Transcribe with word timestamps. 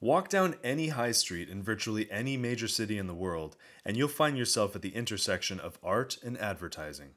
Walk 0.00 0.28
down 0.28 0.56
any 0.62 0.88
high 0.88 1.12
street 1.12 1.48
in 1.48 1.62
virtually 1.62 2.10
any 2.10 2.36
major 2.36 2.68
city 2.68 2.98
in 2.98 3.06
the 3.06 3.14
world, 3.14 3.56
and 3.84 3.96
you'll 3.96 4.08
find 4.08 4.36
yourself 4.36 4.76
at 4.76 4.82
the 4.82 4.94
intersection 4.94 5.58
of 5.58 5.78
art 5.82 6.18
and 6.22 6.36
advertising. 6.38 7.12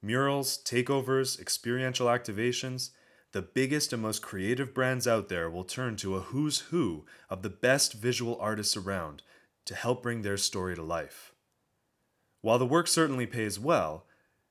Murals, 0.00 0.62
takeovers, 0.64 1.38
experiential 1.38 2.06
activations, 2.06 2.90
the 3.32 3.42
biggest 3.42 3.92
and 3.92 4.00
most 4.00 4.22
creative 4.22 4.72
brands 4.72 5.06
out 5.06 5.28
there 5.28 5.50
will 5.50 5.64
turn 5.64 5.94
to 5.96 6.16
a 6.16 6.20
who's 6.20 6.60
who 6.70 7.04
of 7.28 7.42
the 7.42 7.50
best 7.50 7.92
visual 7.92 8.38
artists 8.40 8.78
around 8.78 9.22
to 9.66 9.74
help 9.74 10.02
bring 10.02 10.22
their 10.22 10.38
story 10.38 10.74
to 10.74 10.82
life. 10.82 11.34
While 12.40 12.58
the 12.58 12.64
work 12.64 12.88
certainly 12.88 13.26
pays 13.26 13.58
well 13.58 14.06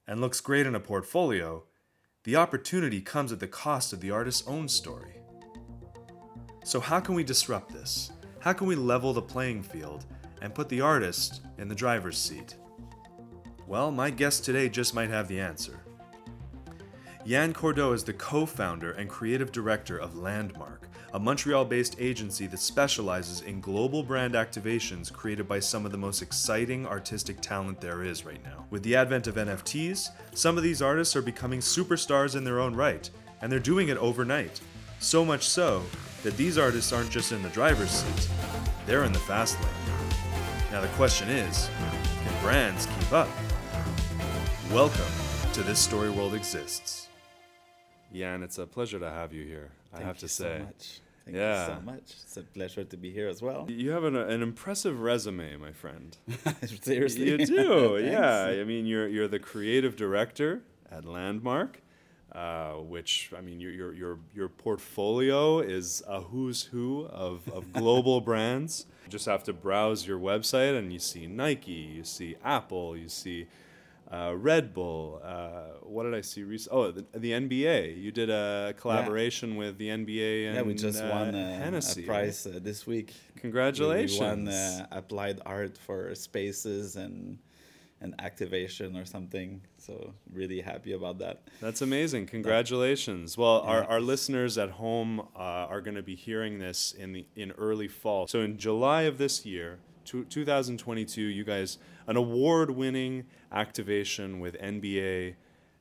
and 0.06 0.22
looks 0.22 0.40
great 0.40 0.68
in 0.68 0.76
a 0.76 0.80
portfolio, 0.80 1.64
the 2.26 2.36
opportunity 2.36 3.02
comes 3.02 3.32
at 3.32 3.40
the 3.40 3.48
cost 3.48 3.92
of 3.92 4.02
the 4.02 4.12
artist's 4.12 4.48
own 4.48 4.68
story. 4.68 5.25
So, 6.66 6.80
how 6.80 7.00
can 7.00 7.14
we 7.14 7.24
disrupt 7.24 7.72
this? 7.72 8.12
How 8.40 8.52
can 8.52 8.66
we 8.66 8.74
level 8.74 9.14
the 9.14 9.22
playing 9.22 9.62
field 9.62 10.04
and 10.42 10.52
put 10.52 10.68
the 10.68 10.82
artist 10.82 11.42
in 11.60 11.68
the 11.68 11.76
driver's 11.76 12.18
seat? 12.18 12.56
Well, 13.68 13.92
my 13.92 14.10
guest 14.10 14.44
today 14.44 14.68
just 14.68 14.96
might 14.96 15.12
have 15.12 15.28
the 15.28 15.40
answer. 15.40 15.80
Yan 17.24 17.54
Cordeau 17.54 17.92
is 17.94 18.04
the 18.04 18.14
co 18.14 18.48
founder 18.48 18.94
and 18.94 19.08
creative 19.08 19.52
director 19.52 20.00
of 20.00 20.18
Landmark, 20.18 20.90
a 21.14 21.20
Montreal 21.20 21.66
based 21.66 21.98
agency 22.00 22.48
that 22.48 22.60
specializes 22.60 23.42
in 23.42 23.62
global 23.62 24.02
brand 24.02 24.34
activations 24.34 25.14
created 25.14 25.48
by 25.48 25.60
some 25.60 25.86
of 25.86 25.92
the 25.92 26.00
most 26.00 26.24
exciting 26.24 26.88
artistic 26.88 27.42
talent 27.42 27.80
there 27.80 28.04
is 28.04 28.26
right 28.26 28.44
now. 28.44 28.66
With 28.72 28.82
the 28.82 28.96
advent 28.96 29.28
of 29.28 29.36
NFTs, 29.36 30.10
some 30.34 30.58
of 30.58 30.64
these 30.64 30.82
artists 30.82 31.16
are 31.16 31.22
becoming 31.22 31.60
superstars 31.60 32.36
in 32.36 32.44
their 32.44 32.60
own 32.60 32.74
right, 32.74 33.08
and 33.44 33.52
they're 33.52 33.60
doing 33.60 33.90
it 33.90 33.98
overnight. 33.98 34.60
So 35.00 35.24
much 35.24 35.48
so 35.48 35.84
that 36.24 36.36
these 36.38 36.58
artists 36.58 36.92
aren't 36.92 37.10
just 37.12 37.32
in 37.32 37.42
the 37.44 37.50
driver's 37.50 37.90
seat, 37.92 38.30
they're 38.86 39.04
in 39.04 39.14
the 39.14 39.20
fast 39.20 39.60
lane. 39.62 39.72
Now, 40.72 40.82
the 40.82 40.88
question 40.90 41.30
is 41.30 41.70
can 42.24 42.42
brands 42.42 42.86
keep 42.88 43.12
up? 43.14 43.30
Welcome 44.72 45.06
to 45.54 45.62
This 45.62 45.80
Story 45.80 46.10
World 46.10 46.34
Exists. 46.34 47.08
Yan, 48.12 48.44
it's 48.44 48.58
a 48.58 48.66
pleasure 48.66 49.00
to 49.00 49.10
have 49.10 49.34
you 49.34 49.44
here, 49.46 49.70
I 49.94 49.98
Thank 49.98 50.08
have 50.08 50.18
to 50.20 50.28
say. 50.28 50.58
So 50.60 50.66
much. 50.66 51.00
Thank 51.26 51.38
Yeah. 51.38 51.68
you 51.68 51.74
so 51.76 51.82
much. 51.82 52.02
It's 52.24 52.38
a 52.38 52.42
pleasure 52.44 52.84
to 52.84 52.98
be 52.98 53.12
here 53.12 53.28
as 53.28 53.42
well. 53.42 53.66
You 53.70 53.92
have 53.92 54.04
an, 54.04 54.16
an 54.16 54.42
impressive 54.42 55.00
resume, 55.02 55.56
my 55.58 55.72
friend. 55.72 56.16
Seriously. 56.82 57.30
You 57.30 57.46
do, 57.46 58.00
yeah. 58.04 58.46
I 58.46 58.64
mean, 58.64 58.86
you're 58.86 59.08
you're 59.08 59.28
the 59.28 59.40
creative 59.40 59.96
director 59.96 60.62
at 60.92 61.04
Landmark, 61.06 61.82
uh, 62.36 62.74
which 62.74 63.32
I 63.38 63.42
mean, 63.42 63.60
your 63.60 63.72
your 63.72 63.94
your 63.94 64.20
your 64.36 64.50
portfolio 64.50 65.60
is 65.60 66.04
a 66.08 66.22
who's 66.22 66.64
who 66.64 67.06
of 67.06 67.48
of 67.54 67.72
global 67.82 68.22
brands. 68.22 68.86
You 69.06 69.10
just 69.12 69.26
have 69.28 69.44
to 69.44 69.54
browse 69.54 70.06
your 70.08 70.20
website, 70.20 70.78
and 70.78 70.92
you 70.92 71.00
see 71.00 71.28
Nike, 71.28 71.72
you 71.72 72.04
see 72.04 72.36
Apple, 72.44 72.98
you 72.98 73.10
see. 73.10 73.48
Uh, 74.12 74.36
Red 74.38 74.72
Bull. 74.72 75.20
Uh, 75.24 75.80
what 75.82 76.04
did 76.04 76.14
I 76.14 76.22
see 76.22 76.44
recently? 76.44 76.78
Oh, 76.80 76.92
the, 76.92 77.06
the 77.18 77.32
NBA. 77.32 78.00
You 78.00 78.12
did 78.12 78.30
a 78.30 78.76
collaboration 78.78 79.56
with 79.56 79.80
the 79.80 79.88
NBA 79.88 80.46
and 80.46 80.56
Yeah, 80.56 80.62
we 80.62 80.76
just 80.76 81.02
uh, 81.02 81.10
won 81.12 81.34
a, 81.34 81.56
Hennessy. 81.56 82.04
a 82.04 82.06
prize 82.06 82.46
uh, 82.46 82.60
this 82.62 82.86
week. 82.86 83.14
We- 83.34 83.42
Congratulations! 83.42 84.20
We 84.22 84.26
won 84.26 84.48
uh, 84.48 84.88
applied 84.92 85.42
art 85.44 85.76
for 85.76 86.14
spaces 86.14 86.96
and 86.98 87.40
and 88.02 88.14
activation 88.20 88.96
or 88.98 89.06
something. 89.06 89.62
So 89.78 90.14
really 90.32 90.62
happy 90.62 90.94
about 90.94 91.18
that. 91.20 91.42
That's 91.62 91.82
amazing. 91.82 92.26
Congratulations. 92.28 93.38
Well, 93.38 93.62
our, 93.62 93.80
Yeah. 93.80 93.86
our 93.88 94.02
listeners 94.02 94.58
at 94.58 94.72
home 94.72 95.22
uh, 95.36 95.40
are 95.72 95.82
going 95.82 95.96
to 95.96 96.04
be 96.04 96.16
hearing 96.16 96.60
this 96.60 96.92
in 96.94 97.14
the 97.14 97.26
in 97.36 97.52
early 97.52 97.88
fall. 97.88 98.28
So 98.28 98.42
in 98.42 98.58
July 98.58 99.04
of 99.04 99.18
this 99.18 99.46
year, 99.46 99.80
two, 100.04 100.26
2022, 100.26 101.22
you 101.22 101.44
guys 101.44 101.78
an 102.08 102.18
award-winning 102.18 103.26
activation 103.52 104.40
with 104.40 104.56
NBA 104.62 105.36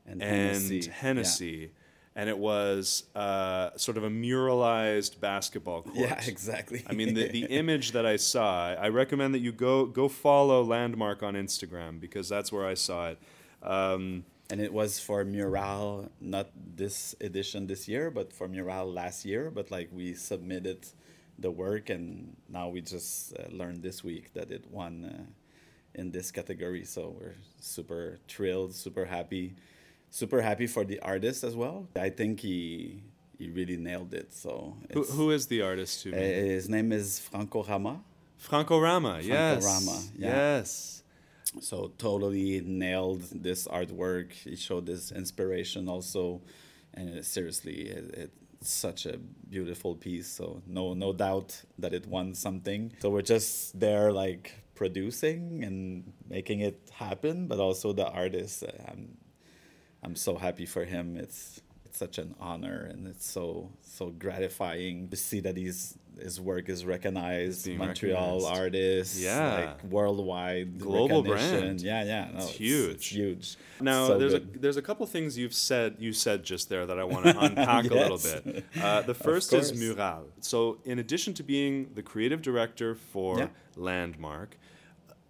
And, 0.06 0.22
and 0.22 0.84
Hennessy, 0.84 1.56
Yeah. 1.56 1.68
And 2.16 2.28
it 2.28 2.38
was 2.38 3.04
uh, 3.14 3.70
sort 3.76 3.96
of 3.96 4.04
a 4.04 4.10
muralized 4.10 5.18
basketball 5.20 5.82
court. 5.82 5.96
Yeah, 5.96 6.20
exactly. 6.26 6.84
I 6.86 6.92
mean, 6.92 7.14
the, 7.14 7.28
the 7.28 7.44
image 7.50 7.92
that 7.92 8.06
I 8.06 8.16
saw, 8.16 8.68
I 8.74 8.88
recommend 8.88 9.34
that 9.34 9.40
you 9.40 9.52
go 9.52 9.86
go 9.86 10.08
follow 10.08 10.62
Landmark 10.62 11.22
on 11.22 11.34
Instagram 11.34 12.00
because 12.00 12.28
that's 12.28 12.52
where 12.52 12.66
I 12.66 12.74
saw 12.74 13.08
it. 13.08 13.18
Um, 13.62 14.24
and 14.50 14.60
it 14.60 14.72
was 14.72 15.00
for 15.00 15.24
Mural, 15.24 16.10
not 16.20 16.50
this 16.76 17.14
edition 17.20 17.66
this 17.66 17.88
year, 17.88 18.10
but 18.10 18.32
for 18.32 18.46
Mural 18.46 18.92
last 18.92 19.24
year. 19.24 19.50
But 19.50 19.70
like 19.70 19.88
we 19.90 20.14
submitted 20.14 20.86
the 21.38 21.50
work, 21.50 21.90
and 21.90 22.36
now 22.48 22.68
we 22.68 22.80
just 22.80 23.34
uh, 23.36 23.44
learned 23.50 23.82
this 23.82 24.04
week 24.04 24.34
that 24.34 24.50
it 24.50 24.70
won 24.70 25.04
uh, 25.04 25.98
in 25.98 26.10
this 26.10 26.30
category. 26.30 26.84
So 26.84 27.16
we're 27.18 27.34
super 27.60 28.18
thrilled, 28.28 28.74
super 28.74 29.06
happy, 29.06 29.54
super 30.14 30.40
happy 30.40 30.68
for 30.68 30.84
the 30.84 31.00
artist 31.00 31.42
as 31.42 31.56
well. 31.56 31.88
I 31.96 32.08
think 32.08 32.40
he 32.40 33.02
he 33.36 33.50
really 33.50 33.76
nailed 33.76 34.14
it. 34.14 34.32
So 34.32 34.76
who, 34.92 35.02
who 35.02 35.30
is 35.32 35.48
the 35.48 35.62
artist 35.62 36.02
to 36.02 36.12
uh, 36.12 36.16
me? 36.16 36.26
his 36.56 36.68
name 36.68 36.92
is 36.92 37.18
Franco 37.18 37.64
Rama. 37.64 38.00
Franco 38.38 38.78
Rama, 38.78 39.20
yes. 39.22 39.64
Franco 39.64 39.66
Rama, 39.66 40.02
yeah. 40.16 40.28
Yes. 40.28 41.02
so 41.60 41.92
totally 41.98 42.60
nailed 42.60 43.22
this 43.46 43.66
artwork 43.68 44.32
he 44.32 44.56
showed 44.56 44.86
this 44.86 45.12
inspiration 45.12 45.88
also 45.88 46.42
and 46.94 47.08
it, 47.10 47.24
seriously 47.24 47.78
it, 47.96 48.04
it's 48.22 48.70
such 48.86 49.06
a 49.06 49.16
beautiful 49.48 49.94
piece 49.94 50.26
so 50.26 50.60
no 50.66 50.94
no 50.94 51.12
doubt 51.12 51.50
that 51.78 51.92
it 51.94 52.06
won 52.06 52.34
something 52.34 52.92
so 52.98 53.08
we're 53.08 53.28
just 53.36 53.78
there 53.78 54.10
like 54.12 54.44
producing 54.74 55.62
and 55.62 56.12
making 56.28 56.58
it 56.60 56.78
happen 56.92 57.46
but 57.46 57.58
also 57.60 57.92
the 57.92 58.08
artist 58.22 58.64
i'm 58.88 59.16
i'm 60.04 60.16
so 60.16 60.36
happy 60.36 60.66
for 60.66 60.84
him 60.84 61.16
it's 61.16 61.60
it's 61.86 61.98
such 61.98 62.18
an 62.18 62.34
honor 62.40 62.88
and 62.90 63.06
it's 63.06 63.26
so 63.26 63.70
so 63.82 64.10
gratifying 64.10 65.08
to 65.08 65.16
see 65.16 65.40
that 65.40 65.56
he's 65.56 65.96
his 66.20 66.40
work 66.40 66.68
is 66.68 66.84
recognized 66.84 67.66
montreal 67.76 68.34
recognized. 68.36 68.60
artists 68.60 69.20
Yeah. 69.20 69.54
like 69.54 69.82
worldwide 69.92 70.78
Global 70.78 71.22
brand. 71.24 71.80
Yeah, 71.80 72.04
yeah, 72.04 72.28
no, 72.32 72.36
It's 72.38 72.50
it's, 72.50 72.54
huge. 72.56 72.90
It's 72.94 73.06
huge. 73.12 73.56
Now 73.80 74.06
So 74.06 74.18
there's 74.18 74.34
good. 74.34 74.48
a 74.54 74.58
there's 74.60 74.76
a 74.76 74.82
couple 74.82 75.04
things 75.06 75.36
you've 75.36 75.54
said 75.54 75.96
you 75.98 76.12
said 76.12 76.44
just 76.44 76.68
there 76.68 76.86
that 76.86 76.98
I 77.00 77.04
want 77.04 77.24
to 77.26 77.36
unpack 77.46 77.86
a 77.90 77.94
little 77.94 78.18
bit. 78.18 78.64
Uh, 78.80 79.02
the 79.02 79.14
first 79.14 79.52
is. 79.52 79.72
Mural. 79.76 80.26
So 80.40 80.78
in 80.84 81.00
addition 81.00 81.34
to 81.34 81.42
being 81.42 81.90
the 81.94 82.02
creative 82.02 82.40
director 82.42 82.94
for 82.94 83.38
Yeah. 83.38 83.48
Landmark, 83.76 84.56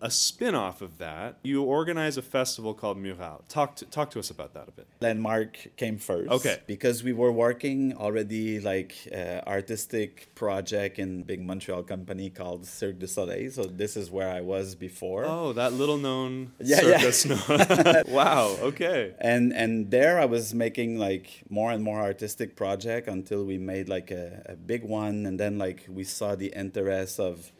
a 0.04 0.10
spin-off 0.10 0.82
of 0.82 0.98
that, 0.98 1.38
you 1.42 1.62
organize 1.62 2.19
a 2.19 2.22
festival 2.22 2.75
called 2.75 2.98
Mural. 2.98 3.42
Talk 3.48 3.76
to 3.76 3.87
talk 3.87 4.10
to 4.10 4.19
us 4.19 4.28
about 4.31 4.53
that 4.53 4.69
a 4.69 4.70
bit. 4.70 4.87
Landmark 5.00 5.53
came 5.76 5.97
first. 5.98 6.31
Okay. 6.31 6.59
Because 6.66 7.03
we 7.03 7.15
were 7.15 7.32
working 7.32 7.94
already 7.97 8.60
like 8.60 8.92
uh, 9.10 9.41
artistic 9.56 10.34
project 10.34 10.98
in 10.98 11.22
big 11.22 11.41
Montreal 11.41 11.82
company 11.84 12.28
called 12.28 12.66
Cirque 12.66 12.98
du 12.98 13.09
Soleil. 13.09 13.50
So 13.50 13.65
this 13.65 13.97
is 13.97 14.10
where 14.10 14.31
I 14.31 14.42
was 14.42 14.75
before. 14.75 15.25
Oh, 15.25 15.54
that 15.54 15.72
little 15.72 15.97
known 15.97 16.53
Yeah, 16.60 16.82
yeah. 16.82 17.10
circus. 17.10 18.04
wow. 18.21 18.56
Okay. 18.60 19.15
and 19.19 19.53
and 19.54 19.91
there 19.91 20.21
I 20.21 20.26
was 20.26 20.53
making 20.53 20.98
like 20.98 21.26
more 21.48 21.71
and 21.72 21.82
more 21.82 22.00
artistic 22.00 22.56
project 22.56 23.09
until 23.09 23.42
we 23.44 23.56
made 23.56 23.88
like 23.88 24.10
a, 24.10 24.42
a 24.54 24.56
big 24.56 24.82
one 24.84 25.25
and 25.26 25.41
then 25.41 25.56
like 25.56 25.86
we 25.88 26.04
saw 26.04 26.34
the 26.34 26.53
interest 26.54 27.19
of 27.19 27.53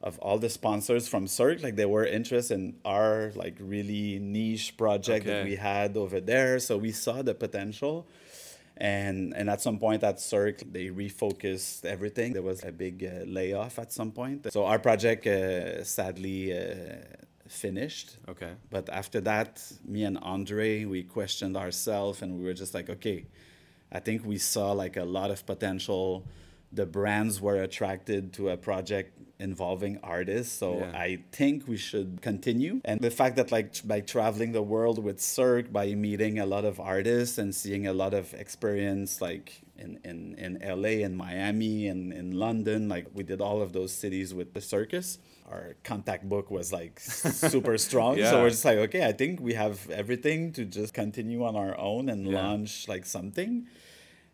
of 0.00 0.18
all 0.20 0.38
the 0.38 0.48
sponsors 0.48 1.08
from 1.08 1.26
Cirque 1.26 1.62
like 1.62 1.76
they 1.76 1.86
were 1.86 2.06
interested 2.06 2.54
in 2.54 2.76
our 2.84 3.32
like 3.34 3.56
really 3.58 4.18
niche 4.20 4.76
project 4.76 5.26
that 5.26 5.44
we 5.44 5.56
had 5.56 5.96
over 5.96 6.20
there. 6.20 6.58
So 6.60 6.76
we 6.76 6.92
saw 6.92 7.22
the 7.22 7.34
potential. 7.34 8.06
And 8.76 9.34
and 9.34 9.50
at 9.50 9.60
some 9.60 9.78
point 9.80 10.04
at 10.04 10.20
Cirque 10.20 10.62
they 10.70 10.86
refocused 10.86 11.84
everything. 11.84 12.32
There 12.32 12.42
was 12.42 12.62
a 12.62 12.70
big 12.70 13.04
uh, 13.04 13.24
layoff 13.26 13.80
at 13.80 13.92
some 13.92 14.12
point. 14.12 14.52
So 14.52 14.66
our 14.66 14.78
project 14.78 15.26
uh, 15.26 15.82
sadly 15.82 16.56
uh, 16.56 16.94
finished. 17.48 18.18
Okay. 18.28 18.52
but 18.70 18.88
after 18.90 19.20
that, 19.22 19.62
me 19.84 20.04
and 20.04 20.18
Andre, 20.18 20.84
we 20.84 21.02
questioned 21.02 21.56
ourselves 21.56 22.22
and 22.22 22.38
we 22.38 22.44
were 22.44 22.54
just 22.54 22.74
like, 22.74 22.88
okay, 22.88 23.26
I 23.90 23.98
think 24.00 24.24
we 24.24 24.38
saw 24.38 24.72
like 24.72 24.96
a 24.96 25.04
lot 25.04 25.30
of 25.30 25.44
potential. 25.44 26.26
The 26.72 26.86
brands 26.86 27.40
were 27.40 27.62
attracted 27.62 28.32
to 28.34 28.50
a 28.50 28.56
project 28.56 29.18
involving 29.40 29.98
artists. 30.02 30.52
So 30.58 30.78
Yeah. 30.78 30.92
I 30.98 31.18
think 31.32 31.68
we 31.68 31.76
should 31.76 32.20
continue. 32.22 32.80
And 32.84 33.00
the 33.00 33.10
fact 33.10 33.36
that 33.36 33.52
like 33.52 33.86
by 33.86 34.00
traveling 34.00 34.52
the 34.52 34.62
world 34.62 34.98
with 35.02 35.20
Cirque, 35.20 35.72
by 35.72 35.94
meeting 35.94 36.38
a 36.38 36.46
lot 36.46 36.64
of 36.64 36.80
artists 36.80 37.38
and 37.38 37.54
seeing 37.54 37.86
a 37.86 37.92
lot 37.92 38.14
of 38.14 38.34
experience 38.34 39.20
like 39.20 39.62
in, 39.78 40.00
in, 40.04 40.34
in 40.34 40.58
LA 40.82 41.04
and 41.06 41.16
Miami 41.16 41.86
and 41.86 42.12
in 42.12 42.32
London, 42.32 42.88
like 42.88 43.06
we 43.14 43.22
did 43.22 43.40
all 43.40 43.62
of 43.62 43.72
those 43.72 43.92
cities 43.92 44.34
with 44.34 44.54
the 44.54 44.60
circus. 44.60 45.18
Our 45.48 45.76
contact 45.84 46.28
book 46.28 46.50
was 46.50 46.72
like 46.72 46.98
super 47.00 47.78
strong. 47.78 48.18
Yeah. 48.18 48.30
So 48.30 48.42
we're 48.42 48.50
just 48.50 48.64
like, 48.64 48.78
okay, 48.78 49.06
I 49.06 49.12
think 49.12 49.40
we 49.40 49.54
have 49.54 49.88
everything 49.88 50.52
to 50.54 50.64
just 50.64 50.94
continue 50.94 51.44
on 51.44 51.54
our 51.54 51.78
own 51.78 52.08
and 52.08 52.26
Yeah. 52.26 52.42
launch 52.42 52.88
like 52.88 53.06
something. 53.06 53.66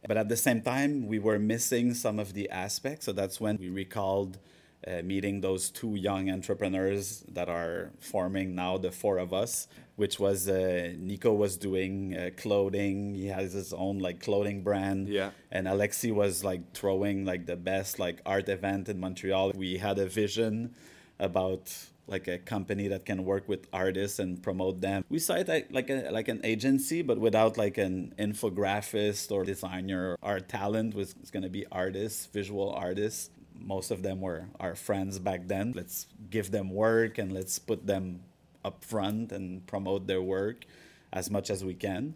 But 0.06 0.16
at 0.16 0.28
the 0.28 0.36
same 0.36 0.60
time, 0.60 1.06
we 1.06 1.18
were 1.18 1.38
missing 1.38 1.94
some 1.94 2.18
of 2.18 2.32
the 2.34 2.48
aspects. 2.50 3.06
So 3.06 3.12
that's 3.12 3.40
when 3.40 3.56
we 3.58 3.68
recalled 3.70 4.38
uh, 4.86 5.02
meeting 5.02 5.40
those 5.40 5.70
two 5.70 5.94
young 5.94 6.31
entrepreneurs 6.31 7.25
that 7.32 7.48
are 7.48 7.90
forming 8.00 8.54
now 8.54 8.76
the 8.76 8.90
four 8.90 9.19
of 9.19 9.32
us 9.32 9.69
which 9.96 10.19
was 10.19 10.48
uh, 10.48 10.92
nico 10.98 11.32
was 11.32 11.56
doing 11.56 12.16
uh, 12.16 12.31
clothing. 12.36 13.14
He 13.14 13.26
has 13.26 13.52
his 13.52 13.72
own 13.72 13.98
like 13.98 14.20
clothing 14.20 14.62
brand. 14.62 15.08
Yeah. 15.08 15.31
and 15.50 15.66
alexi 15.66 16.12
was 16.12 16.44
like 16.44 16.72
throwing 16.72 17.25
like 17.25 17.46
the 17.46 17.56
best 17.56 17.98
like 17.98 18.20
art 18.26 18.48
event 18.48 18.88
in 18.88 18.98
montreal. 18.98 19.52
We 19.54 19.78
had 19.78 19.98
a 19.98 20.06
vision 20.06 20.75
about 21.19 21.72
like 22.06 22.28
a 22.28 22.38
company 22.38 22.88
that 22.88 23.06
can 23.06 23.25
work 23.25 23.48
with 23.48 23.66
artists 23.72 24.19
and 24.19 24.42
promote 24.42 24.80
them. 24.80 25.04
We 25.08 25.19
saw 25.19 25.34
it 25.34 25.48
like, 25.48 25.69
like 25.70 25.88
a 25.88 26.10
like 26.10 26.28
an 26.28 26.40
agency 26.44 27.02
but 27.02 27.19
without 27.19 27.56
like 27.56 27.78
an 27.78 28.14
infographist 28.19 29.30
or 29.30 29.44
designer. 29.44 30.16
Our 30.22 30.40
talent 30.40 30.94
was 30.94 31.14
going 31.32 31.44
to 31.44 31.48
be 31.48 31.64
artists 31.72 32.26
visual 32.26 32.70
artists 32.72 33.30
most 33.58 33.90
of 33.90 34.02
them 34.02 34.20
were 34.20 34.46
our 34.60 34.74
friends 34.74 35.18
back 35.18 35.46
then. 35.48 35.72
Let's 35.74 36.06
give 36.30 36.50
them 36.50 36.70
work 36.70 37.18
and 37.18 37.32
let's 37.32 37.58
put 37.58 37.86
them 37.86 38.20
up 38.64 38.84
front 38.84 39.32
and 39.32 39.66
promote 39.66 40.06
their 40.06 40.22
work 40.22 40.64
as 41.12 41.30
much 41.30 41.50
as 41.50 41.64
we 41.64 41.74
can. 41.74 42.14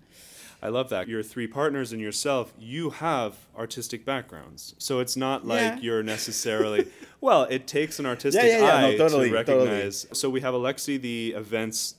I 0.60 0.68
love 0.70 0.88
that. 0.88 1.06
Your 1.06 1.22
three 1.22 1.46
partners 1.46 1.92
and 1.92 2.00
yourself, 2.00 2.52
you 2.58 2.90
have 2.90 3.36
artistic 3.56 4.04
backgrounds. 4.04 4.74
So 4.78 4.98
it's 4.98 5.16
not 5.16 5.46
like 5.46 5.60
Yeah. 5.60 5.78
you're 5.80 6.02
necessarily, 6.16 6.88
well, 7.20 7.44
it 7.44 7.68
takes 7.68 8.00
an 8.00 8.06
artistic 8.06 8.42
yeah, 8.42 8.58
yeah, 8.58 8.80
no, 8.80 8.86
eye 8.88 8.96
totally, 8.96 9.30
to 9.30 9.44
totally. 9.44 9.68
recognize. 9.68 10.06
So 10.12 10.28
we 10.28 10.40
have 10.40 10.54
Alexi, 10.54 11.00
the 11.00 11.34
events 11.36 11.94
art. 11.94 11.97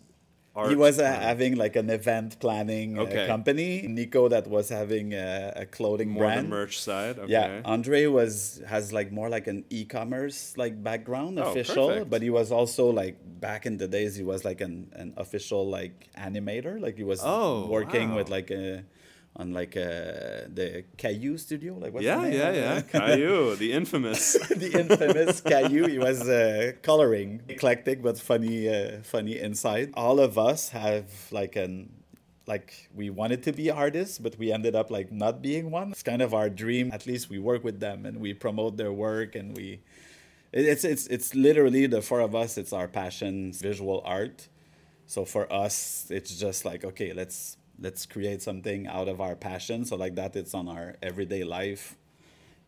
He 0.68 0.76
was 0.76 1.00
uh, 1.00 1.04
uh, 1.04 1.20
having 1.20 1.56
like 1.56 1.76
an 1.76 1.90
event 1.90 2.40
planning 2.40 2.98
uh, 2.98 3.04
Okay. 3.04 3.26
company. 3.28 3.86
Nico 3.88 4.28
that 4.28 4.48
was 4.48 4.70
having 4.70 5.14
a, 5.14 5.54
a 5.56 5.66
clothing 5.66 6.10
more 6.10 6.24
brand. 6.24 6.46
the 6.48 6.50
merch 6.50 6.80
side. 6.82 7.18
Okay. 7.20 7.32
Yeah, 7.32 7.62
Andre 7.64 8.06
was 8.08 8.62
has 8.68 8.92
like 8.92 9.12
more 9.12 9.30
like 9.30 9.48
an 9.48 9.64
e-commerce 9.70 10.54
like 10.58 10.84
background, 10.84 11.40
Oh, 11.40 11.44
official, 11.52 11.88
perfect. 11.88 12.10
but 12.10 12.22
he 12.22 12.30
was 12.30 12.52
also 12.52 12.90
like 12.90 13.16
back 13.40 13.66
in 13.66 13.78
the 13.78 13.88
days 13.88 14.16
he 14.16 14.24
was 14.24 14.44
like 14.44 14.60
an, 14.62 14.92
an 14.94 15.14
official 15.18 15.68
like 15.70 16.10
animator, 16.18 16.80
like 16.82 16.98
he 16.98 17.04
was 17.04 17.22
Oh, 17.24 17.68
working 17.68 18.10
wow. 18.10 18.18
with 18.18 18.30
like 18.30 18.52
a 18.52 18.84
on 19.36 19.54
like 19.54 19.78
uh 19.78 20.48
the 20.54 20.84
Caillou 20.98 21.38
studio, 21.38 21.76
like 21.76 21.94
what's 21.94 22.06
the 22.06 22.12
yeah, 22.12 22.22
name 22.22 22.34
yeah, 22.34 22.52
yeah. 22.52 22.82
Caillou, 22.82 23.56
the 23.64 23.72
infamous. 23.72 24.34
the 24.50 24.80
infamous 24.80 25.42
Caillou. 25.42 25.88
He 25.88 26.00
was 26.00 26.28
uh, 26.28 26.74
coloring, 26.82 27.42
eclectic 27.48 28.02
but 28.02 28.18
funny, 28.20 28.68
uh, 28.68 29.02
funny 29.04 29.40
inside. 29.40 29.92
All 29.94 30.20
of 30.20 30.38
us 30.38 30.70
have 30.70 31.06
like 31.32 31.56
an 31.56 31.90
like 32.50 32.90
we 32.94 33.10
wanted 33.12 33.44
to 33.44 33.54
be 33.54 33.70
artists, 33.70 34.18
but 34.18 34.38
we 34.38 34.52
ended 34.52 34.76
up 34.76 34.90
like 34.90 35.12
not 35.12 35.42
being 35.42 35.70
one. 35.70 35.92
It's 35.92 36.04
kind 36.04 36.22
of 36.22 36.34
our 36.34 36.50
dream. 36.50 36.92
At 36.92 37.06
least 37.06 37.30
we 37.30 37.38
work 37.38 37.64
with 37.64 37.80
them 37.80 38.06
and 38.06 38.20
we 38.20 38.34
promote 38.34 38.76
their 38.76 38.92
work 38.92 39.36
and 39.36 39.56
we. 39.56 39.82
It's 40.52 40.84
it's 40.84 41.06
it's 41.08 41.36
literally 41.36 41.86
the 41.86 42.02
four 42.02 42.22
of 42.22 42.34
us. 42.36 42.58
It's 42.58 42.74
our 42.74 42.88
passion, 42.88 43.54
visual 43.54 44.02
art. 44.04 44.50
So 45.06 45.26
for 45.26 45.52
us, 45.54 46.08
it's 46.10 46.36
just 46.36 46.66
like 46.66 46.84
okay, 46.84 47.14
let's 47.14 47.56
let's 47.82 48.06
create 48.06 48.42
something 48.42 48.88
out 48.88 49.08
of 49.08 49.20
our 49.22 49.36
passion. 49.36 49.86
So 49.86 49.96
like 49.96 50.16
that, 50.16 50.36
it's 50.36 50.54
on 50.54 50.68
our 50.68 50.96
everyday 51.02 51.44
life, 51.44 51.96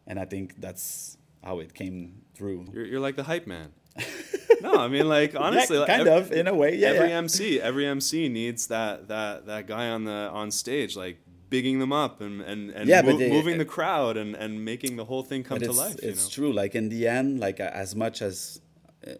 and 0.07 0.19
I 0.19 0.25
think 0.25 0.59
that's 0.59 1.17
how 1.43 1.59
it 1.59 1.73
came 1.73 2.21
through. 2.35 2.67
You're, 2.73 2.85
you're 2.85 2.99
like 2.99 3.15
the 3.15 3.23
hype 3.23 3.47
man. 3.47 3.71
no, 4.61 4.75
I 4.75 4.87
mean 4.87 5.07
like 5.09 5.35
honestly, 5.35 5.75
yeah, 5.75 5.81
like, 5.81 5.89
kind 5.89 6.07
ev- 6.07 6.27
of 6.27 6.31
in 6.31 6.47
a 6.47 6.53
way. 6.55 6.75
Yeah, 6.77 6.89
every 6.89 7.09
yeah. 7.09 7.17
MC, 7.17 7.59
every 7.59 7.85
MC 7.85 8.29
needs 8.29 8.67
that 8.67 9.07
that 9.09 9.45
that 9.47 9.67
guy 9.67 9.89
on 9.89 10.05
the 10.05 10.29
on 10.31 10.49
stage, 10.51 10.95
like 10.95 11.17
bigging 11.49 11.79
them 11.79 11.91
up 11.91 12.21
and 12.21 12.41
and, 12.41 12.69
and 12.71 12.87
Yeah, 12.87 13.01
mo- 13.01 13.17
they- 13.17 13.29
moving 13.29 13.57
the 13.57 13.65
crowd 13.65 14.15
and 14.17 14.33
and 14.35 14.63
making 14.63 14.95
the 14.95 15.05
whole 15.05 15.23
thing 15.23 15.43
come 15.43 15.59
to 15.59 15.71
life. 15.73 15.95
it's 15.95 16.03
you 16.03 16.43
know? 16.43 16.49
true. 16.51 16.53
Like 16.53 16.73
in 16.75 16.87
the 16.89 17.07
end, 17.07 17.39
like 17.41 17.59
as 17.59 17.95
much 17.95 18.21
as 18.21 18.61
uh, 19.05 19.11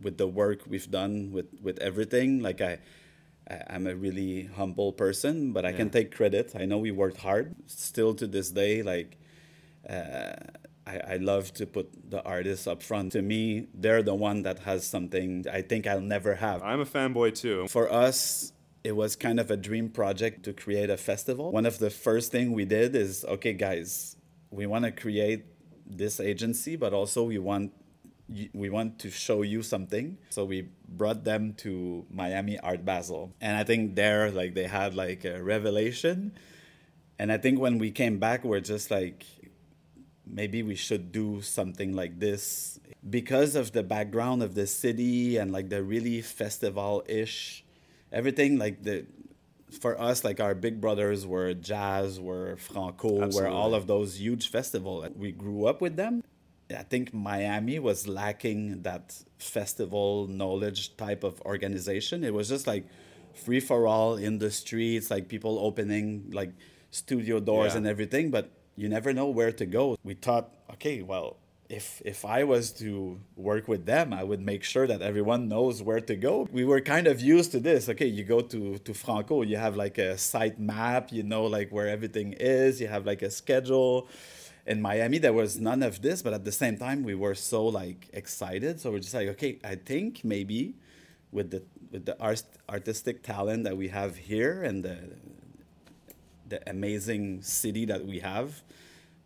with 0.00 0.16
the 0.16 0.26
work 0.26 0.60
we've 0.66 0.90
done 0.90 1.32
with 1.32 1.46
with 1.62 1.78
everything, 1.80 2.40
like 2.40 2.60
I. 2.62 2.78
I- 3.50 3.62
I'm 3.74 3.86
a 3.86 3.94
really 3.94 4.44
humble 4.56 4.92
person, 4.92 5.52
but 5.52 5.64
I 5.64 5.72
can 5.72 5.90
take 5.90 6.14
credit. 6.14 6.52
I 6.54 6.64
know 6.64 6.78
we 6.78 6.90
worked 6.90 7.18
hard. 7.18 7.54
Still 7.66 8.14
to 8.14 8.26
this 8.26 8.50
day, 8.50 8.82
like 8.82 9.18
uh, 9.88 10.34
I, 10.86 10.98
I 11.14 11.16
love 11.16 11.52
to 11.54 11.66
put 11.66 12.10
the 12.10 12.22
artists 12.22 12.66
up 12.66 12.82
front. 12.82 13.12
To 13.12 13.22
me, 13.22 13.68
they're 13.74 14.02
the 14.02 14.14
one 14.14 14.42
that 14.42 14.60
has 14.60 14.86
something 14.86 15.44
I 15.52 15.62
think 15.62 15.86
I'll 15.86 16.00
never 16.00 16.34
have. 16.36 16.62
I'm 16.62 16.80
a 16.80 16.86
fanboy 16.86 17.34
too. 17.34 17.68
For 17.68 17.90
us, 17.92 18.52
it 18.82 18.92
was 18.96 19.16
kind 19.16 19.40
of 19.40 19.50
a 19.50 19.56
dream 19.56 19.88
project 19.88 20.42
to 20.44 20.52
create 20.52 20.90
a 20.90 20.96
festival. 20.96 21.50
One 21.52 21.66
of 21.66 21.78
the 21.78 21.90
first 21.90 22.32
thing 22.32 22.52
we 22.52 22.64
did 22.64 22.94
is 22.94 23.24
okay, 23.26 23.52
guys, 23.54 24.16
we 24.50 24.66
want 24.66 24.84
to 24.84 24.90
create 24.92 25.44
this 25.86 26.20
agency, 26.20 26.76
but 26.76 26.92
also 26.92 27.22
we 27.24 27.38
want 27.38 27.72
we 28.28 28.70
want 28.70 28.98
to 29.00 29.10
show 29.10 29.42
you 29.42 29.62
something. 29.62 30.18
So 30.30 30.44
we 30.44 30.68
brought 30.88 31.24
them 31.24 31.54
to 31.58 32.06
Miami 32.10 32.58
Art 32.58 32.84
Basel, 32.84 33.32
and 33.40 33.56
I 33.56 33.64
think 33.64 33.94
there, 33.94 34.30
like, 34.30 34.54
they 34.54 34.66
had 34.66 34.94
like 34.94 35.24
a 35.24 35.42
revelation. 35.42 36.32
And 37.18 37.30
I 37.30 37.38
think 37.38 37.60
when 37.60 37.78
we 37.78 37.92
came 37.92 38.18
back, 38.18 38.42
we're 38.42 38.60
just 38.60 38.90
like, 38.90 39.24
maybe 40.26 40.62
we 40.62 40.74
should 40.74 41.12
do 41.12 41.42
something 41.42 41.94
like 41.94 42.18
this. 42.18 42.80
Because 43.08 43.54
of 43.54 43.72
the 43.72 43.82
background 43.82 44.42
of 44.42 44.54
the 44.54 44.66
city 44.66 45.36
and 45.36 45.52
like 45.52 45.68
the 45.68 45.82
really 45.82 46.22
festival-ish 46.22 47.64
everything 48.12 48.58
like 48.58 48.82
the 48.82 49.04
for 49.80 50.00
us 50.00 50.24
like 50.24 50.40
our 50.40 50.54
big 50.54 50.80
brothers 50.80 51.26
were 51.26 51.52
jazz 51.52 52.20
were 52.20 52.56
franco 52.56 53.28
were 53.30 53.48
all 53.48 53.74
of 53.74 53.86
those 53.86 54.20
huge 54.20 54.48
festivals. 54.48 55.06
We 55.16 55.32
grew 55.32 55.66
up 55.66 55.80
with 55.80 55.96
them 55.96 56.22
i 56.70 56.82
think 56.82 57.12
miami 57.12 57.78
was 57.78 58.06
lacking 58.08 58.82
that 58.82 59.14
festival 59.38 60.26
knowledge 60.28 60.96
type 60.96 61.22
of 61.24 61.40
organization 61.42 62.24
it 62.24 62.32
was 62.32 62.48
just 62.48 62.66
like 62.66 62.86
free 63.34 63.60
for 63.60 63.86
all 63.86 64.16
in 64.16 64.38
the 64.38 64.50
streets 64.50 65.10
like 65.10 65.28
people 65.28 65.58
opening 65.58 66.30
like 66.32 66.52
studio 66.90 67.40
doors 67.40 67.72
Yeah. 67.72 67.78
and 67.78 67.86
everything 67.86 68.30
but 68.30 68.50
you 68.76 68.88
never 68.88 69.12
know 69.12 69.26
where 69.28 69.52
to 69.52 69.66
go 69.66 69.96
we 70.04 70.14
thought 70.14 70.54
okay 70.74 71.02
well 71.02 71.36
if 71.70 72.02
if 72.04 72.26
I 72.26 72.44
was 72.44 72.72
to 72.72 73.18
work 73.36 73.68
with 73.68 73.86
them, 73.86 74.12
I 74.12 74.22
would 74.22 74.42
make 74.42 74.62
sure 74.64 74.86
that 74.86 75.00
everyone 75.00 75.48
knows 75.48 75.82
where 75.82 75.98
to 76.10 76.14
go. 76.14 76.46
We 76.52 76.62
were 76.66 76.82
kind 76.82 77.06
of 77.06 77.22
used 77.22 77.52
to 77.52 77.58
this. 77.58 77.88
Okay, 77.88 78.06
you 78.06 78.22
go 78.22 78.42
to 78.42 78.76
to 78.86 78.92
Franco, 78.92 79.40
you 79.40 79.56
have 79.56 79.74
like 79.74 79.96
a 79.96 80.18
site 80.18 80.60
map, 80.60 81.10
you 81.10 81.22
know 81.22 81.44
like 81.46 81.72
where 81.72 81.88
everything 81.88 82.34
is, 82.34 82.82
you 82.82 82.88
have 82.88 83.06
like 83.06 83.22
a 83.22 83.30
schedule. 83.30 84.08
In 84.66 84.80
Miami, 84.80 85.18
there 85.18 85.32
was 85.32 85.60
none 85.60 85.82
of 85.82 86.00
this, 86.00 86.22
but 86.22 86.32
at 86.32 86.44
the 86.44 86.52
same 86.52 86.78
time, 86.78 87.02
we 87.02 87.14
were 87.14 87.34
so 87.34 87.66
like 87.66 88.08
excited. 88.12 88.80
So 88.80 88.90
we're 88.90 89.00
just 89.00 89.14
like, 89.14 89.28
okay, 89.28 89.58
I 89.62 89.74
think 89.74 90.24
maybe 90.24 90.74
with 91.32 91.50
the 91.50 91.62
with 91.90 92.06
the 92.06 92.18
art, 92.20 92.42
artistic 92.68 93.22
talent 93.22 93.64
that 93.64 93.76
we 93.76 93.88
have 93.88 94.16
here 94.16 94.62
and 94.62 94.82
the 94.84 94.98
the 96.48 96.68
amazing 96.68 97.42
city 97.42 97.84
that 97.86 98.06
we 98.06 98.20
have, 98.20 98.62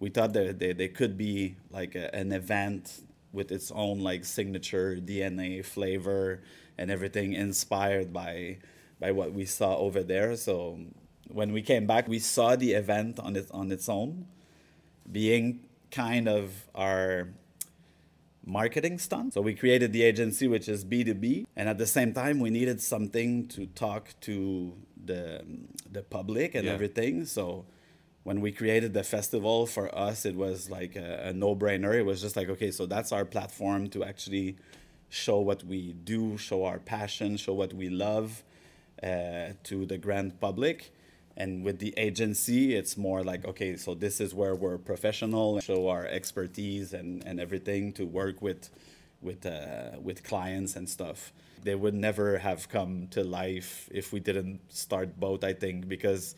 we 0.01 0.09
thought 0.09 0.33
that 0.33 0.59
they, 0.59 0.73
there 0.73 0.89
could 0.89 1.17
be 1.17 1.57
like 1.71 1.95
a, 1.95 2.15
an 2.15 2.33
event 2.33 3.03
with 3.33 3.53
its 3.53 3.71
own 3.73 4.01
like 4.01 4.25
signature 4.25 4.97
DNA 4.97 5.65
flavor 5.65 6.41
and 6.77 6.91
everything 6.91 7.33
inspired 7.33 8.13
by 8.13 8.59
by 9.01 9.13
what 9.13 9.33
we 9.33 9.45
saw 9.45 9.77
over 9.77 10.03
there. 10.03 10.35
So 10.37 10.79
when 11.29 11.53
we 11.53 11.63
came 11.63 11.87
back, 11.87 12.09
we 12.09 12.19
saw 12.19 12.57
the 12.57 12.73
event 12.73 13.19
on 13.21 13.37
its 13.37 13.51
on 13.51 13.71
its 13.71 13.89
own, 13.89 14.27
being 15.11 15.61
kind 15.91 16.29
of 16.29 16.69
our 16.75 17.29
marketing 18.45 18.99
stunt. 18.99 19.35
So 19.35 19.41
we 19.41 19.55
created 19.55 19.93
the 19.93 20.03
agency, 20.03 20.49
which 20.49 20.69
is 20.69 20.85
B2B. 20.85 21.47
And 21.57 21.69
at 21.69 21.79
the 21.79 21.87
same 21.87 22.13
time, 22.13 22.41
we 22.41 22.51
needed 22.51 22.81
something 22.81 23.47
to 23.49 23.67
talk 23.67 24.09
to 24.23 24.73
the, 25.05 25.45
the 25.91 26.03
public 26.03 26.55
and 26.55 26.65
Yeah. 26.67 26.73
everything. 26.73 27.27
So 27.27 27.67
when 28.25 28.41
we 28.41 28.53
created 28.53 28.95
the 28.95 29.05
festival, 29.05 29.67
for 29.67 29.95
us, 29.97 30.25
it 30.25 30.35
was 30.37 30.71
like 30.71 30.97
a, 30.97 31.29
a 31.29 31.33
no 31.33 31.55
brainer. 31.55 31.95
It 31.95 32.05
was 32.05 32.21
just 32.21 32.37
like, 32.37 32.49
okay, 32.49 32.71
so 32.71 32.87
that's 32.87 33.13
our 33.13 33.25
platform 33.25 33.89
to 33.91 34.05
actually 34.05 34.57
show 35.11 35.39
what 35.41 35.65
we 35.65 35.93
do, 35.93 36.37
show 36.39 36.65
our 36.65 36.79
passion, 36.79 37.37
show 37.37 37.55
what 37.55 37.73
we 37.73 37.89
love 37.89 38.45
uh, 39.03 39.53
to 39.65 39.87
the 39.87 39.99
grand 39.99 40.41
public. 40.41 40.93
And 41.39 41.65
with 41.65 41.79
the 41.79 41.95
agency, 41.97 42.75
it's 42.75 42.97
more 42.97 43.23
like, 43.23 43.47
okay, 43.47 43.77
so 43.77 43.95
this 43.95 44.21
is 44.21 44.35
where 44.35 44.57
we're 44.57 44.77
professional, 44.77 45.61
show 45.61 45.89
our 45.89 46.05
expertise 46.05 46.93
and, 46.93 47.25
and 47.25 47.39
everything 47.39 47.93
to 47.93 48.05
work 48.05 48.43
with, 48.43 48.71
with, 49.23 49.47
uh, 49.47 50.01
with 50.03 50.25
clients 50.25 50.75
and 50.75 50.89
stuff. 50.89 51.33
They 51.63 51.77
would 51.77 51.95
never 51.95 52.39
have 52.39 52.69
come 52.69 53.07
to 53.13 53.23
life 53.23 53.89
if 53.93 54.13
we 54.13 54.19
didn't 54.19 54.61
start 54.69 55.19
both, 55.21 55.45
I 55.45 55.53
think, 55.53 55.89
because 55.89 56.35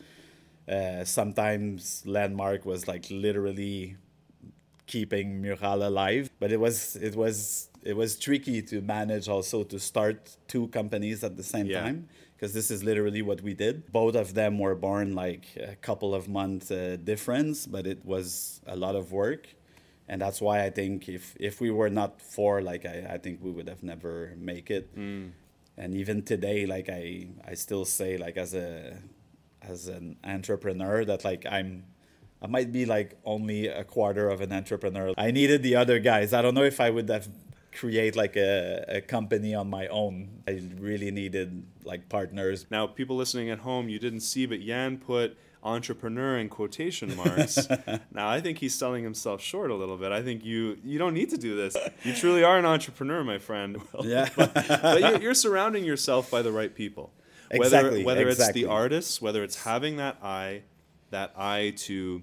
uh, 0.69 1.05
sometimes 1.05 2.03
Landmark 2.05 2.67
was 2.67 2.87
like 2.87 3.07
literally 3.11 3.97
keeping 4.87 5.41
Mural 5.41 5.83
alive. 5.89 6.31
But 6.39 6.53
it 6.53 6.61
was 6.61 6.97
it 6.97 7.15
was 7.17 7.69
it 7.83 7.97
was 7.97 8.19
tricky 8.19 8.61
to 8.63 8.81
manage 8.83 9.29
also 9.29 9.63
to 9.65 9.79
start 9.79 10.37
two 10.49 10.69
companies 10.69 11.25
at 11.25 11.37
the 11.37 11.43
same 11.43 11.67
Yeah. 11.67 11.83
time 11.83 12.09
because 12.41 12.55
this 12.55 12.71
is 12.71 12.83
literally 12.83 13.21
what 13.21 13.43
we 13.43 13.53
did. 13.53 13.93
Both 13.93 14.15
of 14.15 14.33
them 14.33 14.59
were 14.59 14.75
born 14.75 15.15
like 15.15 15.45
a 15.57 15.77
couple 15.77 16.15
of 16.15 16.27
months 16.27 16.71
uh, 16.71 16.97
difference, 17.05 17.67
but 17.67 17.87
it 17.87 18.03
was 18.03 18.63
a 18.67 18.75
lot 18.75 18.97
of 18.97 19.13
work. 19.13 19.47
And 20.09 20.23
that's 20.23 20.41
why 20.41 20.65
I 20.65 20.71
think 20.71 21.07
if, 21.07 21.37
if 21.39 21.61
we 21.61 21.71
were 21.71 21.91
not 21.91 22.23
four, 22.23 22.63
like 22.63 22.87
I, 22.87 23.07
I 23.11 23.19
think 23.19 23.41
we 23.43 23.51
would 23.51 23.69
have 23.69 23.83
never 23.83 24.33
make 24.39 24.71
it. 24.71 24.97
Mm. 24.97 25.33
And 25.77 25.95
even 25.95 26.23
today, 26.23 26.65
like 26.65 26.89
I, 26.89 27.29
I 27.47 27.53
still 27.53 27.85
say 27.85 28.17
like 28.17 28.39
as 28.39 28.55
a 28.55 28.97
as 29.61 29.89
an 29.89 30.17
entrepreneur 30.25 31.05
that 31.05 31.23
like 31.23 31.45
I'm 31.45 31.85
I 32.41 32.47
might 32.47 32.73
be 32.73 32.87
like 32.87 33.19
only 33.27 33.67
a 33.67 33.85
quarter 33.85 34.31
of 34.31 34.41
an 34.41 34.51
entrepreneur. 34.51 35.13
I 35.19 35.31
needed 35.31 35.63
the 35.63 35.77
other 35.77 35.99
guys. 35.99 36.33
I 36.33 36.41
don't 36.41 36.55
know 36.55 36.65
if 36.65 36.81
I 36.81 36.89
would 36.89 37.09
have 37.11 37.29
create 37.73 38.17
like 38.17 38.37
a, 38.37 38.85
a 38.89 39.01
company 39.01 39.55
on 39.55 39.71
my 39.71 39.87
own. 39.89 40.43
I 40.47 40.61
really 40.79 41.11
needed 41.11 41.65
like 41.85 42.09
partners. 42.09 42.67
Now, 42.71 42.87
people 42.87 43.17
listening 43.17 43.51
at 43.51 43.61
home, 43.61 43.89
you 43.89 43.99
didn't 43.99 44.21
see, 44.21 44.47
but 44.47 44.61
Yan 44.61 44.99
put 44.99 45.37
entrepreneur 45.63 46.39
in 46.39 46.49
quotation 46.49 47.15
marks. 47.17 47.69
now, 48.13 48.29
I 48.29 48.41
think 48.41 48.59
he's 48.59 48.75
selling 48.75 49.05
himself 49.05 49.41
short 49.41 49.71
a 49.71 49.75
little 49.75 49.97
bit. 49.97 50.13
I 50.13 50.23
think 50.23 50.45
you 50.45 50.79
you 50.85 50.99
don't 50.99 51.15
need 51.15 51.31
to 51.31 51.39
do 51.39 51.57
this. 51.57 51.77
You 52.03 52.15
truly 52.15 52.43
are 52.43 52.59
an 52.59 52.65
entrepreneur, 52.65 53.23
my 53.25 53.39
friend. 53.39 53.79
yeah. 54.03 54.29
but, 54.37 54.55
but 54.55 55.01
you're, 55.01 55.21
you're, 55.21 55.35
surrounding 55.35 55.85
yourself 55.85 56.31
by 56.31 56.43
the 56.43 56.53
right 56.53 56.75
people. 56.75 57.13
Whether, 57.51 57.65
exactly. 57.65 58.05
Whether 58.05 58.29
exactly. 58.29 58.63
it's 58.63 58.69
the 58.69 58.73
artists, 58.73 59.21
whether 59.21 59.43
it's 59.43 59.65
having 59.65 59.97
that 59.97 60.19
eye, 60.23 60.63
that 61.11 61.33
eye 61.37 61.75
to 61.79 62.23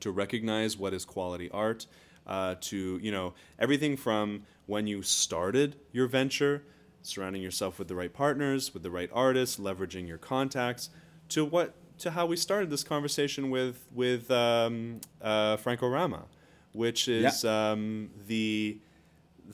to 0.00 0.10
recognize 0.10 0.76
what 0.76 0.94
is 0.94 1.04
quality 1.04 1.50
art, 1.50 1.86
uh, 2.28 2.56
to 2.60 2.98
you 3.02 3.10
know 3.10 3.34
everything 3.58 3.96
from 3.96 4.42
when 4.66 4.86
you 4.86 5.02
started 5.02 5.76
your 5.92 6.06
venture, 6.06 6.62
surrounding 7.02 7.42
yourself 7.42 7.78
with 7.78 7.88
the 7.88 7.94
right 7.94 8.12
partners, 8.12 8.74
with 8.74 8.82
the 8.82 8.90
right 8.90 9.10
artists, 9.12 9.58
leveraging 9.58 10.06
your 10.06 10.18
contacts, 10.18 10.90
to 11.30 11.44
what 11.44 11.74
to 11.98 12.10
how 12.12 12.26
we 12.26 12.36
started 12.36 12.70
this 12.70 12.84
conversation 12.84 13.50
with 13.50 13.86
with 13.92 14.30
um, 14.30 15.00
uh, 15.20 15.56
Frankorama, 15.56 16.24
which 16.72 17.08
is 17.08 17.44
yeah. 17.44 17.70
um, 17.70 18.10
the 18.26 18.78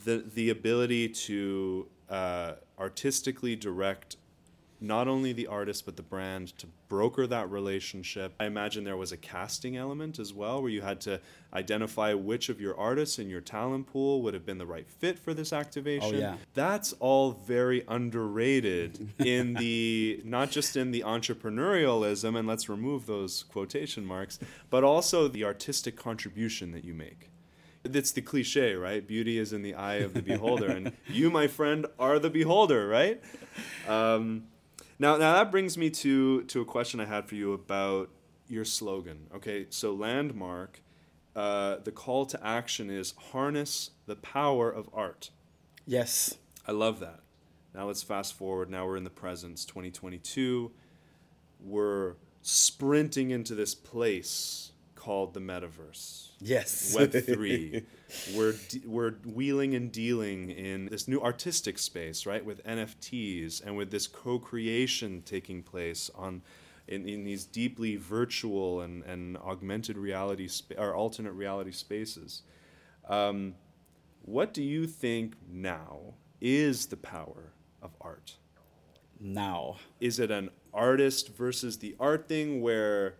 the 0.04 0.24
the 0.34 0.50
ability 0.50 1.08
to 1.08 1.86
uh, 2.10 2.54
artistically 2.78 3.56
direct 3.56 4.16
not 4.80 5.08
only 5.08 5.32
the 5.32 5.46
artist 5.46 5.86
but 5.86 5.96
the 5.96 6.02
brand 6.02 6.56
to 6.58 6.66
broker 6.94 7.26
that 7.26 7.50
relationship. 7.50 8.36
I 8.38 8.44
imagine 8.44 8.84
there 8.84 8.96
was 8.96 9.10
a 9.10 9.16
casting 9.16 9.76
element 9.76 10.20
as 10.20 10.32
well 10.32 10.62
where 10.62 10.70
you 10.70 10.80
had 10.80 11.00
to 11.00 11.20
identify 11.52 12.14
which 12.14 12.48
of 12.48 12.60
your 12.60 12.78
artists 12.78 13.18
in 13.18 13.28
your 13.28 13.40
talent 13.40 13.88
pool 13.88 14.22
would 14.22 14.32
have 14.32 14.46
been 14.46 14.58
the 14.58 14.66
right 14.66 14.88
fit 14.88 15.18
for 15.18 15.34
this 15.34 15.52
activation. 15.52 16.14
Oh, 16.14 16.18
yeah. 16.18 16.36
That's 16.54 16.92
all 17.00 17.32
very 17.32 17.82
underrated 17.88 19.08
in 19.18 19.54
the 19.54 20.20
not 20.24 20.52
just 20.52 20.76
in 20.76 20.92
the 20.92 21.00
entrepreneurialism 21.00 22.38
and 22.38 22.46
let's 22.46 22.68
remove 22.68 23.06
those 23.06 23.42
quotation 23.42 24.06
marks, 24.06 24.38
but 24.70 24.84
also 24.84 25.26
the 25.26 25.42
artistic 25.42 25.96
contribution 25.96 26.70
that 26.70 26.84
you 26.84 26.94
make 26.94 27.28
it's 27.82 28.12
the 28.12 28.22
cliche, 28.22 28.74
right? 28.74 29.06
Beauty 29.06 29.36
is 29.36 29.52
in 29.52 29.62
the 29.62 29.74
eye 29.74 29.96
of 29.96 30.14
the 30.14 30.22
beholder, 30.22 30.68
and 30.68 30.92
you, 31.06 31.30
my 31.30 31.46
friend, 31.46 31.84
are 31.98 32.18
the 32.18 32.30
beholder, 32.30 32.88
right? 32.88 33.20
Um, 33.86 34.44
now, 34.98 35.16
now 35.16 35.34
that 35.34 35.50
brings 35.50 35.76
me 35.76 35.90
to 35.90 36.42
to 36.44 36.60
a 36.60 36.64
question 36.64 37.00
I 37.00 37.06
had 37.06 37.26
for 37.26 37.34
you 37.34 37.52
about 37.52 38.10
your 38.48 38.64
slogan. 38.64 39.26
Okay, 39.34 39.66
so 39.70 39.92
landmark, 39.92 40.82
uh, 41.34 41.76
the 41.82 41.92
call 41.92 42.26
to 42.26 42.46
action 42.46 42.90
is 42.90 43.14
harness 43.32 43.90
the 44.06 44.16
power 44.16 44.70
of 44.70 44.88
art. 44.92 45.30
Yes, 45.86 46.36
I 46.66 46.72
love 46.72 47.00
that. 47.00 47.20
Now 47.74 47.86
let's 47.86 48.02
fast 48.02 48.34
forward. 48.34 48.70
Now 48.70 48.86
we're 48.86 48.96
in 48.96 49.04
the 49.04 49.10
present, 49.10 49.58
2022. 49.66 50.70
We're 51.60 52.14
sprinting 52.42 53.30
into 53.30 53.54
this 53.54 53.74
place 53.74 54.72
called 54.94 55.34
the 55.34 55.40
metaverse. 55.40 56.28
Yes. 56.44 56.94
Web 56.94 57.12
three. 57.12 57.84
we're 58.34 58.54
we're 58.84 59.12
wheeling 59.24 59.74
and 59.74 59.90
dealing 59.90 60.50
in 60.50 60.86
this 60.86 61.08
new 61.08 61.20
artistic 61.20 61.78
space, 61.78 62.26
right? 62.26 62.44
With 62.44 62.62
NFTs 62.64 63.64
and 63.64 63.78
with 63.78 63.90
this 63.90 64.06
co-creation 64.06 65.22
taking 65.24 65.62
place 65.62 66.10
on 66.14 66.42
in, 66.86 67.08
in 67.08 67.24
these 67.24 67.46
deeply 67.46 67.96
virtual 67.96 68.82
and, 68.82 69.02
and 69.04 69.38
augmented 69.38 69.96
reality 69.96 70.46
spa- 70.46 70.74
or 70.76 70.94
alternate 70.94 71.32
reality 71.32 71.72
spaces. 71.72 72.42
Um, 73.08 73.54
what 74.20 74.52
do 74.52 74.62
you 74.62 74.86
think 74.86 75.36
now 75.50 76.14
is 76.42 76.86
the 76.86 76.98
power 76.98 77.54
of 77.80 77.92
art? 78.02 78.36
Now. 79.18 79.76
Is 79.98 80.18
it 80.18 80.30
an 80.30 80.50
artist 80.74 81.34
versus 81.34 81.78
the 81.78 81.96
art 81.98 82.28
thing 82.28 82.60
where 82.60 83.14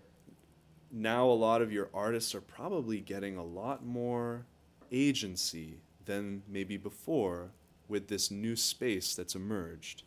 now 0.95 1.27
a 1.27 1.33
lot 1.33 1.61
of 1.61 1.73
your 1.73 1.91
artists 1.93 2.35
are 2.35 2.41
probably 2.41 3.01
getting 3.01 3.37
a 3.37 3.45
lot 3.45 3.85
more 3.85 4.47
agency 4.93 5.81
than 6.05 6.43
maybe 6.49 6.77
before 6.77 7.51
with 7.89 8.09
this 8.09 8.31
new 8.31 8.55
space 8.55 9.15
that's 9.15 9.35
emerged. 9.35 10.05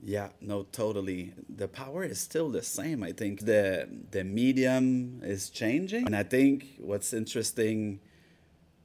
Yeah, 0.00 0.30
no, 0.40 0.64
totally. 0.64 1.32
The 1.48 1.68
power 1.68 2.02
is 2.04 2.20
still 2.20 2.48
the 2.50 2.62
same. 2.62 3.02
I 3.02 3.12
think 3.12 3.40
the 3.40 3.88
the 4.10 4.24
medium 4.24 5.20
is 5.22 5.48
changing, 5.48 6.06
and 6.06 6.16
I 6.16 6.24
think 6.24 6.76
what's 6.78 7.12
interesting 7.12 8.00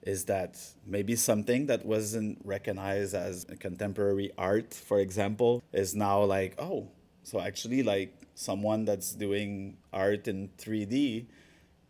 is 0.03 0.25
that 0.25 0.57
maybe 0.85 1.15
something 1.15 1.65
that 1.65 1.85
wasn't 1.85 2.39
recognized 2.43 3.15
as 3.15 3.45
contemporary 3.59 4.31
art, 4.37 4.73
for 4.73 4.99
example, 4.99 5.63
is 5.73 5.95
now 5.95 6.23
like, 6.23 6.53
oh, 6.59 6.87
so 7.23 7.41
actually, 7.41 7.83
like 7.83 8.16
someone 8.37 8.85
that's 8.85 9.13
doing 9.13 9.77
art 9.91 10.27
in 10.27 10.49
3D 10.59 11.25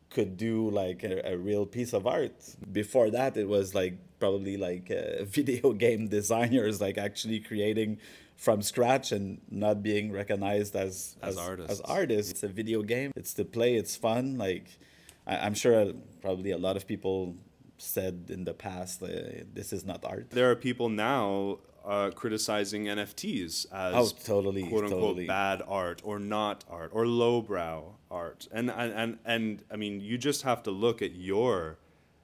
could 0.10 0.38
do 0.38 0.70
like 0.70 1.04
a, 1.04 1.34
a, 1.34 1.38
real 1.38 1.66
piece 1.66 1.92
of 1.92 2.08
art. 2.08 2.32
Before 2.72 3.10
that, 3.10 3.36
it 3.36 3.50
was 3.50 3.76
like 3.76 3.98
probably 4.18 4.56
like 4.56 4.90
uh, 4.90 5.26
video 5.26 5.74
game 5.74 6.08
designers 6.08 6.80
like 6.80 6.98
actually 6.98 7.42
creating 7.42 8.00
from 8.38 8.62
scratch 8.62 9.12
and 9.12 9.42
not 9.52 9.84
being 9.84 10.10
recognized 10.12 10.74
as 10.76 11.18
as, 11.22 11.36
as 11.36 11.38
artists. 11.38 11.72
As 11.72 11.82
artists, 11.82 12.32
it's 12.32 12.44
a 12.44 12.48
video 12.48 12.82
game. 12.82 13.12
It's 13.18 13.34
to 13.34 13.44
play. 13.44 13.76
It's 13.76 13.98
fun. 13.98 14.38
Like 14.38 14.80
I, 15.26 15.48
am 15.48 15.54
sure 15.54 15.92
probably 16.22 16.52
a 16.52 16.58
lot 16.58 16.78
of 16.78 16.88
people 16.88 17.36
said 17.78 18.28
in 18.30 18.46
the 18.46 18.54
past 18.54 19.04
uh, 19.04 19.08
this 19.54 19.74
is 19.74 19.84
not 19.84 20.06
art. 20.06 20.30
There 20.30 20.50
are 20.50 20.56
people 20.56 20.88
now 20.88 21.60
uh, 21.88 22.12
criticizing 22.12 22.86
NFTs 22.86 23.66
as 23.72 23.96
oh, 23.96 24.12
totally, 24.24 24.68
quote 24.68 24.84
unquote 24.84 25.02
totally. 25.02 25.28
bad 25.28 25.64
art 25.68 26.02
or 26.04 26.20
not 26.20 26.66
art 26.70 26.92
or 26.94 27.08
lowbrow 27.08 27.96
art. 28.12 28.48
And, 28.52 28.70
and 28.70 28.94
and 28.94 29.18
and 29.26 29.64
I 29.72 29.78
mean, 29.78 30.02
you 30.02 30.18
just 30.18 30.42
have 30.42 30.62
to 30.64 30.72
look 30.72 31.02
at 31.02 31.16
your 31.16 31.78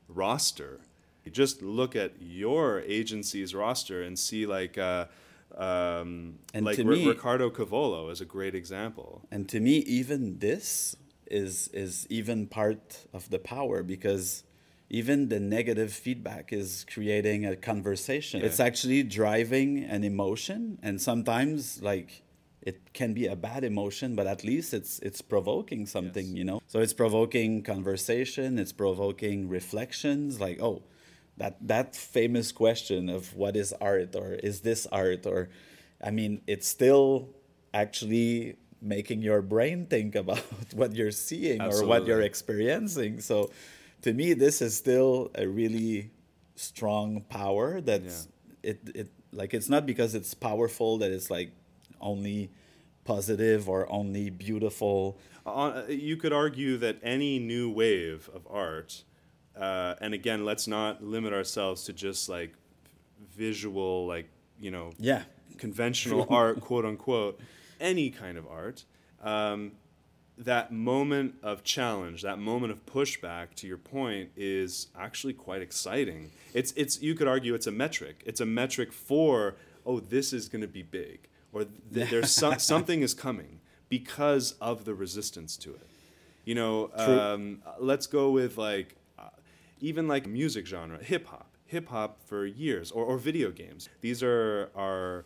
roster. 0.09 0.81
You 1.23 1.31
just 1.31 1.61
look 1.61 1.95
at 1.95 2.13
your 2.19 2.81
agency's 2.81 3.55
roster 3.55 4.03
and 4.03 4.19
see 4.19 4.45
like. 4.45 4.77
Uh, 4.77 5.05
um, 5.55 6.39
and 6.53 6.65
like 6.65 6.77
to 6.77 6.83
me, 6.83 7.07
Ricardo 7.07 7.51
Cavolo 7.51 8.09
is 8.09 8.21
a 8.21 8.25
great 8.25 8.55
example. 8.55 9.21
And 9.31 9.47
to 9.49 9.59
me, 9.59 9.77
even 9.77 10.39
this 10.39 10.95
is 11.27 11.69
is 11.69 12.07
even 12.09 12.47
part 12.47 13.05
of 13.13 13.29
the 13.29 13.39
power 13.39 13.83
because 13.83 14.43
even 14.93 15.27
the 15.29 15.39
negative 15.39 15.91
feedback 15.91 16.53
is 16.53 16.85
creating 16.93 17.47
a 17.47 17.55
conversation. 17.55 18.39
Yeah. 18.39 18.45
It's 18.45 18.59
actually 18.59 19.01
driving 19.01 19.83
an 19.83 20.03
emotion, 20.03 20.77
and 20.83 21.01
sometimes 21.01 21.81
like 21.81 22.21
it 22.61 22.93
can 22.93 23.15
be 23.15 23.25
a 23.25 23.35
bad 23.35 23.63
emotion, 23.63 24.15
but 24.15 24.27
at 24.27 24.43
least 24.43 24.71
it's 24.71 24.99
it's 24.99 25.19
provoking 25.19 25.87
something, 25.87 26.27
yes. 26.27 26.35
you 26.35 26.43
know. 26.43 26.61
So 26.67 26.79
it's 26.79 26.93
provoking 26.93 27.63
conversation, 27.63 28.59
it's 28.59 28.71
provoking 28.71 29.49
reflections, 29.49 30.39
like 30.39 30.61
oh, 30.61 30.83
that 31.37 31.57
that 31.67 31.95
famous 31.95 32.51
question 32.51 33.09
of 33.09 33.35
what 33.35 33.55
is 33.55 33.73
art 33.81 34.15
or 34.15 34.35
is 34.35 34.61
this 34.61 34.85
art 34.91 35.25
or, 35.25 35.49
I 36.03 36.11
mean, 36.11 36.41
it's 36.45 36.67
still 36.67 37.29
actually 37.73 38.57
making 38.79 39.23
your 39.23 39.41
brain 39.41 39.87
think 39.87 40.13
about 40.23 40.45
what 40.75 40.93
you're 40.93 41.17
seeing 41.29 41.61
Absolutely. 41.61 41.83
or 41.83 41.89
what 41.89 42.05
you're 42.05 42.21
experiencing. 42.21 43.21
So 43.21 43.49
to 44.03 44.13
me, 44.13 44.33
this 44.33 44.61
is 44.61 44.75
still 44.75 45.31
a 45.35 45.47
really 45.47 46.11
strong 46.55 47.21
power. 47.21 47.81
That's 47.81 48.27
yeah. 48.61 48.69
it. 48.71 48.79
It 48.95 49.07
like 49.31 49.53
it's 49.53 49.69
not 49.69 49.85
because 49.85 50.13
it's 50.13 50.33
powerful 50.33 50.97
that 50.99 51.11
it's 51.11 51.31
like 51.31 51.51
only 51.99 52.51
positive 53.05 53.67
or 53.67 53.91
only 53.91 54.29
beautiful. 54.29 55.17
Uh, 55.45 55.83
you 55.89 56.15
could 56.17 56.31
argue 56.31 56.77
that 56.77 56.97
any 57.01 57.39
new 57.39 57.69
wave 57.69 58.29
of 58.33 58.47
art, 58.49 59.03
uh, 59.57 59.95
and 59.99 60.13
again, 60.13 60.45
let's 60.45 60.67
not 60.67 61.03
limit 61.03 61.33
ourselves 61.33 61.83
to 61.85 61.93
just 61.93 62.29
like 62.29 62.53
visual, 63.35 64.05
like 64.05 64.29
you 64.59 64.69
know, 64.71 64.91
yeah, 64.99 65.23
conventional 65.57 66.27
art, 66.29 66.61
quote 66.61 66.85
unquote. 66.85 67.39
Any 67.79 68.09
kind 68.11 68.37
of 68.37 68.47
art. 68.47 68.85
Um, 69.21 69.73
that 70.37 70.71
moment 70.71 71.35
of 71.43 71.63
challenge, 71.63 72.21
that 72.23 72.39
moment 72.39 72.71
of 72.71 72.85
pushback, 72.85 73.53
to 73.55 73.67
your 73.67 73.77
point, 73.77 74.31
is 74.35 74.87
actually 74.97 75.33
quite 75.33 75.61
exciting. 75.61 76.31
It's 76.53 76.71
it's 76.73 77.01
you 77.01 77.15
could 77.15 77.27
argue 77.27 77.53
it's 77.53 77.67
a 77.67 77.71
metric. 77.71 78.23
It's 78.25 78.41
a 78.41 78.45
metric 78.45 78.91
for 78.91 79.55
oh 79.85 79.99
this 79.99 80.33
is 80.33 80.49
going 80.49 80.61
to 80.61 80.67
be 80.67 80.83
big. 80.83 81.27
or 81.51 81.65
th- 81.93 82.09
there's 82.11 82.31
some, 82.31 82.59
something 82.59 83.01
is 83.01 83.13
coming 83.13 83.59
because 83.89 84.53
of 84.59 84.85
the 84.85 84.95
resistance 84.95 85.55
to 85.57 85.71
it. 85.71 85.87
You 86.45 86.55
know, 86.55 86.89
um, 86.95 87.61
let's 87.79 88.07
go 88.07 88.31
with 88.31 88.57
like 88.57 88.95
uh, 89.19 89.29
even 89.79 90.07
like 90.07 90.25
music 90.27 90.65
genre, 90.65 91.01
hip 91.01 91.27
hop, 91.27 91.49
hip 91.67 91.87
hop 91.89 92.19
for 92.25 92.45
years, 92.45 92.91
or, 92.91 93.05
or 93.05 93.17
video 93.17 93.51
games. 93.51 93.87
These 94.01 94.23
are 94.23 94.71
are 94.75 95.25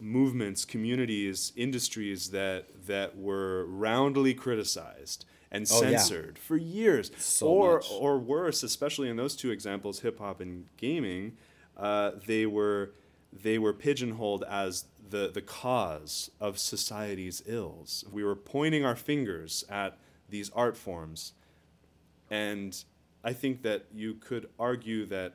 movements, 0.00 0.64
communities, 0.64 1.52
industries 1.56 2.30
that 2.30 2.66
that 2.86 3.16
were 3.16 3.64
roundly 3.66 4.34
criticized 4.34 5.24
and 5.50 5.66
Oh, 5.70 5.82
yeah. 5.82 5.96
censored 5.98 6.38
for 6.38 6.56
years, 6.56 7.10
So 7.18 7.46
or 7.48 7.74
much. 7.76 7.90
or 7.90 8.18
worse, 8.18 8.62
especially 8.62 9.08
in 9.08 9.16
those 9.16 9.34
two 9.36 9.50
examples, 9.50 10.00
hip 10.00 10.18
hop 10.18 10.40
and 10.40 10.66
gaming, 10.76 11.36
uh, 11.76 12.12
they 12.26 12.46
were 12.46 12.92
they 13.32 13.58
were 13.58 13.72
pigeonholed 13.72 14.44
as 14.44 14.84
the 15.10 15.30
the 15.32 15.42
cause 15.42 16.30
of 16.40 16.58
society's 16.58 17.42
ills. 17.46 18.04
We 18.12 18.22
were 18.24 18.36
pointing 18.36 18.84
our 18.84 18.96
fingers 18.96 19.64
at 19.70 19.98
these 20.28 20.50
art 20.50 20.76
forms, 20.76 21.32
and 22.30 22.82
I 23.24 23.32
think 23.32 23.62
that 23.62 23.86
you 23.92 24.14
could 24.14 24.48
argue 24.58 25.06
that 25.06 25.34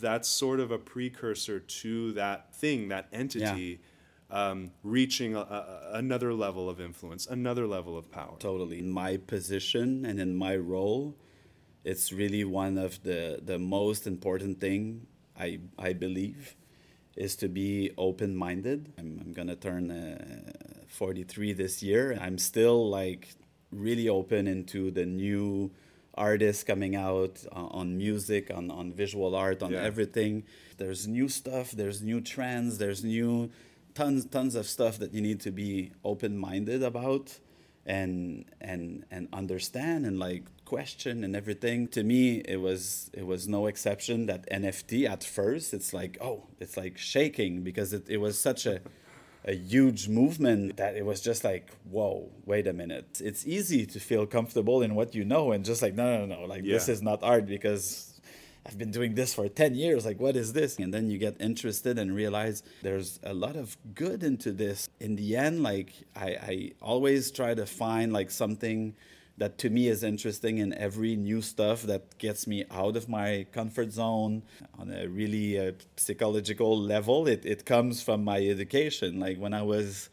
that's 0.00 0.28
sort 0.28 0.60
of 0.60 0.70
a 0.70 0.78
precursor 0.78 1.60
to 1.60 2.12
that 2.12 2.54
thing, 2.54 2.88
that 2.88 3.08
entity. 3.12 3.80
Um, 4.30 4.72
reaching 4.82 5.36
a, 5.36 5.40
a, 5.40 5.90
another 5.92 6.32
level 6.32 6.68
of 6.68 6.80
influence, 6.80 7.26
another 7.26 7.68
level 7.68 7.96
of 7.96 8.10
power. 8.10 8.34
Totally. 8.40 8.80
In 8.80 8.90
my 8.90 9.18
position 9.18 10.04
and 10.04 10.18
in 10.18 10.34
my 10.34 10.56
role, 10.56 11.14
it's 11.84 12.10
really 12.10 12.42
one 12.42 12.76
of 12.76 13.00
the, 13.04 13.38
the 13.44 13.58
most 13.58 14.08
important 14.08 14.60
thing 14.60 15.06
I, 15.38 15.60
I 15.78 15.92
believe 15.92 16.56
is 17.16 17.36
to 17.36 17.48
be 17.48 17.92
open 17.96 18.36
minded. 18.36 18.92
I'm, 18.98 19.20
I'm 19.24 19.32
gonna 19.32 19.56
turn 19.56 19.90
uh, 19.90 20.52
43 20.88 21.52
this 21.52 21.82
year. 21.82 22.18
I'm 22.20 22.38
still 22.38 22.88
like 22.88 23.28
really 23.70 24.08
open 24.08 24.46
into 24.46 24.90
the 24.90 25.06
new 25.06 25.70
artists 26.16 26.62
coming 26.64 26.94
out 26.96 27.44
on, 27.52 27.66
on 27.80 27.96
music, 27.96 28.50
on, 28.54 28.70
on 28.70 28.92
visual 28.92 29.34
art, 29.34 29.62
on 29.62 29.72
Yeah. 29.72 29.82
everything. 29.82 30.44
There's 30.78 31.06
new 31.06 31.28
stuff, 31.28 31.70
there's 31.72 32.02
new 32.02 32.20
trends, 32.20 32.78
there's 32.78 33.02
new 33.04 33.50
tons 33.94 34.24
tons 34.26 34.54
of 34.56 34.66
stuff 34.66 34.98
that 34.98 35.14
you 35.14 35.20
need 35.20 35.40
to 35.40 35.50
be 35.52 35.92
open 36.04 36.36
minded 36.36 36.82
about 36.82 37.38
and 37.86 38.44
and 38.60 39.04
and 39.10 39.28
understand 39.32 40.04
and 40.06 40.18
like 40.18 40.42
question 40.64 41.22
and 41.22 41.36
everything 41.36 41.86
to 41.86 42.02
me 42.02 42.38
it 42.54 42.56
was 42.56 43.10
it 43.12 43.26
was 43.26 43.46
no 43.46 43.66
exception 43.66 44.26
that 44.26 44.48
nft 44.50 45.08
at 45.08 45.22
first 45.22 45.74
it's 45.74 45.92
like 45.92 46.16
oh 46.20 46.42
it's 46.58 46.76
like 46.76 46.96
shaking 46.96 47.62
because 47.62 47.92
it, 47.92 48.08
it 48.08 48.16
was 48.16 48.40
such 48.40 48.64
a 48.66 48.80
a 49.46 49.54
huge 49.54 50.08
movement 50.08 50.76
that 50.76 50.96
it 50.96 51.04
was 51.04 51.20
just 51.20 51.44
like 51.44 51.70
whoa 51.90 52.30
wait 52.46 52.66
a 52.66 52.72
minute 52.72 53.20
it's 53.22 53.46
easy 53.46 53.84
to 53.84 54.00
feel 54.00 54.26
comfortable 54.26 54.82
in 54.82 54.94
what 54.94 55.14
you 55.14 55.24
know 55.24 55.52
and 55.52 55.64
just 55.64 55.82
like 55.82 55.94
no 55.94 56.24
no 56.24 56.36
no 56.36 56.46
like 56.46 56.64
this 56.64 56.88
is 56.88 57.02
not 57.02 57.22
art 57.22 57.46
because 57.46 58.14
I've 58.66 58.78
been 58.78 58.90
doing 58.90 59.14
this 59.14 59.34
for 59.34 59.46
10 59.46 59.74
years. 59.74 60.06
Like, 60.06 60.18
what 60.18 60.36
is 60.36 60.54
this? 60.54 60.78
And 60.78 60.92
then 60.92 61.10
you 61.10 61.18
get 61.18 61.38
interested 61.38 61.98
and 61.98 62.14
realize 62.14 62.62
there's 62.82 63.20
a 63.22 63.34
lot 63.34 63.56
of 63.56 63.76
good 63.94 64.22
into 64.22 64.52
this. 64.52 64.88
In 65.00 65.16
the 65.16 65.36
end, 65.36 65.62
like, 65.62 65.92
I, 66.16 66.28
I 66.28 66.72
always 66.80 67.30
try 67.30 67.54
to 67.54 67.66
find 67.66 68.12
like 68.12 68.30
something 68.30 68.94
that 69.36 69.58
to 69.58 69.70
me 69.70 69.88
is 69.88 70.04
interesting 70.04 70.58
in 70.58 70.72
every 70.74 71.16
new 71.16 71.42
stuff 71.42 71.82
that 71.82 72.18
gets 72.18 72.46
me 72.46 72.64
out 72.70 72.96
of 72.96 73.08
my 73.08 73.46
comfort 73.52 73.92
zone 73.92 74.42
on 74.78 74.92
a 74.92 75.08
really 75.08 75.58
uh, 75.58 75.72
psychological 75.96 76.78
level. 76.78 77.26
It, 77.26 77.44
it 77.44 77.66
comes 77.66 78.02
from 78.02 78.22
my 78.22 78.46
education. 78.46 79.18
Like, 79.18 79.38
when 79.38 79.52
I 79.52 79.62
was 79.62 80.08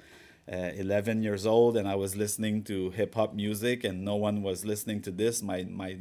uh, 0.51 0.71
11 0.75 1.21
years 1.21 1.45
old 1.45 1.77
and 1.77 1.87
I 1.87 1.95
was 1.95 2.15
listening 2.15 2.63
to 2.63 2.89
hip 2.91 3.13
hop 3.13 3.35
music 3.35 3.83
and 3.83 4.03
no 4.03 4.15
one 4.15 4.41
was 4.41 4.65
listening 4.65 5.01
to 5.03 5.11
this, 5.11 5.43
my, 5.43 5.65
my, 5.69 5.97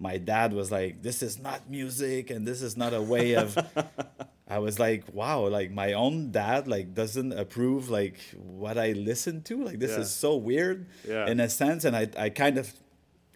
my 0.00 0.16
dad 0.18 0.52
was 0.52 0.72
like, 0.72 1.02
"This 1.02 1.22
is 1.22 1.38
not 1.38 1.70
music, 1.70 2.30
and 2.30 2.46
this 2.48 2.62
is 2.62 2.76
not 2.76 2.92
a 2.94 3.02
way 3.02 3.34
of." 3.36 3.56
I 4.48 4.58
was 4.58 4.78
like, 4.80 5.04
"Wow!" 5.12 5.46
Like 5.46 5.70
my 5.70 5.92
own 5.92 6.32
dad 6.32 6.66
like 6.66 6.94
doesn't 6.94 7.32
approve 7.32 7.88
like 7.90 8.18
what 8.36 8.76
I 8.78 8.92
listen 8.92 9.42
to. 9.42 9.62
Like 9.64 9.78
this 9.78 9.92
Yeah. 9.92 10.00
is 10.00 10.10
so 10.10 10.36
weird 10.36 10.86
Yeah. 11.06 11.28
in 11.30 11.38
a 11.38 11.48
sense, 11.48 11.84
and 11.84 11.94
I 11.94 12.08
I 12.18 12.30
kind 12.30 12.58
of 12.58 12.72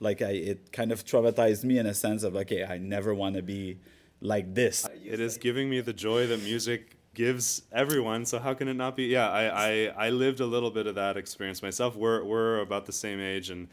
like 0.00 0.22
I 0.22 0.30
it 0.30 0.72
kind 0.72 0.90
of 0.90 1.04
traumatized 1.04 1.62
me 1.64 1.78
in 1.78 1.86
a 1.86 1.94
sense 1.94 2.22
of 2.24 2.34
okay, 2.34 2.64
I 2.64 2.78
never 2.78 3.14
want 3.14 3.36
to 3.36 3.42
be 3.42 3.78
like 4.20 4.54
this. 4.54 4.88
It 5.04 5.20
is 5.20 5.36
giving 5.38 5.68
me 5.70 5.80
the 5.82 5.92
joy 5.92 6.26
that 6.26 6.42
music 6.42 6.96
gives 7.14 7.62
everyone. 7.70 8.24
So 8.24 8.38
how 8.40 8.54
can 8.54 8.66
it 8.68 8.74
not 8.74 8.96
be? 8.96 9.04
Yeah, 9.04 9.28
I, 9.30 9.44
I, 9.68 10.06
I 10.06 10.10
lived 10.10 10.40
a 10.40 10.46
little 10.46 10.70
bit 10.72 10.86
of 10.88 10.96
that 10.96 11.16
experience 11.16 11.62
myself. 11.62 11.94
We're, 11.94 12.24
we're 12.24 12.58
about 12.58 12.86
the 12.86 12.92
same 12.92 13.20
age, 13.20 13.50
and 13.50 13.68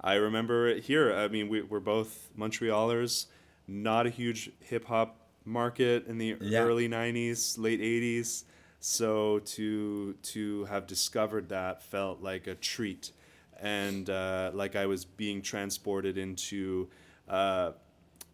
I 0.00 0.14
remember 0.14 0.68
it 0.68 0.84
here. 0.84 1.12
I 1.14 1.28
mean, 1.28 1.48
we, 1.48 1.62
we're 1.62 1.80
both 1.80 2.28
Montrealers. 2.38 3.26
Not 3.66 4.06
a 4.06 4.10
huge 4.10 4.50
hip 4.60 4.84
hop 4.84 5.18
market 5.44 6.06
in 6.06 6.18
the 6.18 6.36
Yeah. 6.40 6.60
early 6.60 6.88
'90s, 6.88 7.58
late 7.58 7.80
'80s. 7.80 8.44
So 8.80 9.40
to 9.40 10.12
to 10.14 10.64
have 10.66 10.86
discovered 10.86 11.48
that 11.48 11.82
felt 11.82 12.20
like 12.22 12.46
a 12.46 12.54
treat, 12.54 13.12
and 13.60 14.08
uh, 14.08 14.50
like 14.54 14.76
I 14.76 14.86
was 14.86 15.04
being 15.04 15.42
transported 15.42 16.18
into. 16.18 16.88
Uh, 17.28 17.72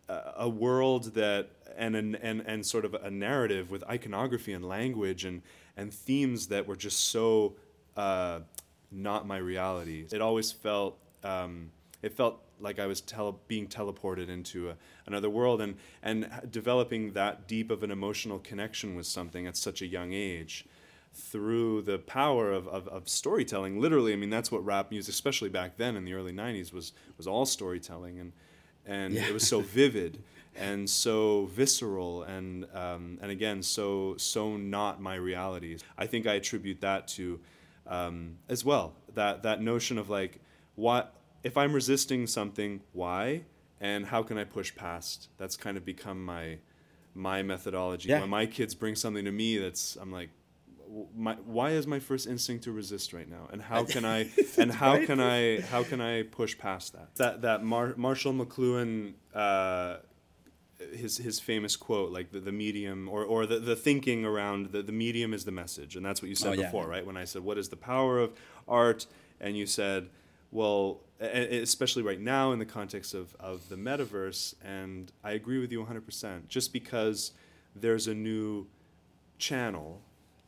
a 0.09 0.33
a 0.39 0.49
world 0.49 1.15
that 1.15 1.49
and 1.77 1.97
an, 1.97 2.15
and 2.17 2.43
and 2.47 2.65
sort 2.67 2.85
of 2.85 2.95
a 2.95 3.11
narrative 3.11 3.71
with 3.71 3.85
iconography 3.89 4.53
and 4.53 4.65
language 4.65 5.25
and 5.25 5.43
and 5.77 5.93
themes 5.93 6.49
that 6.49 6.67
were 6.67 6.77
just 6.77 7.01
so 7.11 7.55
uh, 7.97 8.41
not 8.91 9.27
my 9.27 9.39
reality. 9.39 10.07
It 10.13 10.21
always 10.21 10.53
felt 10.53 10.99
um, 11.25 11.71
it 12.03 12.13
felt 12.13 12.41
like 12.61 12.79
I 12.79 12.87
was 12.87 13.01
tele- 13.01 13.39
being 13.49 13.67
teleported 13.67 14.29
into 14.29 14.71
a, 14.71 14.77
another 15.07 15.31
world 15.31 15.61
and 15.61 15.75
and 16.03 16.29
developing 16.51 17.13
that 17.13 17.47
deep 17.49 17.71
of 17.71 17.83
an 17.83 17.91
emotional 17.91 18.39
connection 18.39 18.95
with 18.95 19.07
something 19.07 19.47
at 19.47 19.57
such 19.57 19.83
a 19.83 19.87
young 19.87 20.13
age 20.13 20.65
through 21.15 21.83
the 21.83 21.99
power 21.99 22.53
of, 22.53 22.67
of, 22.69 22.89
of 22.89 23.07
storytelling 23.09 23.79
literally 23.79 24.15
i 24.15 24.17
mean 24.17 24.31
that's 24.31 24.51
what 24.51 24.65
rap 24.65 24.91
music 24.91 25.13
especially 25.13 25.51
back 25.51 25.77
then 25.77 25.95
in 25.95 26.07
the 26.07 26.15
early 26.15 26.33
90s 26.33 26.73
was 26.73 26.93
was 27.19 27.27
all 27.27 27.45
storytelling 27.45 28.19
and 28.19 28.33
and 28.87 29.13
Yeah. 29.15 29.27
it 29.27 29.35
was 29.35 29.47
so 29.47 29.61
vivid 29.79 30.23
and 30.57 30.89
so 30.89 31.47
visceral 31.47 32.23
and 32.23 32.67
um, 32.75 33.19
and 33.21 33.31
again 33.31 33.63
so 33.63 34.15
so 34.19 34.57
not 34.57 35.01
my 35.01 35.15
reality. 35.15 35.79
I 35.97 36.07
think 36.07 36.27
I 36.27 36.35
attribute 36.35 36.81
that 36.81 37.09
to 37.09 37.41
um, 37.87 38.37
as 38.49 38.65
well 38.65 38.95
that 39.15 39.43
that 39.45 39.61
notion 39.63 39.99
of 39.99 40.09
like 40.11 40.41
what 40.75 41.15
if 41.43 41.57
I'm 41.57 41.73
resisting 41.73 42.27
something 42.27 42.81
why 42.93 43.43
and 43.81 44.07
how 44.07 44.23
can 44.23 44.39
I 44.39 44.45
push 44.45 44.75
past? 44.75 45.29
That's 45.39 45.57
kind 45.57 45.77
of 45.77 45.85
become 45.85 46.25
my 46.25 46.59
my 47.15 47.43
methodology. 47.43 48.09
Yeah. 48.09 48.21
when 48.21 48.31
my 48.31 48.47
kids 48.47 48.75
bring 48.75 48.95
something 48.95 49.25
to 49.25 49.33
me 49.33 49.59
that's 49.59 49.97
I'm 49.97 50.11
like 50.13 50.31
my, 51.17 51.35
why 51.47 51.71
is 51.71 51.87
my 51.87 51.99
first 52.01 52.27
instinct 52.27 52.65
to 52.65 52.73
resist 52.73 53.15
right 53.15 53.29
now? 53.29 53.49
And 53.51 53.63
how 53.63 53.85
can 53.85 54.05
I 54.05 54.29
and 54.59 54.71
how 54.71 54.95
Right? 54.95 55.07
can 55.07 55.21
I 55.21 55.61
how 55.63 55.83
can 55.85 56.01
I 56.01 56.23
push 56.23 56.57
past 56.59 56.93
that? 56.93 57.15
That 57.17 57.43
that 57.43 57.65
Mar- 57.65 57.95
Marshall 57.97 58.33
McLuhan 58.35 59.15
uh, 59.35 59.97
his 60.95 61.17
his 61.19 61.39
famous 61.41 61.77
quote 61.77 62.13
like 62.13 62.31
the, 62.33 62.41
the 62.41 62.53
medium 62.53 63.09
or, 63.09 63.25
or 63.25 63.47
the, 63.47 63.59
the 63.59 63.77
thinking 63.77 64.25
around 64.25 64.73
the, 64.73 64.83
the 64.83 64.93
medium 64.93 65.33
is 65.33 65.45
the 65.45 65.53
message. 65.53 65.97
And 65.97 66.05
that's 66.05 66.21
what 66.23 66.29
you 66.29 66.35
said 66.35 66.51
Oh, 66.51 66.61
yeah. 66.61 66.67
before 66.67 66.87
right? 66.89 67.07
When 67.07 67.17
I 67.17 67.25
said 67.25 67.43
what 67.43 67.57
is 67.59 67.69
the 67.69 67.77
power 67.77 68.19
of 68.19 68.33
art? 68.69 69.07
And 69.41 69.57
you 69.57 69.67
said 69.67 70.09
well 70.53 71.01
especially 71.21 72.03
right 72.03 72.21
now 72.21 72.53
in 72.53 72.59
the 72.59 72.65
context 72.65 73.15
of, 73.15 73.35
of 73.41 73.69
the 73.69 73.77
metaverse 73.77 74.55
and 74.65 75.11
I 75.25 75.33
agree 75.33 75.59
with 75.59 75.73
you 75.73 75.85
100% 75.85 76.49
just 76.49 76.73
because 76.73 77.33
there's 77.75 78.07
a 78.07 78.15
new 78.15 78.67
channel 79.39 80.03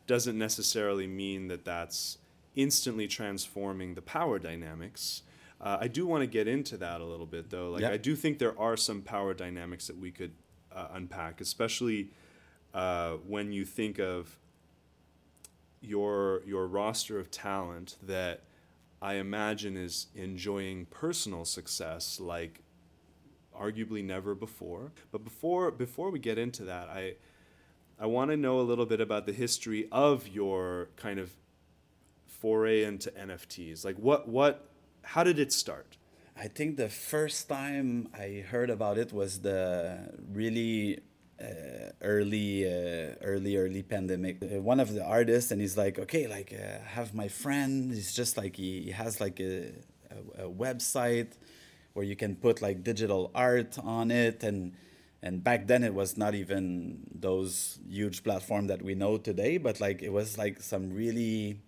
doesn't 0.07 0.39
necessarily 0.39 1.07
mean 1.07 1.49
that 1.49 1.65
that's 1.65 2.19
instantly 2.55 3.09
transforming 3.09 3.95
the 3.95 4.03
power 4.03 4.39
dynamics. 4.39 5.23
Uh, 5.61 5.79
I 5.81 5.89
do 5.89 6.07
want 6.07 6.23
to 6.23 6.27
get 6.27 6.47
into 6.47 6.77
that 6.77 7.01
a 7.01 7.05
little 7.05 7.27
bit, 7.27 7.51
though. 7.51 7.71
Like, 7.71 7.83
Yeah. 7.83 7.91
I 7.91 7.97
do 7.97 8.15
think 8.15 8.39
there 8.39 8.59
are 8.59 8.77
some 8.77 9.03
power 9.03 9.35
dynamics 9.35 9.87
that 9.87 9.99
we 9.99 10.11
could 10.11 10.33
uh, 10.71 10.89
unpack, 10.93 11.41
especially 11.41 12.11
uh, 12.75 13.13
when 13.27 13.53
you 13.53 13.65
think 13.65 13.99
of 13.99 14.39
your 15.81 16.43
your 16.47 16.67
roster 16.67 17.19
of 17.19 17.31
talent 17.31 17.97
that 18.03 18.43
I 19.05 19.17
imagine 19.17 19.77
is 19.77 20.07
enjoying 20.15 20.87
personal 20.87 21.45
success 21.45 22.19
like 22.19 22.63
arguably 23.55 24.03
never 24.03 24.35
before. 24.35 24.93
But 25.13 25.23
before 25.23 25.71
before 25.71 26.09
we 26.09 26.19
get 26.19 26.39
into 26.39 26.65
that, 26.65 26.89
I 26.89 27.17
I 28.01 28.07
want 28.07 28.31
to 28.31 28.37
know 28.39 28.61
a 28.61 28.67
little 28.71 28.87
bit 28.87 29.03
about 29.03 29.27
the 29.27 29.35
history 29.35 29.89
of 29.93 30.27
your 30.27 30.89
kind 30.97 31.19
of 31.21 31.31
foray 32.27 32.83
into 32.85 33.11
NFTs. 33.11 33.85
Like 33.85 33.97
what 33.97 34.27
what 34.27 34.71
how 35.03 35.23
did 35.23 35.39
it 35.39 35.53
start? 35.53 35.99
I 36.35 36.49
think 36.49 36.79
the 36.79 36.89
first 36.89 37.47
time 37.47 38.09
I 38.15 38.43
heard 38.49 38.71
about 38.71 38.97
it 38.97 39.13
was 39.13 39.43
the 39.43 40.15
really 40.33 41.01
uh, 41.41 41.91
early 42.01 42.65
uh, 42.65 43.15
early 43.23 43.57
early 43.57 43.83
pandemic 43.83 44.39
uh, 44.43 44.61
one 44.61 44.79
of 44.79 44.95
the 44.95 45.05
artists 45.05 45.51
and 45.51 45.61
he's 45.61 45.77
like 45.77 45.99
okay 45.99 46.27
like 46.27 46.53
uh, 46.53 46.79
have 46.87 47.13
my 47.15 47.29
friend 47.29 47.93
he's 47.93 48.15
just 48.15 48.37
like 48.37 48.57
he, 48.57 48.83
he 48.83 48.91
has 48.91 49.21
like 49.21 49.41
a, 49.41 49.73
a, 50.39 50.45
a, 50.45 50.49
website 50.49 51.33
where 51.95 52.05
you 52.05 52.15
can 52.15 52.37
put 52.37 52.63
like 52.63 52.85
digital 52.85 53.33
art 53.35 53.77
on 53.83 54.11
it 54.11 54.45
and 54.45 54.75
and 55.23 55.43
back 55.43 55.67
then 55.67 55.83
it 55.83 55.93
was 55.93 56.17
not 56.17 56.35
even 56.35 57.01
those 57.13 57.81
huge 57.89 58.23
platform 58.23 58.69
that 58.69 58.81
we 58.81 58.95
know 58.95 59.17
today 59.17 59.59
but 59.59 59.81
like 59.81 60.03
it 60.03 60.13
was 60.13 60.39
like 60.39 60.63
some 60.63 60.93
really 60.93 61.59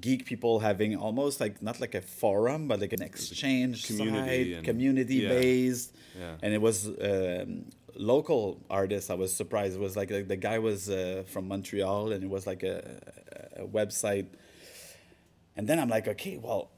geek 0.00 0.24
people 0.26 0.60
having 0.60 0.96
almost 0.96 1.40
like 1.40 1.62
not 1.62 1.80
like 1.80 1.94
a 1.94 2.00
forum 2.00 2.68
but 2.68 2.80
like 2.80 2.92
an 2.92 3.02
exchange 3.02 3.86
community 3.86 4.54
site, 4.54 4.64
community 4.64 5.16
yeah. 5.16 5.28
based 5.28 5.94
yeah. 6.18 6.36
and 6.42 6.52
it 6.52 6.60
was 6.60 6.86
um, 6.86 7.64
local 7.94 8.60
artist 8.70 9.10
i 9.10 9.14
was 9.14 9.34
surprised 9.34 9.74
it 9.74 9.80
was 9.80 9.96
like 9.96 10.08
the, 10.08 10.22
the 10.22 10.36
guy 10.36 10.58
was 10.58 10.88
uh, 10.88 11.22
from 11.26 11.48
montreal 11.48 12.12
and 12.12 12.24
it 12.24 12.30
was 12.30 12.46
like 12.46 12.62
a, 12.62 13.00
a, 13.56 13.66
website. 13.66 14.26
And 15.56 15.68
then 15.68 15.78
i'm 15.78 15.88
like 15.88 16.08
okay 16.08 16.38
well 16.38 16.70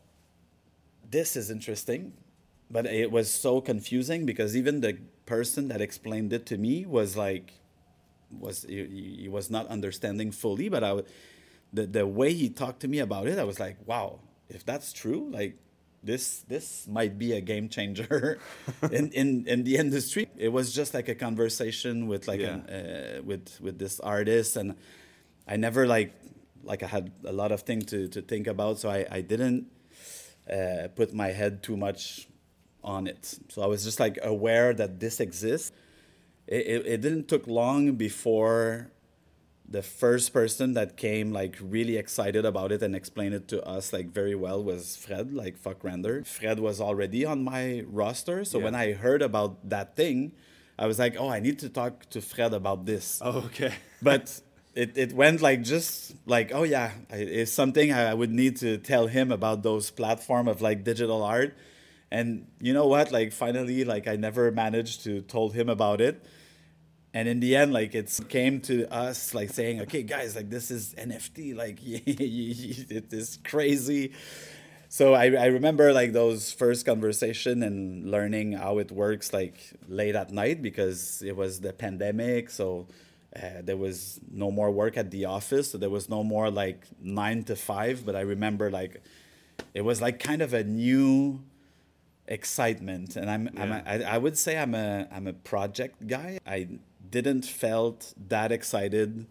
this 1.14 1.37
is 1.37 1.50
interesting. 1.50 2.12
But 2.70 2.87
it 2.87 3.11
was 3.11 3.31
so 3.31 3.61
confusing 3.61 4.27
because 4.27 4.57
even 4.57 4.81
the 4.81 4.94
person 5.27 5.68
that 5.68 5.81
explained 5.81 6.33
it 6.33 6.44
to 6.46 6.57
me 6.59 6.85
was 6.85 7.16
like 7.16 7.53
was 8.31 8.64
he, 8.68 9.16
he 9.22 9.29
was 9.29 9.48
not 9.48 9.68
understanding 9.68 10.33
fully. 10.33 10.68
But 10.68 10.83
i 10.83 11.03
the, 11.72 11.87
the 11.87 12.07
way 12.07 12.33
he 12.33 12.48
talked 12.48 12.81
to 12.81 12.88
me 12.88 13.00
about 13.00 13.27
it 13.27 13.37
i 13.37 13.42
was 13.42 13.59
like 13.59 13.77
wow 13.85 14.20
if 14.48 14.64
that's 14.64 14.92
true 14.92 15.29
like 15.38 15.57
this 16.05 16.40
this 16.49 16.87
might 16.87 17.19
be 17.19 17.33
a 17.33 17.40
game 17.40 17.69
changer 17.69 18.38
in, 18.90 19.11
in 19.12 19.47
in 19.47 19.64
the 19.64 19.77
industry. 19.77 20.29
It 20.37 20.51
was 20.51 20.73
just 20.73 20.95
like 20.95 21.09
a 21.09 21.14
conversation 21.14 22.07
with 22.07 22.29
like 22.29 22.40
yeah. 22.40 22.55
an, 22.55 22.71
uh, 22.71 23.23
with 23.25 23.61
with 23.61 23.79
this 23.79 24.01
artist, 24.01 24.57
and 24.57 24.75
I 25.49 25.57
never 25.57 25.87
like 25.87 26.14
like 26.62 26.83
I 26.83 26.87
had 26.87 27.12
a 27.25 27.33
lot 27.33 27.53
of 27.53 27.62
things 27.62 27.87
to 27.87 28.09
to 28.09 28.23
think 28.23 28.47
about, 28.47 28.79
so 28.79 28.90
I 28.90 29.07
I 29.11 29.21
didn't 29.21 29.67
uh, 30.51 30.88
put 30.95 31.14
my 31.14 31.29
head 31.29 31.62
too 31.62 31.77
much 31.77 32.29
on 32.83 33.07
it. 33.07 33.38
So 33.49 33.62
I 33.62 33.67
was 33.67 33.83
just 33.85 33.99
like 33.99 34.19
aware 34.23 34.75
that 34.75 35.01
this 35.01 35.21
exists. 35.21 35.73
It, 36.47 36.67
it, 36.67 36.87
it 36.87 37.01
didn't 37.01 37.29
took 37.29 37.47
long 37.47 37.93
before 37.93 38.90
the 39.68 39.83
first 39.83 40.33
person 40.33 40.74
that 40.74 40.96
came 40.96 41.33
like 41.33 41.57
really 41.61 41.96
excited 41.96 42.44
about 42.44 42.70
it 42.70 42.83
and 42.83 42.94
explained 42.94 43.35
it 43.35 43.48
to 43.48 43.62
us 43.64 43.92
like 43.92 44.09
very 44.09 44.35
well 44.35 44.62
was 44.62 44.96
Fred, 44.96 45.33
like 45.33 45.61
FVCKRENDER. 45.62 46.27
Fred 46.27 46.61
was 46.61 46.81
already 46.81 47.24
on 47.24 47.42
my 47.42 47.85
roster, 47.87 48.44
so 48.44 48.59
yeah. 48.59 48.64
when 48.64 48.74
I 48.74 48.92
heard 48.92 49.22
about 49.22 49.68
that 49.68 49.96
thing, 49.96 50.33
I 50.79 50.87
was 50.87 50.98
like, 50.98 51.16
oh, 51.18 51.29
I 51.29 51.40
need 51.40 51.59
to 51.61 51.68
talk 51.68 52.09
to 52.11 52.20
Fred 52.20 52.53
about 52.53 52.85
this. 52.85 53.20
Oh, 53.22 53.38
okay. 53.46 53.72
but 54.03 54.40
it, 54.74 54.98
it 54.98 55.12
went 55.12 55.40
like 55.40 55.62
just 55.62 56.14
like 56.27 56.53
oh 56.53 56.64
yeah, 56.64 56.90
it's 57.11 57.53
something 57.53 57.92
I 57.92 58.12
would 58.12 58.33
need 58.33 58.57
to 58.59 58.77
tell 58.79 59.07
him 59.07 59.33
about 59.33 59.62
those 59.62 59.90
platform 59.90 60.46
of 60.46 60.61
like 60.61 60.85
digital 60.85 61.22
art, 61.22 61.57
and 62.11 62.46
you 62.61 62.74
know 62.74 62.87
what? 62.87 63.12
Like 63.12 63.33
finally, 63.33 63.85
like 63.85 64.07
I 64.09 64.16
never 64.16 64.50
managed 64.50 65.05
to 65.05 65.22
told 65.22 65.55
him 65.55 65.68
about 65.70 66.00
it 66.00 66.22
and 67.14 67.29
in 67.29 67.40
the 67.40 67.55
end 67.57 67.72
like 67.72 67.94
it's 67.94 68.20
came 68.24 68.61
to 68.61 68.92
us 68.92 69.33
like 69.33 69.48
saying 69.48 69.81
okay 69.81 70.03
guys 70.03 70.35
like 70.35 70.50
this 70.50 70.70
is 70.70 70.94
nft 70.98 71.57
like 71.57 71.79
it 71.83 73.12
is 73.12 73.38
crazy. 73.44 74.12
So 74.88 75.12
I, 75.12 75.24
I 75.24 75.46
remember 75.46 75.92
like 75.92 76.12
those 76.12 76.53
first 76.53 76.87
conversation 76.87 77.64
and 77.64 78.09
learning 78.09 78.53
how 78.53 78.79
it 78.79 78.92
works 78.92 79.33
like 79.33 79.57
late 79.88 80.14
at 80.14 80.31
night 80.31 80.62
because 80.62 81.20
it 81.20 81.35
was 81.35 81.61
the 81.61 81.72
pandemic. 81.72 82.48
So 82.48 82.87
uh, 83.35 83.62
there 83.62 83.77
was 83.77 84.20
no 84.31 84.53
more 84.53 84.70
work 84.70 84.96
at 84.96 85.11
the 85.11 85.24
office. 85.24 85.72
So 85.72 85.79
there 85.79 85.90
was 85.90 86.09
no 86.09 86.22
more 86.22 86.48
like 86.48 86.87
nine 87.03 87.42
to 87.44 87.57
five. 87.57 88.07
But 88.07 88.14
i 88.14 88.20
remember 88.20 88.70
like 88.70 89.03
it 89.74 89.81
was 89.81 90.00
like 90.00 90.20
kind 90.20 90.42
of 90.42 90.55
a 90.55 90.62
new 90.62 91.42
excitement. 92.29 93.16
And 93.16 93.29
i'm, 93.29 93.50
yeah. 93.53 93.62
I'm 93.62 93.72
a, 93.72 93.83
I, 93.85 94.14
I 94.14 94.18
would 94.18 94.38
say 94.38 94.57
i'm 94.57 94.77
a 94.77 95.09
i'm 95.11 95.27
a 95.27 95.33
project 95.33 96.07
guy. 96.07 96.38
I 96.46 96.68
didn't 97.11 97.45
felt 97.45 98.14
that 98.29 98.53
excited 98.53 99.27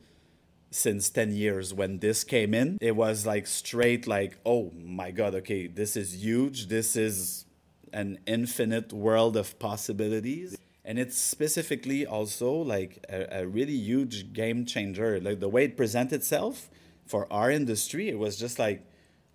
since 0.71 1.09
10 1.09 1.33
years 1.33 1.73
when 1.73 1.99
this 1.99 2.23
came 2.23 2.53
in. 2.53 2.77
It 2.81 2.95
was 2.95 3.25
like 3.25 3.47
straight 3.47 4.07
like 4.07 4.39
oh 4.45 4.71
my 4.75 5.11
god 5.11 5.35
okay 5.35 5.67
this 5.67 5.95
is 5.95 6.23
huge. 6.23 6.67
This 6.67 6.95
is 6.95 7.45
an 7.91 8.19
infinite 8.25 8.91
world 8.91 9.37
of 9.37 9.59
possibilities. 9.59 10.57
And 10.85 10.99
it's 10.99 11.17
specifically 11.17 12.05
also 12.05 12.51
like 12.53 13.05
a, 13.07 13.41
a 13.41 13.47
really 13.47 13.75
huge 13.75 14.33
game 14.33 14.65
changer. 14.65 15.19
Like 15.21 15.39
the 15.39 15.49
way 15.49 15.65
it 15.65 15.77
presents 15.77 16.11
itself 16.11 16.69
for 17.05 17.31
our 17.31 17.51
industry 17.51 18.09
it 18.09 18.17
was 18.17 18.37
just 18.37 18.57
like 18.57 18.81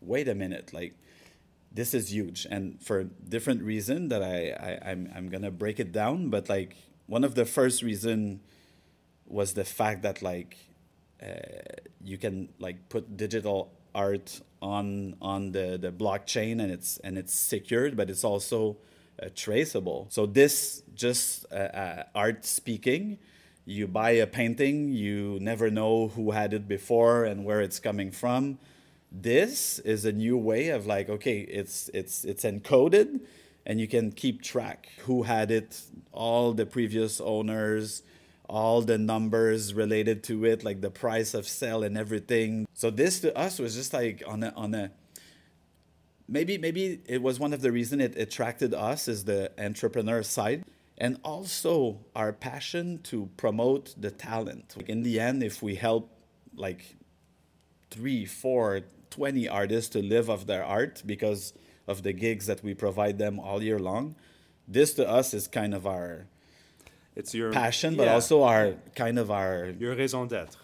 wait 0.00 0.26
a 0.26 0.34
minute 0.34 0.72
like 0.72 0.94
this 1.70 1.94
is 1.94 2.12
huge. 2.12 2.46
And 2.50 2.82
for 2.82 3.04
different 3.04 3.62
reason 3.62 4.08
that 4.08 4.22
I, 4.22 4.50
I 4.50 4.90
I'm, 4.90 5.12
I'm 5.14 5.28
gonna 5.28 5.50
break 5.52 5.78
it 5.78 5.92
down 5.92 6.30
but 6.30 6.48
like 6.48 6.76
one 7.08 7.24
of 7.24 7.34
the 7.34 7.46
first 7.46 7.82
reason 7.82 8.40
was 9.26 9.54
the 9.54 9.64
fact 9.64 10.02
that 10.02 10.22
like 10.22 10.56
uh, 11.22 11.26
you 12.04 12.18
can 12.18 12.50
like 12.60 12.88
put 12.88 13.16
digital 13.16 13.72
art 13.94 14.40
on 14.62 15.16
on 15.20 15.52
the 15.52 15.78
the 15.80 15.90
blockchain 15.90 16.62
and 16.62 16.70
it's 16.70 16.98
and 16.98 17.18
it's 17.18 17.34
secured 17.34 17.96
but 17.96 18.08
it's 18.10 18.24
also 18.24 18.76
uh, 19.20 19.28
traceable. 19.34 20.06
So 20.10 20.26
this 20.26 20.82
just 20.94 21.46
uh, 21.50 21.54
uh 21.54 22.02
art 22.14 22.44
speaking 22.44 23.18
you 23.64 23.86
buy 23.86 24.10
a 24.10 24.26
painting 24.26 24.92
you 24.92 25.38
never 25.40 25.70
know 25.70 26.08
who 26.08 26.30
had 26.30 26.52
it 26.52 26.68
before 26.68 27.24
and 27.24 27.44
where 27.44 27.60
it's 27.60 27.80
coming 27.80 28.10
from. 28.10 28.58
This 29.10 29.78
is 29.80 30.04
a 30.04 30.12
new 30.12 30.36
way 30.36 30.68
of 30.68 30.86
like 30.86 31.08
okay 31.08 31.40
it's 31.40 31.90
it's 31.94 32.24
it's 32.24 32.44
encoded 32.44 33.20
and 33.68 33.78
you 33.78 33.86
can 33.86 34.10
keep 34.10 34.42
track 34.42 34.88
who 35.00 35.22
had 35.22 35.50
it, 35.50 35.80
all 36.10 36.54
the 36.54 36.64
previous 36.64 37.20
owners, 37.20 38.02
all 38.48 38.80
the 38.80 38.96
numbers 38.96 39.74
related 39.74 40.24
to 40.24 40.46
it, 40.46 40.64
like 40.64 40.80
the 40.80 40.90
price 40.90 41.34
of 41.34 41.46
sale 41.46 41.84
and 41.84 41.96
everything. 41.98 42.66
So 42.72 42.90
this 42.90 43.20
to 43.20 43.36
us 43.36 43.58
was 43.58 43.74
just 43.74 43.92
like 43.92 44.22
on 44.26 44.42
a 44.42 44.52
on 44.56 44.74
a 44.74 44.90
maybe 46.26 46.56
maybe 46.56 47.00
it 47.06 47.20
was 47.20 47.38
one 47.38 47.52
of 47.52 47.60
the 47.60 47.70
reason 47.70 48.00
it 48.00 48.16
attracted 48.16 48.72
us 48.72 49.06
is 49.06 49.24
the 49.24 49.52
entrepreneur 49.62 50.22
side 50.22 50.64
and 50.96 51.20
also 51.22 52.00
our 52.16 52.32
passion 52.32 53.00
to 53.02 53.28
promote 53.36 53.94
the 54.00 54.10
talent. 54.10 54.74
Like 54.78 54.88
in 54.88 55.02
the 55.02 55.20
end, 55.20 55.42
if 55.42 55.62
we 55.62 55.74
help 55.74 56.10
like 56.56 56.96
three, 57.90 58.24
four, 58.24 58.80
20 59.10 59.46
artists 59.46 59.90
to 59.90 60.02
live 60.02 60.30
off 60.30 60.46
their 60.46 60.64
art 60.64 61.02
because 61.04 61.52
of 61.88 62.02
the 62.02 62.12
gigs 62.12 62.46
that 62.46 62.62
we 62.62 62.74
provide 62.74 63.18
them 63.18 63.40
all 63.40 63.62
year 63.62 63.78
long. 63.78 64.14
This 64.68 64.94
to 64.94 65.08
us 65.08 65.34
is 65.34 65.48
kind 65.48 65.74
of 65.74 65.86
our 65.86 66.26
it's 67.16 67.34
your 67.34 67.50
passion, 67.50 67.96
but 67.96 68.04
yeah. 68.04 68.14
also 68.14 68.44
our 68.44 68.74
kind 68.94 69.18
of 69.18 69.30
our 69.30 69.74
your 69.78 69.96
raison 69.96 70.28
d'être. 70.28 70.56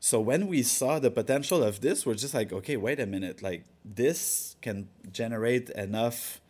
So 0.00 0.20
when 0.20 0.48
we 0.48 0.62
saw 0.62 0.98
the 0.98 1.10
potential 1.10 1.62
of 1.62 1.80
this, 1.80 2.04
we're 2.04 2.14
just 2.14 2.34
like, 2.34 2.52
okay, 2.52 2.76
wait 2.76 3.00
a 3.00 3.06
minute, 3.06 3.42
like 3.42 3.64
this 3.82 4.56
can 4.60 4.88
generate 5.10 5.70
enough 5.70 6.42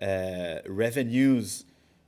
uh, 0.00 0.60
revenues 0.66 1.66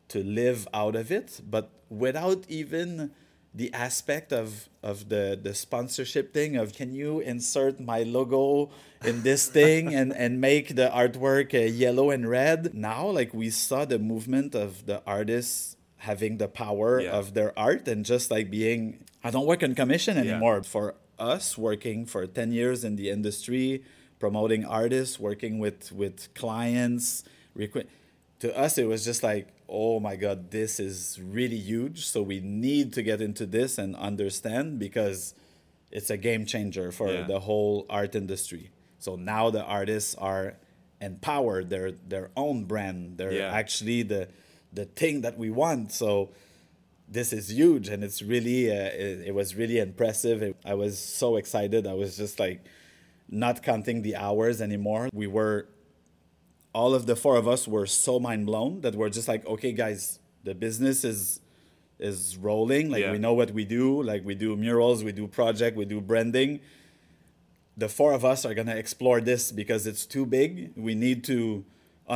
to 0.09 0.23
live 0.25 0.67
out 0.73 0.97
of 0.97 1.13
it, 1.13 1.43
but 1.45 1.69
without 1.91 2.47
even 2.49 3.11
the 3.57 3.73
aspect 3.73 4.33
of 4.33 4.69
of 4.83 5.09
the 5.09 5.39
the 5.43 5.55
sponsorship 5.55 6.35
thing 6.35 6.57
of 6.57 6.75
can 6.75 6.93
you 6.93 7.21
insert 7.21 7.81
my 7.81 8.03
logo 8.03 8.71
in 9.03 9.23
this 9.23 9.49
thing 9.59 9.95
and 9.95 10.13
and 10.13 10.41
make 10.41 10.77
the 10.77 10.89
artwork 10.95 11.55
uh, 11.55 11.65
yellow 11.65 12.11
and 12.11 12.29
red 12.29 12.75
now 12.75 13.09
like 13.09 13.33
we 13.33 13.49
saw 13.49 13.85
the 13.85 13.99
movement 13.99 14.55
of 14.55 14.85
the 14.85 15.03
artists 15.07 15.77
having 15.97 16.37
the 16.37 16.47
power 16.47 17.01
yeah. 17.01 17.11
of 17.11 17.33
their 17.33 17.59
art 17.59 17.89
and 17.89 18.05
just 18.05 18.31
like 18.31 18.51
being 18.51 19.03
i 19.25 19.31
don't 19.31 19.47
work 19.47 19.63
on 19.63 19.75
commission 19.75 20.19
anymore 20.19 20.57
yeah. 20.57 20.63
for 20.63 20.95
us 21.19 21.57
working 21.57 22.05
for 22.05 22.27
10 22.27 22.53
years 22.53 22.85
in 22.85 22.97
the 22.97 23.09
industry 23.09 23.83
promoting 24.19 24.67
artists 24.67 25.19
working 25.19 25.59
with 25.59 25.91
with 25.93 26.33
clients 26.35 27.25
requ- 27.57 27.89
to 28.39 28.55
us 28.57 28.77
it 28.77 28.87
was 28.87 29.03
just 29.03 29.23
like 29.23 29.49
oh 29.69 29.99
my 30.01 30.17
god 30.17 30.51
this 30.51 30.79
is 30.79 31.21
really 31.23 31.59
huge. 31.59 32.07
So 32.07 32.23
we 32.23 32.41
need 32.41 32.93
to 32.95 33.03
get 33.03 33.21
into 33.21 33.47
this 33.47 33.79
and 33.79 33.97
understand 33.97 34.79
because 34.79 35.35
it's 35.91 36.11
a 36.11 36.17
game 36.17 36.47
changer 36.47 36.93
for 36.93 37.09
yeah. 37.09 37.23
the 37.23 37.41
whole 37.41 37.87
art 37.89 38.15
industry. 38.15 38.71
So 38.99 39.17
now 39.17 39.51
the 39.51 39.63
artists 39.65 40.15
are 40.17 40.57
empowered. 41.01 41.71
They're 41.71 41.93
their 41.93 42.31
own 42.37 42.65
brand. 42.65 43.19
They're 43.19 43.33
yeah. 43.33 43.53
actually 43.53 44.03
the 44.03 44.29
the 44.73 44.85
thing 44.85 45.23
that 45.23 45.39
we 45.39 45.51
want. 45.51 45.93
So 45.93 46.31
this 47.09 47.33
is 47.33 47.53
huge 47.53 47.89
and 47.89 48.03
it's 48.03 48.21
really 48.21 48.71
uh, 48.71 48.75
it, 48.75 49.29
it, 49.29 49.35
was 49.35 49.55
really 49.55 49.79
impressive. 49.79 50.43
It, 50.43 50.57
i 50.65 50.75
was 50.75 50.99
so 50.99 51.37
excited. 51.37 51.87
I 51.87 51.95
was 51.95 52.17
just 52.17 52.41
like 52.41 52.65
not 53.29 53.63
counting 53.63 54.03
the 54.03 54.17
hours 54.17 54.61
anymore. 54.61 55.09
We 55.13 55.27
were 55.27 55.69
all 56.81 56.93
of 56.99 57.03
the 57.11 57.17
four 57.25 57.37
of 57.43 57.47
us 57.55 57.63
were 57.75 57.87
so 58.05 58.13
mind 58.27 58.45
blown 58.51 58.73
that 58.85 58.95
we're 58.99 59.09
just 59.19 59.29
like, 59.33 59.43
okay, 59.55 59.73
guys, 59.85 60.01
the 60.49 60.55
business 60.67 60.99
is 61.13 61.21
is 62.11 62.19
rolling. 62.49 62.85
Like 62.95 63.03
Yeah. 63.05 63.13
we 63.17 63.19
know 63.27 63.35
what 63.41 63.51
we 63.59 63.65
do. 63.79 63.87
Like 64.11 64.23
we 64.31 64.35
do 64.45 64.49
murals, 64.65 64.99
we 65.09 65.13
do 65.21 65.25
project, 65.41 65.73
we 65.83 65.87
do 65.95 65.99
branding. 66.11 66.51
The 67.83 67.89
four 67.99 68.11
of 68.19 68.23
us 68.33 68.41
are 68.47 68.55
gonna 68.59 68.77
explore 68.85 69.19
this 69.31 69.43
because 69.63 69.83
it's 69.91 70.05
too 70.15 70.25
big. 70.39 70.51
We 70.89 70.95
need 71.07 71.19
to 71.33 71.39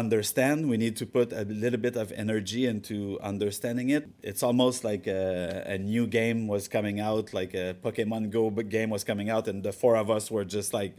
understand. 0.02 0.58
We 0.72 0.76
need 0.84 0.96
to 1.02 1.06
put 1.06 1.28
a 1.32 1.44
little 1.64 1.80
bit 1.86 1.96
of 2.02 2.12
energy 2.24 2.62
into 2.72 3.18
understanding 3.32 3.88
it. 3.96 4.04
It's 4.30 4.42
almost 4.48 4.78
like 4.90 5.04
a, 5.06 5.64
a 5.74 5.78
new 5.78 6.06
game 6.18 6.40
was 6.54 6.64
coming 6.76 7.00
out, 7.08 7.26
like 7.40 7.52
a 7.54 7.66
Pokemon 7.84 8.22
Go 8.36 8.50
game 8.76 8.90
was 8.96 9.04
coming 9.10 9.28
out, 9.34 9.44
and 9.48 9.62
the 9.68 9.72
four 9.82 9.94
of 9.96 10.08
us 10.16 10.30
were 10.34 10.44
just 10.44 10.70
like 10.80 10.92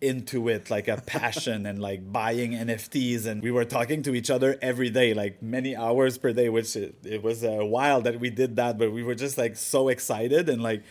into 0.00 0.48
it 0.48 0.68
like 0.70 0.86
a 0.88 1.00
passion 1.06 1.64
and 1.66 1.80
like 1.80 2.12
buying 2.12 2.52
NFTs 2.52 3.26
and 3.26 3.42
we 3.42 3.50
were 3.50 3.64
talking 3.64 4.02
to 4.02 4.14
each 4.14 4.28
other 4.30 4.58
every 4.60 4.90
day 4.90 5.14
like 5.14 5.42
many 5.42 5.74
hours 5.74 6.18
per 6.18 6.32
day 6.32 6.48
which 6.48 6.76
it, 6.76 6.96
it 7.04 7.22
was 7.22 7.42
uh, 7.44 7.48
a 7.48 7.64
while 7.64 8.00
that 8.02 8.20
we 8.20 8.28
did 8.28 8.56
that 8.56 8.76
but 8.78 8.92
we 8.92 9.02
were 9.02 9.14
just 9.14 9.38
like 9.38 9.56
so 9.56 9.88
excited 9.88 10.48
and 10.48 10.62
like 10.62 10.82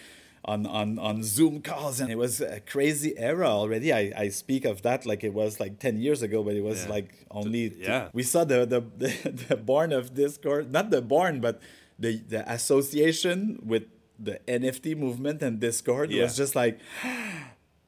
on 0.46 0.66
on 0.66 0.98
on 1.00 1.22
Zoom 1.24 1.62
calls 1.62 2.00
and 2.02 2.12
it 2.12 2.18
was 2.18 2.42
a 2.42 2.60
crazy 2.62 3.14
era 3.18 3.48
already 3.48 3.94
I 3.94 4.12
I 4.18 4.30
speak 4.30 4.66
of 4.66 4.82
that 4.82 5.06
like 5.06 5.24
it 5.24 5.34
was 5.34 5.60
like 5.60 5.80
10 5.80 5.98
years 5.98 6.22
ago 6.22 6.44
but 6.44 6.56
it 6.56 6.64
was 6.64 6.84
Yeah. 6.84 6.90
like 6.90 7.26
only 7.32 7.74
yeah. 7.80 8.10
we 8.14 8.24
saw 8.24 8.44
the 8.44 8.66
the, 8.66 8.82
the 8.98 9.30
the 9.50 9.56
born 9.58 9.94
of 9.94 10.14
Discord 10.16 10.72
not 10.72 10.90
the 10.90 11.02
born 11.02 11.40
but 11.40 11.62
the 12.00 12.18
the 12.28 12.42
association 12.52 13.60
with 13.64 13.84
the 14.20 14.40
NFT 14.48 14.98
movement 14.98 15.42
and 15.42 15.60
Discord 15.60 16.12
Yeah. 16.12 16.24
was 16.24 16.36
just 16.36 16.56
like 16.56 16.80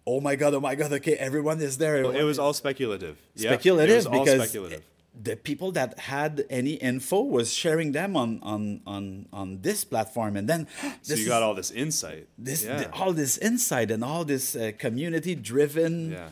oh 0.07 0.19
my 0.21 0.35
god, 0.35 0.53
oh 0.53 0.59
my 0.59 0.75
god, 0.75 0.91
okay, 0.93 1.13
everyone 1.15 1.59
is 1.61 1.77
there. 1.77 1.95
It 2.03 2.23
was 2.23 2.39
all 2.39 2.53
speculative. 2.53 3.17
Yeah, 3.35 3.49
speculative 3.51 3.91
It 3.91 3.95
was 3.97 4.05
all 4.07 4.23
because 4.25 4.41
speculative. 4.49 4.81
the 5.29 5.35
people 5.35 5.71
that 5.71 5.97
had 5.99 6.45
any 6.49 6.73
info 6.73 7.21
was 7.21 7.53
sharing 7.53 7.91
them 7.93 8.15
on 8.15 8.39
on 8.43 8.81
on 8.85 9.27
on 9.33 9.61
this 9.61 9.83
platform, 9.85 10.35
and 10.37 10.47
then 10.47 10.67
So 10.81 11.13
this 11.13 11.19
you 11.19 11.25
is- 11.25 11.29
got 11.29 11.41
all 11.43 11.55
this 11.55 11.71
insight. 11.71 12.27
this 12.37 12.63
yeah. 12.65 12.77
th- 12.79 12.89
all 12.99 13.13
this 13.13 13.37
insight 13.37 13.89
and 13.91 14.03
all 14.03 14.23
this 14.25 14.55
uh, 14.55 14.71
community 14.77 15.33
driven. 15.35 16.11
Yeah. 16.11 16.29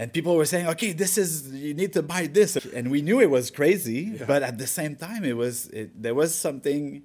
And 0.00 0.12
people 0.12 0.36
were 0.36 0.46
saying, 0.46 0.68
"Okay, 0.74 0.92
this 0.92 1.18
is 1.18 1.30
you 1.52 1.74
need 1.74 1.92
to 1.94 2.02
buy 2.14 2.28
this," 2.28 2.54
and 2.76 2.88
we 2.88 3.02
knew 3.02 3.18
it 3.20 3.30
was 3.30 3.50
crazy, 3.50 4.00
but 4.30 4.40
at 4.44 4.56
the 4.56 4.66
same 4.78 4.94
time, 4.94 5.24
it 5.24 5.36
was 5.36 5.66
it, 5.80 5.90
there 6.00 6.14
was 6.14 6.30
something 6.46 7.02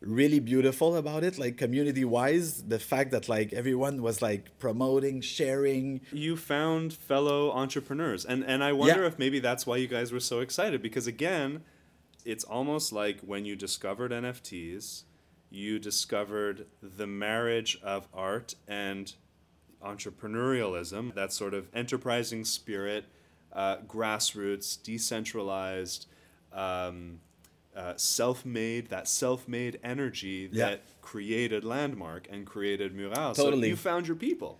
really 0.00 0.40
beautiful 0.40 0.96
about 0.96 1.22
it 1.22 1.38
like 1.38 1.58
community 1.58 2.04
wise 2.06 2.62
the 2.62 2.78
fact 2.78 3.10
that 3.10 3.28
like 3.28 3.52
everyone 3.52 4.00
was 4.00 4.22
like 4.22 4.58
promoting 4.58 5.20
sharing 5.20 6.00
you 6.10 6.36
found 6.38 6.90
fellow 6.92 7.50
entrepreneurs 7.52 8.24
and 8.24 8.42
and 8.44 8.64
i 8.64 8.72
wonder 8.72 9.02
Yeah. 9.02 9.08
if 9.08 9.18
maybe 9.18 9.40
that's 9.40 9.66
why 9.66 9.76
you 9.76 9.86
guys 9.86 10.10
were 10.10 10.20
so 10.20 10.40
excited 10.40 10.80
because 10.80 11.06
again 11.06 11.62
it's 12.24 12.44
almost 12.44 12.92
like 12.94 13.20
when 13.20 13.44
you 13.44 13.54
discovered 13.56 14.10
nfts 14.10 15.02
you 15.50 15.78
discovered 15.78 16.64
the 16.80 17.06
marriage 17.06 17.78
of 17.82 18.08
art 18.14 18.54
and 18.66 19.14
entrepreneurialism 19.84 21.14
that 21.14 21.32
sort 21.32 21.54
of 21.54 21.68
enterprising 21.74 22.44
spirit 22.44 23.04
uh, 23.52 23.76
grassroots 23.86 24.80
decentralized 24.82 26.06
um, 26.52 27.20
uh, 27.76 27.94
self-made 27.96 28.88
that 28.88 29.06
self-made 29.08 29.78
energy 29.84 30.48
Yeah. 30.52 30.70
that 30.70 30.82
created 31.02 31.64
landmark 31.64 32.26
and 32.30 32.46
created 32.46 32.94
mural 32.94 33.32
Totally. 33.34 33.68
so 33.68 33.68
you 33.68 33.76
found 33.76 34.06
your 34.06 34.16
people 34.16 34.58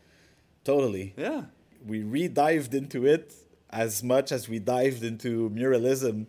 totally 0.64 1.14
yeah 1.16 1.42
we 1.86 2.02
re-dived 2.02 2.74
into 2.74 3.06
it 3.06 3.34
as 3.70 4.02
much 4.02 4.30
as 4.32 4.48
we 4.48 4.58
dived 4.58 5.02
into 5.02 5.50
muralism 5.50 6.26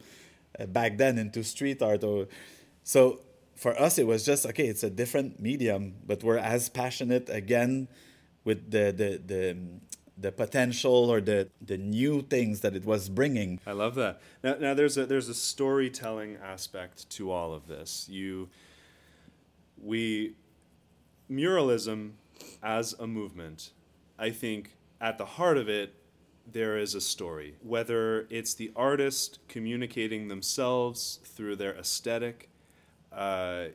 uh, 0.60 0.66
back 0.66 0.98
then 0.98 1.18
into 1.18 1.44
street 1.44 1.82
art 1.82 2.04
or 2.04 2.28
so 2.84 3.20
for 3.56 3.80
us 3.80 3.98
it 4.00 4.08
was 4.08 4.26
just 4.26 4.46
okay 4.46 4.68
it's 4.68 4.84
a 4.84 4.90
different 4.90 5.40
medium 5.40 5.94
but 6.06 6.24
we're 6.24 6.38
as 6.38 6.70
passionate 6.70 7.30
again 7.30 7.88
with 8.44 8.72
the 8.72 8.92
the 8.92 9.22
the, 9.26 9.58
the 10.22 10.32
potential 10.32 11.10
or 11.10 11.20
the 11.22 11.50
the 11.62 11.78
new 11.78 12.22
things 12.22 12.62
that 12.62 12.76
it 12.76 12.86
was 12.86 13.10
bringing 13.10 13.60
I 13.66 13.72
love 13.74 13.96
that. 13.96 14.22
Now, 14.44 14.56
now 14.60 14.74
there's 14.74 14.98
a 14.98 15.06
there's 15.06 15.30
a 15.30 15.34
storytelling 15.34 16.38
aspect 16.44 17.10
to 17.12 17.32
all 17.32 17.54
of 17.54 17.68
this. 17.68 18.08
You, 18.10 18.50
we, 19.82 20.36
muralism 21.30 22.12
as 22.62 22.94
a 23.00 23.08
movement, 23.08 23.72
I 24.18 24.30
think 24.30 24.76
at 25.00 25.18
the 25.18 25.26
heart 25.26 25.58
of 25.58 25.70
it, 25.70 25.96
there 26.52 26.78
is 26.78 26.96
a 26.96 27.02
story. 27.02 27.56
Whether 27.62 28.28
it's 28.30 28.54
the 28.54 28.72
artist 28.76 29.40
communicating 29.48 30.28
themselves 30.28 31.20
through 31.24 31.56
their 31.58 31.76
aesthetic, 31.76 32.50
uh, 33.12 33.66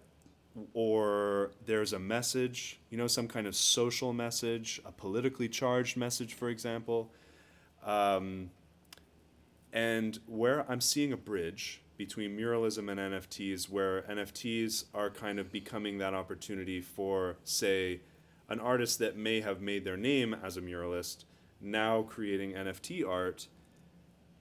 or 0.73 1.53
there's 1.65 1.93
a 1.93 1.99
message, 1.99 2.81
you 2.91 2.97
know, 2.97 3.07
some 3.07 3.29
kind 3.29 3.47
of 3.47 3.55
social 3.55 4.13
message, 4.13 4.81
a 4.85 4.93
politically 4.93 5.49
charged 5.49 5.97
message, 5.97 6.35
for 6.35 6.49
example. 6.49 7.13
Um, 7.85 8.51
and 9.73 10.19
where 10.27 10.71
I'm 10.71 10.81
seeing 10.81 11.13
a 11.13 11.17
bridge 11.17 11.83
between 11.97 12.37
muralism 12.37 12.91
and 12.91 13.01
NFTs, 13.01 13.69
where 13.69 14.03
NFTs 14.03 14.85
are 14.95 15.11
kind 15.11 15.39
of 15.39 15.53
becoming 15.53 15.99
that 15.99 16.15
opportunity 16.15 16.81
for, 16.81 17.37
say, 17.45 18.01
an 18.49 18.61
artist 18.61 18.99
that 18.99 19.17
may 19.17 19.41
have 19.41 19.61
made 19.61 19.85
their 19.85 19.97
name 19.97 20.35
as 20.35 20.57
a 20.57 20.61
muralist, 20.61 21.25
now 21.61 22.03
creating 22.03 22.53
NFT 22.53 23.07
art, 23.07 23.49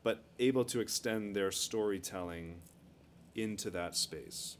but 0.04 0.23
able 0.38 0.65
to 0.65 0.80
extend 0.80 1.36
their 1.36 1.51
storytelling 1.51 2.62
into 3.34 3.69
that 3.71 3.95
space. 3.95 4.58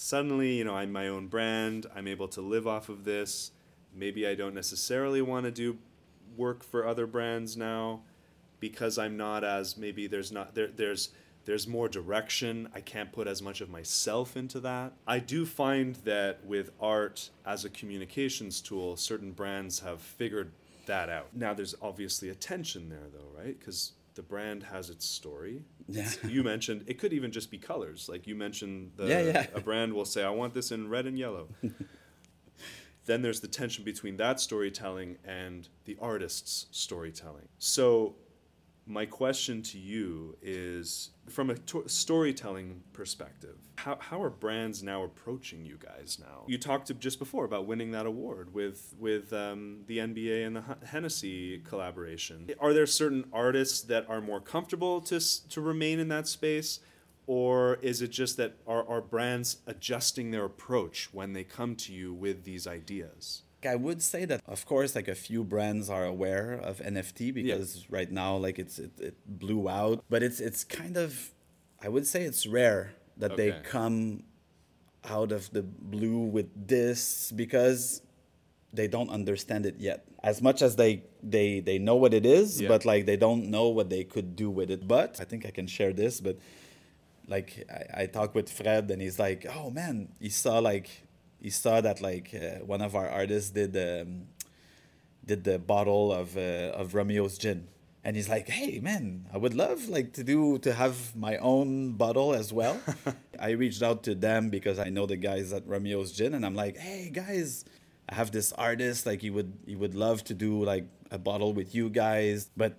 Suddenly, 0.00 0.52
you 0.52 0.64
know, 0.64 0.76
I'm 0.76 0.92
my 0.92 1.08
own 1.08 1.26
brand, 1.26 1.86
I'm 1.94 2.06
able 2.06 2.28
to 2.28 2.40
live 2.40 2.68
off 2.68 2.88
of 2.88 3.04
this. 3.04 3.50
Maybe 3.92 4.28
I 4.28 4.36
don't 4.36 4.54
necessarily 4.54 5.20
want 5.20 5.46
to 5.46 5.50
do 5.50 5.78
work 6.36 6.62
for 6.62 6.86
other 6.86 7.04
brands 7.04 7.56
now 7.56 8.02
because 8.60 8.96
I'm 8.96 9.16
not 9.16 9.42
as 9.42 9.76
maybe 9.76 10.06
there's 10.06 10.30
not 10.30 10.54
there 10.54 10.68
there's 10.68 11.10
there's 11.46 11.66
more 11.66 11.88
direction. 11.88 12.68
I 12.74 12.80
can't 12.80 13.10
put 13.10 13.26
as 13.26 13.42
much 13.42 13.60
of 13.60 13.70
myself 13.70 14.36
into 14.36 14.60
that. 14.60 14.92
I 15.06 15.18
do 15.18 15.44
find 15.44 15.96
that 16.04 16.44
with 16.44 16.70
art 16.80 17.30
as 17.44 17.64
a 17.64 17.70
communications 17.70 18.60
tool, 18.60 18.96
certain 18.96 19.32
brands 19.32 19.80
have 19.80 20.00
figured 20.00 20.52
that 20.86 21.08
out. 21.08 21.34
Now 21.34 21.54
there's 21.54 21.74
obviously 21.82 22.28
a 22.28 22.34
tension 22.36 22.88
there 22.88 23.08
though, 23.12 23.36
right? 23.36 23.60
Cuz 23.60 23.94
the 24.18 24.22
brand 24.24 24.64
has 24.64 24.90
its 24.90 25.06
story. 25.06 25.62
Yeah. 25.86 26.10
You 26.26 26.42
mentioned 26.42 26.82
it 26.88 26.98
could 26.98 27.12
even 27.12 27.30
just 27.30 27.52
be 27.52 27.56
colors. 27.56 28.08
Like 28.08 28.26
you 28.26 28.34
mentioned 28.34 28.90
the 28.96 29.06
Yeah, 29.06 29.20
yeah. 29.20 29.46
a 29.54 29.60
brand 29.60 29.92
will 29.94 30.04
say 30.04 30.24
I 30.24 30.30
want 30.30 30.54
this 30.54 30.72
in 30.72 30.90
red 30.90 31.06
and 31.06 31.16
yellow. 31.16 31.46
then 33.06 33.22
there's 33.22 33.38
the 33.38 33.46
tension 33.46 33.84
between 33.84 34.16
that 34.16 34.40
storytelling 34.40 35.18
and 35.24 35.68
the 35.84 35.96
artist's 36.00 36.66
storytelling. 36.72 37.46
So, 37.58 38.16
my 38.88 39.04
question 39.04 39.62
to 39.62 39.78
you 39.78 40.36
is 40.42 41.10
from 41.28 41.50
a 41.50 41.54
to- 41.54 41.84
storytelling 41.86 42.82
perspective, 42.92 43.56
how, 43.76 43.98
how 44.00 44.22
are 44.22 44.30
brands 44.30 44.82
now 44.82 45.04
approaching 45.04 45.64
you 45.64 45.78
guys 45.78 46.18
now? 46.20 46.44
You 46.46 46.58
talked 46.58 46.98
just 46.98 47.18
before 47.18 47.44
about 47.44 47.66
winning 47.66 47.90
that 47.92 48.06
award 48.06 48.54
with, 48.54 48.94
with 48.98 49.32
um, 49.32 49.80
the 49.86 49.98
NBA 49.98 50.46
and 50.46 50.56
the 50.56 50.64
Hennessy 50.86 51.58
collaboration. 51.58 52.50
Are 52.58 52.72
there 52.72 52.86
certain 52.86 53.26
artists 53.32 53.82
that 53.82 54.08
are 54.08 54.20
more 54.20 54.40
comfortable 54.40 55.00
to, 55.02 55.20
to 55.48 55.60
remain 55.60 56.00
in 56.00 56.08
that 56.08 56.26
space? 56.26 56.80
Or 57.26 57.74
is 57.82 58.00
it 58.00 58.08
just 58.08 58.38
that 58.38 58.54
are, 58.66 58.88
are 58.88 59.02
brands 59.02 59.58
adjusting 59.66 60.30
their 60.30 60.46
approach 60.46 61.10
when 61.12 61.34
they 61.34 61.44
come 61.44 61.76
to 61.76 61.92
you 61.92 62.14
with 62.14 62.44
these 62.44 62.66
ideas? 62.66 63.42
I 63.64 63.74
would 63.74 64.02
say 64.02 64.24
that 64.24 64.40
of 64.46 64.66
course 64.66 64.94
like 64.94 65.08
a 65.08 65.14
few 65.14 65.42
brands 65.44 65.90
are 65.90 66.04
aware 66.04 66.52
of 66.52 66.78
NFT 66.78 67.34
because 67.34 67.86
right 67.90 68.10
now 68.10 68.36
like 68.36 68.58
it's 68.58 68.78
it, 68.78 68.92
it 69.00 69.16
blew 69.26 69.68
out. 69.68 70.04
But 70.08 70.22
it's 70.22 70.40
it's 70.40 70.64
kind 70.64 70.96
of 70.96 71.32
I 71.82 71.88
would 71.88 72.06
say 72.06 72.22
it's 72.22 72.46
rare 72.46 72.94
that 73.16 73.36
they 73.36 73.50
come 73.64 74.22
out 75.04 75.32
of 75.32 75.50
the 75.52 75.62
blue 75.62 76.18
with 76.20 76.48
this 76.68 77.32
because 77.32 78.02
they 78.72 78.86
don't 78.86 79.10
understand 79.10 79.64
it 79.66 79.76
yet. 79.78 80.04
As 80.22 80.42
much 80.42 80.62
as 80.62 80.76
they 80.76 81.02
they 81.22 81.60
they 81.60 81.78
know 81.78 81.96
what 81.96 82.12
it 82.14 82.26
is 82.26 82.60
Yeah. 82.60 82.68
but 82.68 82.84
like 82.84 83.06
they 83.06 83.16
don't 83.16 83.46
know 83.50 83.68
what 83.68 83.88
they 83.90 84.04
could 84.04 84.36
do 84.36 84.50
with 84.50 84.70
it. 84.70 84.86
But 84.86 85.20
I 85.20 85.24
think 85.24 85.46
I 85.46 85.50
can 85.50 85.66
share 85.66 85.92
this 85.92 86.20
but 86.20 86.38
like 87.26 87.64
I, 87.70 88.02
I 88.02 88.06
talked 88.06 88.34
with 88.34 88.50
Fred 88.50 88.90
and 88.90 89.02
he's 89.02 89.18
like, 89.18 89.46
oh 89.54 89.70
man, 89.70 90.08
he 90.20 90.28
saw 90.30 90.58
like 90.58 91.07
he 91.40 91.50
saw 91.50 91.80
that 91.80 92.00
like 92.00 92.34
uh, 92.34 92.64
one 92.64 92.82
of 92.82 92.94
our 92.94 93.08
artists 93.08 93.50
did 93.50 93.76
um, 93.76 94.26
did 95.24 95.44
the 95.44 95.58
bottle 95.58 96.12
of 96.12 96.36
uh, 96.36 96.72
of 96.74 96.94
Romeo's 96.94 97.38
gin, 97.38 97.68
and 98.04 98.16
he's 98.16 98.28
like, 98.28 98.48
hey 98.48 98.80
man, 98.80 99.26
I 99.32 99.38
would 99.38 99.54
love 99.54 99.88
like 99.88 100.12
to 100.14 100.24
do 100.24 100.58
to 100.58 100.72
have 100.72 101.14
my 101.16 101.36
own 101.38 101.92
bottle 101.92 102.34
as 102.34 102.52
well. 102.52 102.80
I 103.40 103.50
reached 103.50 103.82
out 103.82 104.02
to 104.04 104.14
them 104.14 104.50
because 104.50 104.78
I 104.78 104.88
know 104.88 105.06
the 105.06 105.16
guys 105.16 105.52
at 105.52 105.66
Romeo's 105.66 106.12
gin, 106.12 106.34
and 106.34 106.44
I'm 106.44 106.54
like, 106.54 106.76
hey 106.76 107.10
guys. 107.10 107.64
I 108.10 108.14
have 108.14 108.30
this 108.30 108.54
artist 108.54 109.04
like 109.04 109.20
he 109.20 109.28
would 109.28 109.52
he 109.66 109.76
would 109.76 109.94
love 109.94 110.24
to 110.24 110.34
do 110.34 110.64
like 110.64 110.86
a 111.10 111.18
bottle 111.18 111.52
with 111.52 111.74
you 111.74 111.90
guys, 111.90 112.48
but 112.56 112.78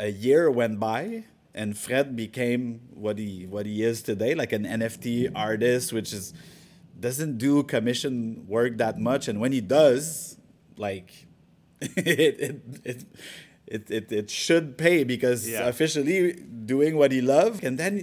a 0.00 0.08
year 0.08 0.50
went 0.50 0.80
by 0.80 1.24
and 1.54 1.76
Fred 1.78 2.16
became 2.16 2.80
what 2.92 3.18
he 3.18 3.46
what 3.46 3.66
he 3.66 3.82
is 3.82 4.02
today, 4.02 4.34
like 4.34 4.52
an 4.52 4.64
NFT 4.64 5.30
artist, 5.34 5.92
which 5.92 6.12
is 6.12 6.34
doesn't 7.04 7.36
do 7.38 7.62
commission 7.62 8.44
work 8.48 8.72
that 8.84 8.96
much, 8.98 9.28
and 9.28 9.36
when 9.42 9.52
he 9.52 9.60
does, 9.60 10.36
like 10.76 11.10
it, 11.80 12.34
it, 12.46 12.56
it 12.84 13.00
it, 13.74 13.90
it, 13.98 14.06
it 14.20 14.28
should 14.30 14.76
pay 14.76 15.04
because 15.04 15.40
Yeah. 15.48 15.68
officially 15.72 16.32
doing 16.74 16.92
what 17.00 17.10
he 17.16 17.20
loves 17.34 17.60
and 17.66 17.78
then 17.82 17.94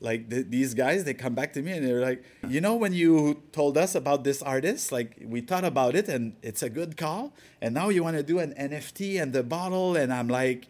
like 0.00 0.30
th- 0.30 0.46
these 0.48 0.74
guys 0.74 1.02
they 1.02 1.12
come 1.24 1.34
back 1.34 1.50
to 1.54 1.60
me 1.66 1.72
and 1.76 1.82
they're 1.84 2.00
like 2.10 2.22
you 2.54 2.60
know 2.60 2.74
when 2.82 2.92
you 3.02 3.12
told 3.50 3.74
us 3.84 3.96
about 4.02 4.22
this 4.22 4.38
artist 4.54 4.92
like 4.92 5.10
we 5.34 5.40
thought 5.50 5.64
about 5.74 5.92
it 6.00 6.06
and 6.14 6.22
it's 6.48 6.62
a 6.62 6.70
good 6.78 6.92
call 6.96 7.22
and 7.60 7.74
now 7.74 7.88
you 7.94 8.00
want 8.06 8.16
to 8.16 8.22
do 8.22 8.38
an 8.38 8.54
nft 8.70 9.00
and 9.20 9.32
the 9.38 9.42
bottle 9.42 9.96
and 10.00 10.08
i'm 10.18 10.28
like 10.28 10.68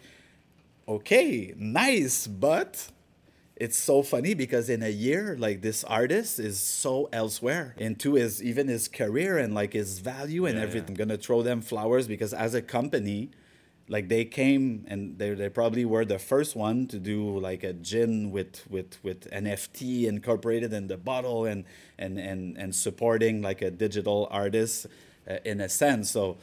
okay 0.96 1.52
nice 1.58 2.26
but 2.26 2.88
it's 3.60 3.76
so 3.78 4.02
funny 4.02 4.34
because 4.34 4.68
in 4.70 4.82
a 4.82 4.88
year 4.88 5.36
like 5.38 5.62
this 5.62 5.82
artist 5.84 6.38
is 6.38 6.60
so 6.60 7.08
elsewhere 7.12 7.74
into 7.78 8.14
his 8.14 8.42
even 8.42 8.68
his 8.68 8.88
career 8.88 9.36
and 9.38 9.54
like 9.54 9.72
his 9.72 9.98
value 9.98 10.46
and 10.46 10.56
Yeah, 10.56 10.62
everything. 10.64 10.94
yeah. 10.96 11.02
i'm 11.02 11.08
gonna 11.08 11.18
throw 11.18 11.42
them 11.42 11.60
flowers 11.60 12.06
because 12.06 12.32
as 12.32 12.54
a 12.54 12.62
company 12.62 13.30
like 13.90 14.08
they 14.08 14.24
came 14.24 14.84
and 14.88 15.18
they, 15.18 15.30
they 15.34 15.48
probably 15.48 15.84
were 15.84 16.04
the 16.04 16.18
first 16.18 16.54
one 16.54 16.86
to 16.88 16.98
do 16.98 17.38
like 17.38 17.64
a 17.64 17.72
gin 17.72 18.30
with 18.30 18.64
with 18.70 18.98
with 19.02 19.20
nft 19.30 20.04
incorporated 20.06 20.72
in 20.72 20.86
the 20.88 20.96
bottle 20.96 21.44
and 21.46 21.64
and 21.98 22.18
and, 22.18 22.56
and 22.58 22.74
supporting 22.76 23.40
like 23.42 23.60
a 23.62 23.70
digital 23.70 24.28
artist 24.30 24.86
uh, 25.28 25.36
in 25.44 25.60
a 25.60 25.68
sense. 25.68 26.10
So 26.10 26.36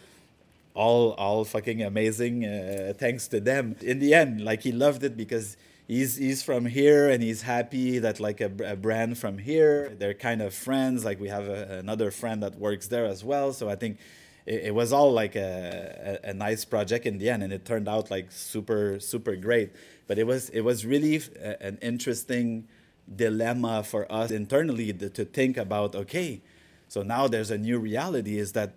all 0.74 1.12
all 1.12 1.46
fucking 1.46 1.82
amazing 1.82 2.46
uh, 2.46 2.94
thanks 2.98 3.28
to 3.30 3.40
them. 3.40 3.76
In 3.82 4.00
the 4.00 4.14
end 4.14 4.42
like 4.44 4.62
he 4.64 4.72
loved 4.72 5.04
it 5.04 5.16
because 5.16 5.56
he's 5.88 6.16
he's 6.16 6.44
from 6.44 6.66
here 6.66 7.10
and 7.10 7.22
he's 7.22 7.42
happy 7.44 8.00
that 8.00 8.20
like 8.20 8.42
a, 8.42 8.52
a 8.66 8.76
brand 8.76 9.18
from 9.18 9.38
here. 9.38 9.96
They're 9.98 10.14
kind 10.14 10.42
of 10.42 10.54
friends 10.54 11.06
like 11.06 11.20
we 11.20 11.30
have 11.30 11.48
a, 11.48 11.80
another 11.80 12.12
friend 12.12 12.42
that 12.44 12.56
works 12.60 12.88
there 12.88 13.06
as 13.06 13.24
well. 13.24 13.54
So 13.54 13.70
i 13.70 13.76
think 13.76 13.98
it, 14.46 14.66
it 14.66 14.76
was 14.76 14.94
all 14.94 15.12
like 15.12 15.36
a, 15.36 16.20
a, 16.24 16.30
a 16.30 16.34
nice 16.34 16.66
project 16.66 17.06
in 17.06 17.18
the 17.18 17.30
end 17.30 17.44
and 17.44 17.54
it 17.54 17.66
turned 17.66 17.88
out 17.88 18.12
like 18.12 18.32
super 18.32 19.00
super 19.00 19.36
great. 19.36 19.72
But 20.08 20.18
it 20.18 20.28
was 20.28 20.50
it 20.50 20.62
was 20.62 20.86
really 20.86 21.22
an 21.42 21.78
interesting 21.82 22.68
dilemma 23.14 23.84
for 23.84 24.12
us 24.12 24.32
internally 24.32 24.92
to, 24.92 25.10
to 25.10 25.26
think 25.26 25.58
about 25.58 25.96
okay 25.96 26.42
so 26.88 27.04
now 27.04 27.28
there's 27.28 27.52
a 27.52 27.58
new 27.58 27.78
reality 27.78 28.40
is 28.40 28.54
that 28.54 28.74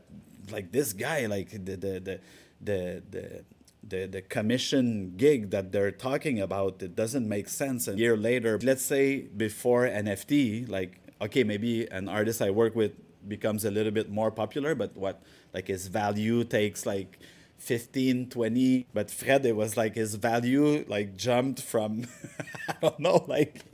like 0.50 0.70
this 0.70 0.92
guy 0.92 1.26
like 1.26 1.50
the 1.50 1.76
the 1.76 2.00
the 2.00 2.20
the, 2.60 3.02
the 3.10 3.44
the, 3.86 4.06
the 4.06 4.22
commission 4.22 5.14
gig 5.16 5.50
that 5.50 5.72
they're 5.72 5.90
talking 5.92 6.40
about 6.40 6.82
it 6.82 6.94
doesn't 6.96 7.28
make 7.28 7.48
sense. 7.48 7.88
A 7.88 7.94
year 7.96 8.16
later 8.16 8.58
let's 8.62 8.84
say 8.84 9.20
before 9.20 9.86
nft 9.86 10.68
like 10.68 10.98
okay 11.20 11.44
maybe 11.44 11.86
an 11.90 12.08
artist 12.08 12.42
i 12.42 12.50
work 12.50 12.74
with 12.74 12.92
becomes 13.26 13.64
a 13.64 13.70
little 13.70 13.92
bit 13.92 14.08
more 14.10 14.30
popular 14.30 14.74
but 14.74 14.96
what 14.96 15.22
like 15.54 15.68
his 15.68 15.86
value 15.88 16.44
takes 16.44 16.86
like 16.86 17.18
15 17.58 18.28
20 18.30 18.86
but 18.94 19.10
fred 19.10 19.44
it 19.44 19.56
was 19.56 19.76
like 19.76 19.94
his 19.96 20.14
value 20.14 20.84
like 20.88 21.16
jumped 21.16 21.60
from 21.62 22.06
i 22.68 22.74
don't 22.80 23.00
know 23.00 23.24
like 23.26 23.64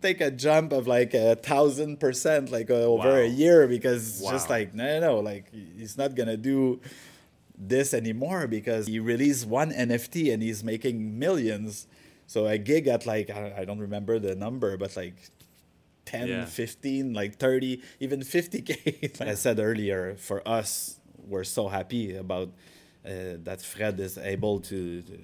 take 0.00 0.20
a 0.20 0.30
jump 0.30 0.72
of 0.72 0.86
like 0.86 1.12
a 1.14 1.36
thousand 1.36 2.00
percent 2.00 2.50
like 2.50 2.70
uh, 2.70 2.74
over 2.74 3.08
Wow. 3.10 3.16
a 3.16 3.26
year 3.26 3.66
because 3.68 4.20
it's 4.20 4.30
just 4.30 4.48
like 4.48 4.74
no 4.74 4.84
no 4.84 5.00
no 5.00 5.20
like 5.20 5.52
he's 5.76 5.98
not 5.98 6.14
gonna 6.14 6.36
do 6.38 6.80
this 7.68 7.92
anymore 7.94 8.46
because 8.46 8.86
he 8.86 8.98
released 8.98 9.46
one 9.46 9.70
nft 9.72 10.32
and 10.32 10.42
he's 10.42 10.62
making 10.64 11.18
millions 11.18 11.86
so 12.26 12.46
a 12.46 12.58
gig 12.58 12.86
at 12.88 13.06
like 13.06 13.30
i, 13.30 13.64
don't 13.64 13.78
remember 13.78 14.18
the 14.18 14.34
number 14.34 14.76
but 14.76 14.96
like 14.96 15.14
10 16.06 16.28
Yeah. 16.28 16.44
15 16.44 17.12
like 17.14 17.36
30 17.36 17.80
even 18.00 18.20
50k 18.20 19.20
like 19.20 19.28
i 19.28 19.34
said 19.34 19.58
earlier 19.60 20.16
for 20.16 20.46
us 20.46 20.96
we're 21.28 21.44
so 21.44 21.68
happy 21.68 22.16
about 22.16 22.48
uh, 23.06 23.36
that 23.44 23.60
fred 23.62 23.98
is 24.00 24.18
able 24.18 24.58
to, 24.60 25.02
to 25.02 25.18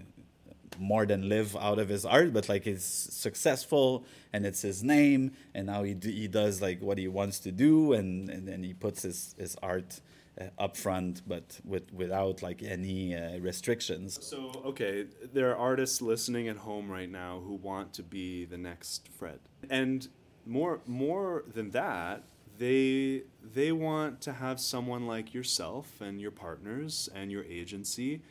more 0.79 1.05
than 1.07 1.29
live 1.29 1.57
out 1.57 1.79
of 1.81 1.89
his 1.89 2.05
art 2.05 2.33
but 2.33 2.49
like 2.49 2.63
he's 2.65 2.85
successful 2.85 4.05
and 4.33 4.47
it's 4.47 4.63
his 4.63 4.83
name 4.85 5.33
and 5.55 5.67
now 5.67 5.83
he, 5.83 5.95
d- 5.95 6.13
he 6.13 6.29
does 6.29 6.63
like 6.63 6.81
what 6.81 6.99
he 6.99 7.09
wants 7.09 7.41
to 7.41 7.51
do 7.51 7.93
and 7.95 8.29
and 8.31 8.47
then 8.47 8.63
he 8.63 8.73
puts 8.75 9.03
his, 9.03 9.35
his 9.39 9.57
art 9.63 10.01
uh, 10.41 10.45
up 10.59 10.77
front 10.77 11.23
but 11.27 11.61
with 11.65 11.93
without 11.93 12.43
like 12.43 12.63
any 12.63 13.15
uh, 13.15 13.39
restrictions 13.39 14.19
So, 14.23 14.53
okay, 14.65 15.07
there 15.33 15.51
are 15.51 15.57
artists 15.57 16.01
listening 16.03 16.49
at 16.49 16.59
home 16.59 16.91
right 16.91 17.11
now 17.11 17.41
who 17.45 17.55
want 17.55 17.93
to 17.95 18.03
be 18.03 18.45
the 18.45 18.59
next 18.59 19.09
Fred. 19.09 19.41
And 19.71 20.09
more 20.47 20.81
more 20.87 21.45
than 21.53 21.71
that, 21.71 22.25
they 22.59 23.23
they 23.43 23.73
want 23.73 24.21
to 24.23 24.33
have 24.33 24.61
someone 24.61 25.07
like 25.07 25.35
yourself 25.35 26.01
and 26.01 26.21
your 26.21 26.31
partners 26.31 27.09
and 27.15 27.31
your 27.31 27.45
agency 27.45 28.23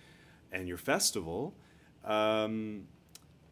and 0.51 0.67
your 0.67 0.77
festival 0.77 1.55
um, 2.03 2.83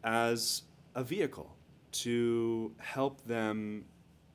as 0.04 0.62
a 0.94 1.04
vehicle 1.04 1.56
to 1.92 2.72
help 2.78 3.24
them 3.26 3.84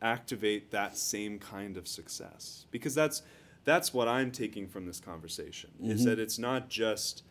activate 0.01 0.71
that 0.71 0.97
same 0.97 1.37
kind 1.37 1.77
of 1.77 1.87
success 1.87 2.65
because 2.71 2.95
that's 2.95 3.21
that's 3.63 3.93
what 3.93 4.07
I'm 4.07 4.31
taking 4.31 4.67
from 4.67 4.85
this 4.85 4.99
conversation 4.99 5.69
is 5.83 6.03
that 6.05 6.17
it's 6.19 6.39
not 6.39 6.69
just 6.69 7.23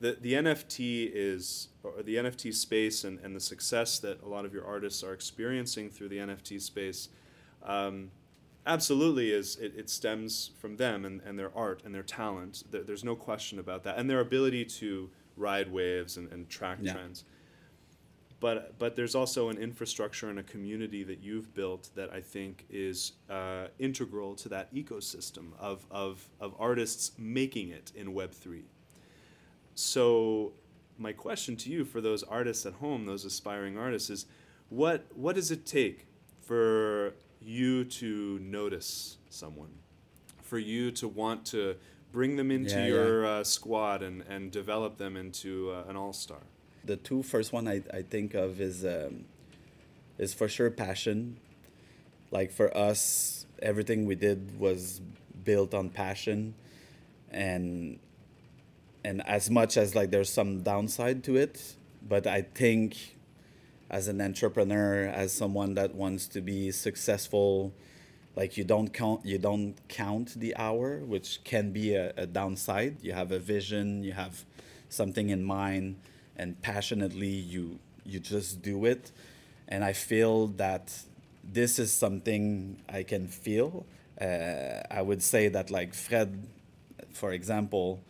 the 0.00 0.16
the 0.20 0.34
NFT 0.34 1.10
is 1.12 1.68
or 1.82 2.02
the 2.02 2.16
NFT 2.16 2.54
space 2.54 3.04
and, 3.04 3.18
and 3.20 3.34
the 3.34 3.40
success 3.40 3.98
that 4.00 4.22
a 4.22 4.28
lot 4.28 4.44
of 4.44 4.52
your 4.52 4.64
artists 4.64 5.02
are 5.02 5.12
experiencing 5.12 5.90
through 5.90 6.08
the 6.10 6.18
NFT 6.18 6.60
space 6.60 7.08
um, 7.64 8.10
absolutely 8.66 9.30
is 9.30 9.56
it, 9.56 9.72
it 9.76 9.88
stems 9.90 10.50
from 10.58 10.76
them 10.76 11.04
and, 11.04 11.20
and 11.24 11.38
their 11.38 11.50
art 11.56 11.82
and 11.84 11.94
their 11.94 12.02
talent. 12.02 12.64
There- 12.70 12.82
there's 12.82 13.04
no 13.04 13.16
question 13.16 13.58
about 13.58 13.82
that. 13.84 13.98
And 13.98 14.08
their 14.10 14.20
ability 14.20 14.64
to 14.66 15.10
ride 15.36 15.72
waves 15.72 16.16
and, 16.16 16.30
and 16.32 16.48
track 16.48 16.78
Yeah. 16.82 16.92
trends 16.94 17.24
but 18.40 18.78
but 18.78 18.94
there's 18.96 19.14
also 19.14 19.48
an 19.48 19.58
infrastructure 19.58 20.28
and 20.30 20.38
a 20.38 20.42
community 20.42 21.02
that 21.04 21.20
you've 21.20 21.52
built 21.54 21.90
that 21.94 22.12
I 22.12 22.20
think 22.20 22.66
is 22.70 23.12
uh, 23.28 23.66
integral 23.78 24.34
to 24.36 24.48
that 24.50 24.72
ecosystem 24.74 25.52
of, 25.58 25.86
of 25.90 26.28
of 26.40 26.54
artists 26.58 27.12
making 27.18 27.70
it 27.70 27.92
in 27.94 28.14
Web 28.14 28.32
three. 28.32 28.66
So 29.74 30.52
my 30.98 31.12
question 31.12 31.56
to 31.56 31.70
you 31.70 31.84
for 31.84 32.00
those 32.00 32.22
artists 32.22 32.66
at 32.66 32.74
home, 32.74 33.06
those 33.06 33.24
aspiring 33.24 33.78
artists, 33.78 34.10
is 34.10 34.26
what 34.68 35.06
what 35.14 35.34
does 35.36 35.50
it 35.50 35.64
take 35.66 36.06
for 36.40 37.14
you 37.40 37.84
to 37.84 38.38
notice 38.40 39.18
someone, 39.30 39.70
for 40.42 40.58
you 40.58 40.90
to 40.92 41.06
want 41.06 41.44
to 41.46 41.76
bring 42.10 42.36
them 42.36 42.50
into 42.50 42.74
Yeah, 42.74 42.86
yeah. 42.86 42.86
your 42.94 43.26
Uh, 43.26 43.44
squad 43.44 44.02
and, 44.02 44.22
and 44.22 44.50
develop 44.50 44.96
them 44.96 45.16
into 45.16 45.70
uh, 45.70 45.84
an 45.90 45.96
all 45.96 46.12
star? 46.12 46.42
The 46.84 46.96
two 46.96 47.22
first 47.22 47.52
one 47.52 47.68
I, 47.68 47.82
I 47.92 48.02
think 48.02 48.34
of 48.34 48.60
is 48.60 48.84
um, 48.84 49.24
is 50.18 50.34
for 50.34 50.48
sure 50.48 50.70
passion. 50.70 51.38
Like 52.30 52.52
for 52.52 52.76
us, 52.76 53.46
everything 53.62 54.04
we 54.06 54.14
did 54.14 54.58
was 54.58 55.00
built 55.44 55.74
on 55.74 55.90
passion, 55.90 56.54
and 57.30 57.98
and 59.04 59.26
as 59.26 59.50
much 59.50 59.76
as 59.76 59.94
like 59.94 60.10
there's 60.10 60.30
some 60.30 60.62
downside 60.62 61.24
to 61.24 61.36
it, 61.36 61.76
but 62.06 62.26
I 62.26 62.42
think 62.42 63.16
as 63.90 64.08
an 64.08 64.20
entrepreneur, 64.20 65.06
as 65.06 65.32
someone 65.32 65.74
that 65.74 65.94
wants 65.94 66.26
to 66.28 66.40
be 66.40 66.70
successful, 66.70 67.72
like 68.36 68.56
you 68.56 68.64
don't 68.64 68.92
count 68.92 69.24
you 69.24 69.38
don't 69.38 69.76
count 69.88 70.38
the 70.38 70.54
hour, 70.56 70.98
which 70.98 71.42
can 71.44 71.72
be 71.72 71.94
a, 71.94 72.12
a 72.16 72.26
downside. 72.26 72.98
You 73.02 73.12
have 73.12 73.32
a 73.32 73.38
vision, 73.38 74.04
you 74.04 74.12
have 74.12 74.44
something 74.88 75.30
in 75.30 75.42
mind, 75.42 75.96
and 76.38 76.60
passionately 76.62 77.28
you 77.28 77.78
you 78.04 78.20
just 78.20 78.62
do 78.62 78.84
it. 78.86 79.12
And 79.68 79.84
I 79.84 79.92
feel 79.92 80.46
that 80.56 80.92
this 81.44 81.78
is 81.78 81.92
something 81.92 82.78
I 82.88 83.02
can 83.02 83.28
feel. 83.28 83.84
Uh, 84.20 84.82
I 84.90 85.02
would 85.02 85.22
say 85.22 85.48
that 85.48 85.70
like 85.70 85.94
Fred, 85.94 86.46
for 87.12 87.32
example, 87.32 88.00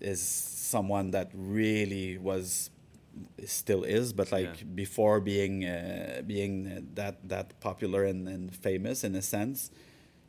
is 0.00 0.20
someone 0.22 1.10
that 1.12 1.30
really 1.34 2.18
was 2.18 2.70
still 3.46 3.82
is 3.84 4.12
but 4.12 4.30
like 4.30 4.44
Yeah. 4.58 4.64
before 4.74 5.20
being 5.20 5.64
uh, 5.64 6.22
being 6.26 6.88
that 6.94 7.16
that 7.28 7.58
popular 7.60 8.04
and, 8.04 8.28
and 8.28 8.54
famous 8.54 9.02
in 9.02 9.14
a 9.16 9.22
sense 9.22 9.70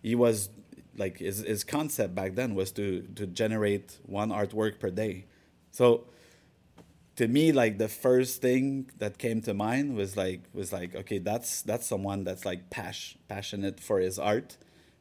he 0.01 0.15
was 0.15 0.49
like 0.97 1.19
his, 1.19 1.39
his 1.43 1.63
concept 1.63 2.15
back 2.15 2.33
then 2.35 2.55
was 2.55 2.71
to 2.71 3.01
to 3.15 3.27
generate 3.27 3.99
one 4.07 4.29
artwork 4.31 4.79
per 4.79 4.89
day 4.89 5.25
so 5.71 6.05
to 7.19 7.27
me 7.27 7.51
like 7.51 7.77
the 7.85 7.89
first 8.05 8.41
thing 8.41 8.89
that 9.01 9.17
came 9.17 9.39
to 9.41 9.53
mind 9.53 9.87
was 10.01 10.15
like 10.15 10.41
was 10.53 10.71
like 10.71 10.95
okay 11.01 11.19
that's 11.19 11.61
that's 11.69 11.85
someone 11.93 12.23
that's 12.23 12.45
like 12.45 12.61
pas- 12.69 13.15
passionate 13.27 13.77
for 13.87 13.99
his 13.99 14.17
art 14.17 14.49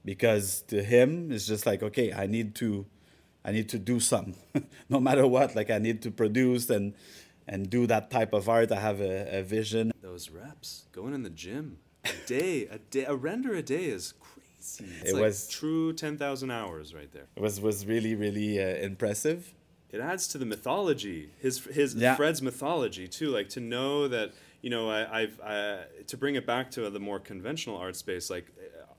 because 0.04 0.62
to 0.62 0.82
him 0.82 1.30
it's 1.30 1.46
just 1.46 1.64
like 1.70 1.80
okay 1.88 2.12
i 2.12 2.26
need 2.26 2.48
to 2.56 2.84
i 3.44 3.50
need 3.52 3.68
to 3.68 3.78
do 3.78 4.00
some 4.00 4.34
no 4.88 4.98
matter 4.98 5.24
what 5.28 5.54
like 5.54 5.70
i 5.70 5.78
need 5.78 6.02
to 6.02 6.10
produce 6.10 6.68
and 6.76 6.92
and 7.46 7.70
do 7.70 7.86
that 7.86 8.10
type 8.10 8.32
of 8.32 8.48
art 8.48 8.72
i 8.72 8.80
have 8.88 9.00
a, 9.00 9.38
a 9.38 9.42
vision 9.42 9.92
Those 10.02 10.28
reps, 10.30 10.70
going 10.90 11.14
in 11.14 11.22
the 11.22 11.30
gym, 11.44 11.78
a 12.04 12.10
day, 12.26 12.66
a 12.66 12.78
day, 12.78 13.04
a 13.04 13.14
render 13.14 13.52
a 13.54 13.62
day 13.62 13.84
is 13.98 14.04
crazy. 14.18 14.92
It's 15.00 15.10
it 15.10 15.14
like 15.14 15.22
was 15.22 15.48
true 15.48 15.92
10,000 15.92 16.50
hours 16.50 16.86
right 16.98 17.12
there. 17.12 17.28
it 17.36 17.42
was 17.46 17.60
was 17.60 17.86
really 17.86 18.14
really 18.24 18.52
uh, 18.58 18.66
impressive. 18.90 19.54
It 19.91 20.01
adds 20.01 20.28
to 20.28 20.39
the 20.39 20.45
mythology, 20.45 21.30
his 21.39 21.64
his 21.64 21.95
Yeah. 21.95 22.14
Fred's 22.14 22.43
mythology 22.43 23.09
too. 23.09 23.30
Like 23.30 23.49
to 23.51 23.61
know 23.61 24.07
that 24.09 24.32
you 24.61 24.70
know 24.70 24.91
I, 24.91 25.20
I've 25.22 25.41
I, 25.41 25.84
to 26.07 26.16
bring 26.16 26.34
it 26.34 26.47
back 26.47 26.70
to 26.72 26.91
the 26.91 27.01
more 27.01 27.18
conventional 27.18 27.76
art 27.76 27.97
space. 27.97 28.28
Like 28.28 28.47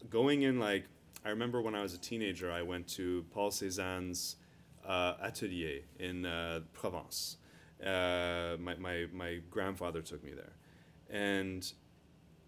going 0.09 0.41
in 0.41 0.59
like 0.59 0.85
I 1.23 1.29
remember 1.29 1.61
when 1.61 1.75
I 1.75 1.81
was 1.81 1.93
a 1.93 1.97
teenager, 1.99 2.51
I 2.51 2.61
went 2.61 2.87
to 2.89 3.25
Paul 3.31 3.51
Cézanne's 3.51 4.37
uh, 4.85 5.13
atelier 5.21 5.81
in 5.99 6.25
uh, 6.25 6.61
Provence. 6.73 7.37
Uh, 7.85 8.57
my, 8.59 8.75
my 8.75 9.05
my 9.13 9.39
grandfather 9.51 10.01
took 10.01 10.23
me 10.23 10.31
there, 10.31 10.53
and 11.09 11.71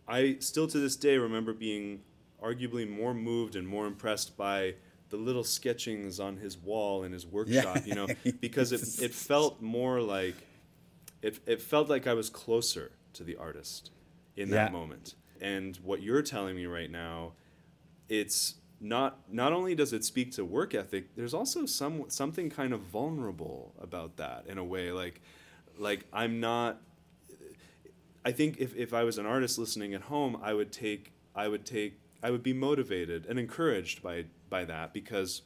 I 0.08 0.38
still 0.39 0.68
to 0.68 0.80
this 0.80 0.96
day 0.96 1.18
remember 1.18 1.54
being 1.54 2.02
arguably 2.44 2.89
more 2.89 3.14
moved 3.14 3.56
and 3.56 3.68
more 3.68 3.86
impressed 3.86 4.36
by 4.36 4.74
the 5.12 5.18
little 5.18 5.43
sketchings 5.43 6.20
on 6.20 6.38
his 6.38 6.57
wall 6.57 7.03
in 7.03 7.14
his 7.14 7.28
workshop, 7.28 7.88
you 7.88 7.93
know, 7.93 8.12
because 8.41 8.74
it, 8.74 8.82
it 8.99 9.16
felt 9.16 9.62
more 9.62 10.01
like 10.01 10.47
it, 11.22 11.39
it 11.45 11.62
felt 11.62 11.89
like 11.89 12.07
I 12.07 12.14
was 12.16 12.30
closer 12.30 12.93
to 13.14 13.24
the 13.24 13.38
artist 13.38 13.91
in 14.38 14.51
that 14.51 14.68
Yeah. 14.68 14.70
moment. 14.70 15.16
And 15.41 15.78
what 15.78 16.01
you're 16.03 16.24
telling 16.24 16.55
me 16.55 16.66
right 16.68 16.91
now, 16.91 17.34
it's 18.09 18.55
not 18.80 19.20
not 19.32 19.53
only 19.53 19.76
does 19.76 19.93
it 19.93 20.03
speak 20.05 20.32
to 20.34 20.45
work 20.45 20.76
ethic, 20.76 21.16
there's 21.16 21.34
also 21.34 21.66
some 21.66 22.05
something 22.09 22.49
kind 22.49 22.74
of 22.74 22.82
vulnerable 22.82 23.74
about 23.82 24.18
that 24.18 24.45
in 24.47 24.57
a 24.57 24.66
way. 24.66 24.91
Like 24.91 25.22
like 25.78 26.05
I'm 26.14 26.39
not 26.39 26.82
I 28.24 28.32
think 28.32 28.57
if, 28.59 28.76
if 28.76 28.93
I 28.93 29.03
was 29.03 29.18
an 29.18 29.26
artist 29.26 29.57
listening 29.57 29.93
at 29.93 30.03
home, 30.03 30.38
I 30.41 30.53
would 30.53 30.72
take 30.72 31.12
I 31.36 31.47
would 31.47 31.66
take 31.66 31.99
I 32.24 32.32
would 32.32 32.43
be 32.43 32.53
motivated 32.53 33.26
and 33.28 33.39
encouraged 33.39 34.03
by 34.03 34.26
by 34.52 34.66
that 34.66 34.93
because 34.93 35.41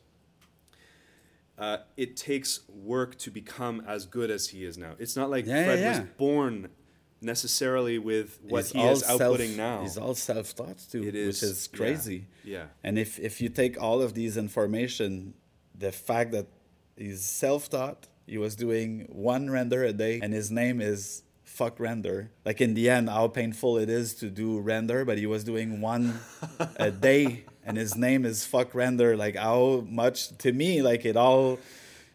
uh, 1.57 1.77
it 1.95 2.17
takes 2.17 2.59
work 2.67 3.17
to 3.19 3.31
become 3.31 3.81
as 3.87 4.05
good 4.05 4.29
as 4.29 4.49
he 4.49 4.65
is 4.65 4.77
now. 4.77 4.95
It's 4.99 5.15
not 5.15 5.29
like 5.29 5.45
Yeah, 5.45 5.63
Fred 5.63 5.79
yeah. 5.79 5.89
was 6.01 6.09
born 6.17 6.69
necessarily 7.21 7.97
with 7.97 8.39
what 8.43 8.65
He's 8.65 8.71
he 8.73 8.81
is 8.81 9.03
outputting 9.03 9.55
self- 9.55 9.57
now. 9.57 9.81
He's 9.83 9.97
all 9.97 10.15
self-taught 10.15 10.79
too, 10.91 10.99
It 11.03 11.05
which 11.13 11.15
is, 11.15 11.43
is 11.43 11.69
yeah, 11.71 11.77
crazy. 11.77 12.25
yeah. 12.43 12.65
And 12.83 12.99
if 12.99 13.17
if 13.19 13.39
you 13.41 13.47
take 13.47 13.81
all 13.81 14.01
of 14.01 14.13
these 14.13 14.35
information, 14.35 15.33
the 15.73 15.93
fact 15.93 16.31
that 16.33 16.47
he's 16.97 17.23
self-taught, 17.23 18.07
he 18.27 18.37
was 18.37 18.55
doing 18.55 19.07
one 19.09 19.49
render 19.49 19.83
a 19.83 19.93
day, 19.93 20.19
and 20.21 20.33
his 20.33 20.51
name 20.51 20.81
is 20.81 21.23
FVCKRENDER. 21.47 22.29
Like 22.43 22.59
in 22.59 22.73
the 22.73 22.89
end, 22.89 23.09
how 23.09 23.27
painful 23.29 23.77
it 23.77 23.89
is 23.89 24.13
to 24.15 24.29
do 24.29 24.59
render, 24.59 25.05
but 25.05 25.17
he 25.17 25.25
was 25.25 25.43
doing 25.45 25.79
one 25.79 26.19
a 26.77 26.91
day, 26.91 27.45
and 27.65 27.77
his 27.77 27.95
name 27.95 28.25
is 28.25 28.45
FVCKRENDER. 28.45 29.17
Like 29.17 29.35
how 29.35 29.83
much 29.89 30.37
to 30.39 30.51
me, 30.51 30.81
like 30.81 31.05
it 31.05 31.17
all. 31.17 31.59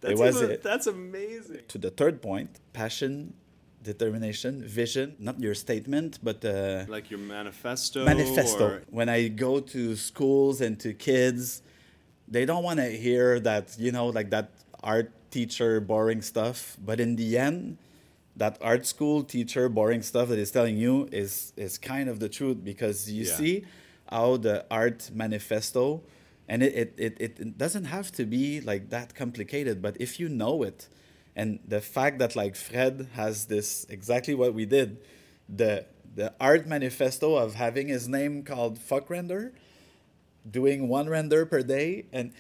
That's, 0.01 0.13
it 0.13 0.19
was 0.25 0.37
even- 0.39 0.51
it. 0.53 0.63
that's 0.63 0.87
amazing. 0.87 1.63
To 1.69 1.79
the 1.79 1.91
third 1.91 2.23
point, 2.23 2.51
passion, 2.73 3.35
determination, 3.83 4.63
vision. 4.63 5.17
Not 5.19 5.41
your 5.41 5.55
statement, 5.55 6.19
but. 6.23 6.45
Uh, 6.45 6.85
Like 6.89 7.11
your 7.11 7.21
manifesto. 7.21 8.05
manifesto. 8.05 8.65
or- 8.67 8.83
When 8.91 9.09
I 9.09 9.29
go 9.29 9.61
to 9.61 9.97
schools 9.97 10.61
and 10.61 10.79
to 10.81 10.93
kids, 10.95 11.63
they 12.29 12.45
don't 12.45 12.63
want 12.63 12.79
to 12.79 12.89
hear 12.91 13.41
that, 13.41 13.77
you 13.79 13.93
know, 13.93 14.07
like 14.07 14.31
that 14.31 14.51
art 14.83 15.11
teacher 15.31 15.81
boring 15.81 16.23
stuff. 16.23 16.77
But 16.85 17.01
in 17.01 17.17
the 17.17 17.37
end, 17.39 17.77
that 18.37 18.57
art 18.63 18.87
school 18.87 19.23
teacher 19.23 19.69
boring 19.69 20.03
stuff 20.03 20.29
that 20.29 20.39
is 20.39 20.51
telling 20.51 20.77
you 20.79 21.09
is 21.13 21.53
is 21.57 21.77
kind 21.79 22.09
of 22.09 22.21
the 22.21 22.29
truth 22.29 22.59
because 22.65 23.11
you 23.11 23.25
Yeah. 23.25 23.35
see 23.37 23.65
how 24.11 24.37
the 24.37 24.65
art 24.71 25.11
manifesto 25.15 26.03
and 26.49 26.63
it, 26.65 26.75
it, 26.97 27.17
it, 27.21 27.41
it 27.41 27.59
doesn't 27.59 27.85
have 27.85 28.11
to 28.13 28.25
be 28.25 28.61
like 28.61 28.91
that 28.91 29.15
complicated 29.15 29.81
but 29.81 29.97
if 30.01 30.19
you 30.21 30.29
know 30.29 30.63
it 30.63 30.89
and 31.37 31.61
the 31.67 31.81
fact 31.81 32.19
that 32.19 32.35
like 32.35 32.57
fred 32.57 33.09
has 33.15 33.47
this 33.47 33.87
exactly 33.89 34.35
what 34.35 34.53
we 34.55 34.65
did 34.67 34.99
the 35.49 35.85
the 36.15 36.33
art 36.41 36.67
manifesto 36.67 37.37
of 37.37 37.55
having 37.55 37.87
his 37.87 38.09
name 38.09 38.43
called 38.43 38.79
FVCKRENDER 38.81 39.53
doing 40.51 40.89
one 40.89 41.09
render 41.09 41.45
per 41.47 41.63
day 41.63 42.07
and 42.13 42.33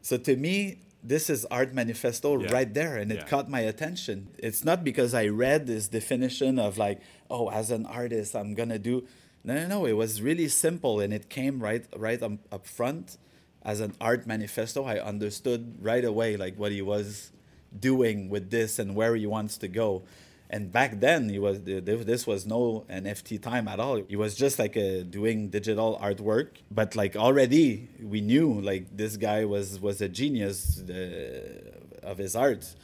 so 0.00 0.16
to 0.16 0.36
me 0.36 0.78
this 1.04 1.28
is 1.28 1.44
art 1.46 1.72
manifesto 1.74 2.40
Yeah. 2.40 2.52
right 2.52 2.72
there 2.72 2.96
and 2.96 3.10
it 3.12 3.16
Yeah. 3.18 3.24
caught 3.26 3.48
my 3.50 3.60
attention 3.60 4.28
it's 4.38 4.64
not 4.64 4.82
because 4.84 5.14
i 5.14 5.26
read 5.26 5.66
this 5.66 5.88
definition 5.88 6.58
of 6.58 6.78
like 6.78 7.00
oh 7.30 7.48
as 7.50 7.70
an 7.70 7.86
artist 7.86 8.34
i'm 8.34 8.54
gonna 8.54 8.78
do 8.78 9.04
no 9.44 9.54
no 9.54 9.66
no 9.66 9.86
it 9.86 9.92
was 9.92 10.22
really 10.22 10.48
simple 10.48 11.00
and 11.00 11.12
it 11.12 11.28
came 11.28 11.60
right 11.60 11.84
right 11.96 12.22
um, 12.22 12.38
up 12.50 12.66
front. 12.66 13.18
As 13.64 13.78
an 13.78 13.94
art 14.00 14.26
manifesto 14.26 14.82
i 14.84 14.98
understood 14.98 15.76
right 15.80 16.04
away 16.04 16.36
like 16.36 16.58
what 16.58 16.72
he 16.72 16.82
was 16.82 17.30
doing 17.78 18.28
with 18.28 18.50
this 18.50 18.78
and 18.78 18.94
where 18.94 19.14
he 19.16 19.26
wants 19.26 19.56
to 19.58 19.68
go. 19.68 20.02
And 20.50 20.70
back 20.70 21.00
then 21.00 21.28
he 21.30 21.38
was 21.38 21.60
th- 21.60 21.84
th- 21.84 22.04
this 22.06 22.26
was 22.26 22.44
no 22.46 22.84
nft 22.90 23.40
time 23.40 23.68
at 23.68 23.80
all. 23.80 24.02
He 24.06 24.16
was 24.16 24.34
just 24.34 24.58
like 24.58 24.76
uh, 24.76 25.02
doing 25.08 25.48
digital 25.48 25.98
artwork. 26.02 26.48
But 26.70 26.94
like 26.94 27.16
already 27.16 27.88
we 28.02 28.20
knew 28.20 28.60
like 28.60 28.94
this 28.96 29.16
guy 29.16 29.44
was 29.46 29.80
was 29.80 30.00
a 30.02 30.08
genius 30.08 30.82
uh, 30.82 32.02
of 32.02 32.18
his 32.18 32.36
art. 32.36 32.74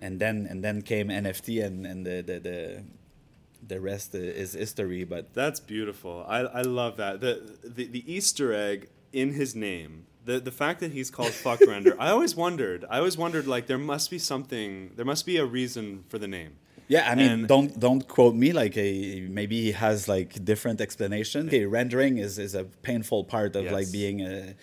And 0.00 0.20
then 0.20 0.46
and 0.50 0.62
then 0.62 0.82
came 0.82 1.08
nft 1.08 1.64
and 1.64 1.86
and 1.86 2.06
the 2.06 2.22
the, 2.22 2.40
the 2.40 2.82
the 3.68 3.80
rest 3.80 4.14
is 4.14 4.52
history 4.54 5.04
but 5.04 5.34
That's 5.34 5.60
beautiful. 5.60 6.24
I, 6.28 6.38
I 6.40 6.62
love 6.62 6.96
that. 6.96 7.20
The, 7.20 7.32
the 7.62 7.84
the 7.86 8.02
Easter 8.12 8.52
egg 8.52 8.88
in 9.12 9.32
his 9.34 9.54
name. 9.54 9.92
The 10.24 10.40
the 10.40 10.52
fact 10.62 10.80
that 10.80 10.92
he's 10.92 11.10
called 11.10 11.32
FVCKRENDER. 11.32 11.96
I 12.06 12.08
always 12.10 12.34
wondered. 12.36 12.84
I 12.90 12.98
always 12.98 13.16
wondered 13.24 13.46
like 13.46 13.66
there 13.66 13.78
must 13.78 14.10
be 14.10 14.18
something 14.18 14.92
there 14.96 15.04
must 15.12 15.24
be 15.26 15.36
a 15.38 15.46
reason 15.46 16.04
for 16.10 16.18
the 16.18 16.28
name. 16.28 16.52
Yeah, 16.90 17.04
I 17.10 17.14
mean, 17.14 17.30
And- 17.30 17.48
don't 17.48 17.78
don't 17.78 18.08
quote 18.08 18.34
me. 18.34 18.52
Like, 18.52 18.74
a, 18.78 19.20
maybe 19.28 19.60
he 19.66 19.72
has 19.72 20.08
like 20.08 20.42
different 20.44 20.80
explanation. 20.80 21.46
Okay, 21.48 21.66
rendering 21.66 22.16
is 22.18 22.38
is 22.38 22.54
a 22.54 22.64
painful 22.64 23.24
part 23.24 23.52
of 23.56 23.64
Yes. 23.64 23.72
like 23.78 23.92
being 23.92 24.22
a. 24.22 24.54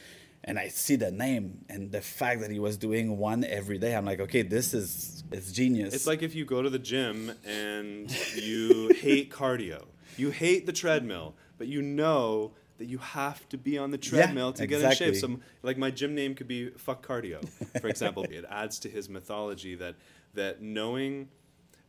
And 0.47 0.59
I 0.59 0.67
see 0.67 0.95
the 0.95 1.11
name 1.11 1.65
and 1.69 1.91
the 1.91 2.01
fact 2.01 2.41
that 2.41 2.51
he 2.51 2.59
was 2.59 2.77
doing 2.77 3.17
one 3.17 3.43
every 3.43 3.79
day. 3.79 3.95
I'm 3.95 4.05
like, 4.05 4.19
okay, 4.19 4.43
this 4.43 4.73
is 4.73 5.23
it's 5.31 5.51
genius. 5.51 5.93
It's 5.93 6.07
like 6.07 6.21
if 6.21 6.35
you 6.35 6.45
go 6.45 6.61
to 6.61 6.69
the 6.69 6.79
gym 6.79 7.33
and 7.43 8.11
you 8.35 8.89
hate 8.89 9.31
cardio. 9.31 9.85
You 10.17 10.29
hate 10.29 10.65
the 10.65 10.71
treadmill, 10.71 11.35
but 11.57 11.67
you 11.67 11.81
know 11.81 12.53
that 12.77 12.85
you 12.85 12.99
have 12.99 13.47
to 13.49 13.57
be 13.57 13.77
on 13.77 13.91
the 13.91 13.97
treadmill 13.97 14.53
to 14.53 14.67
get 14.67 14.81
in 14.81 14.91
shape. 14.91 15.09
exactly. 15.09 15.37
So 15.37 15.39
like 15.63 15.77
my 15.77 15.91
gym 15.91 16.13
name 16.13 16.35
could 16.35 16.47
be 16.47 16.69
fuck 16.69 17.05
cardio, 17.05 17.47
for 17.79 17.87
example. 17.87 18.23
it 18.23 18.45
adds 18.49 18.79
to 18.79 18.89
his 18.89 19.09
mythology 19.09 19.75
that 19.75 19.95
that 20.35 20.61
knowing 20.61 21.29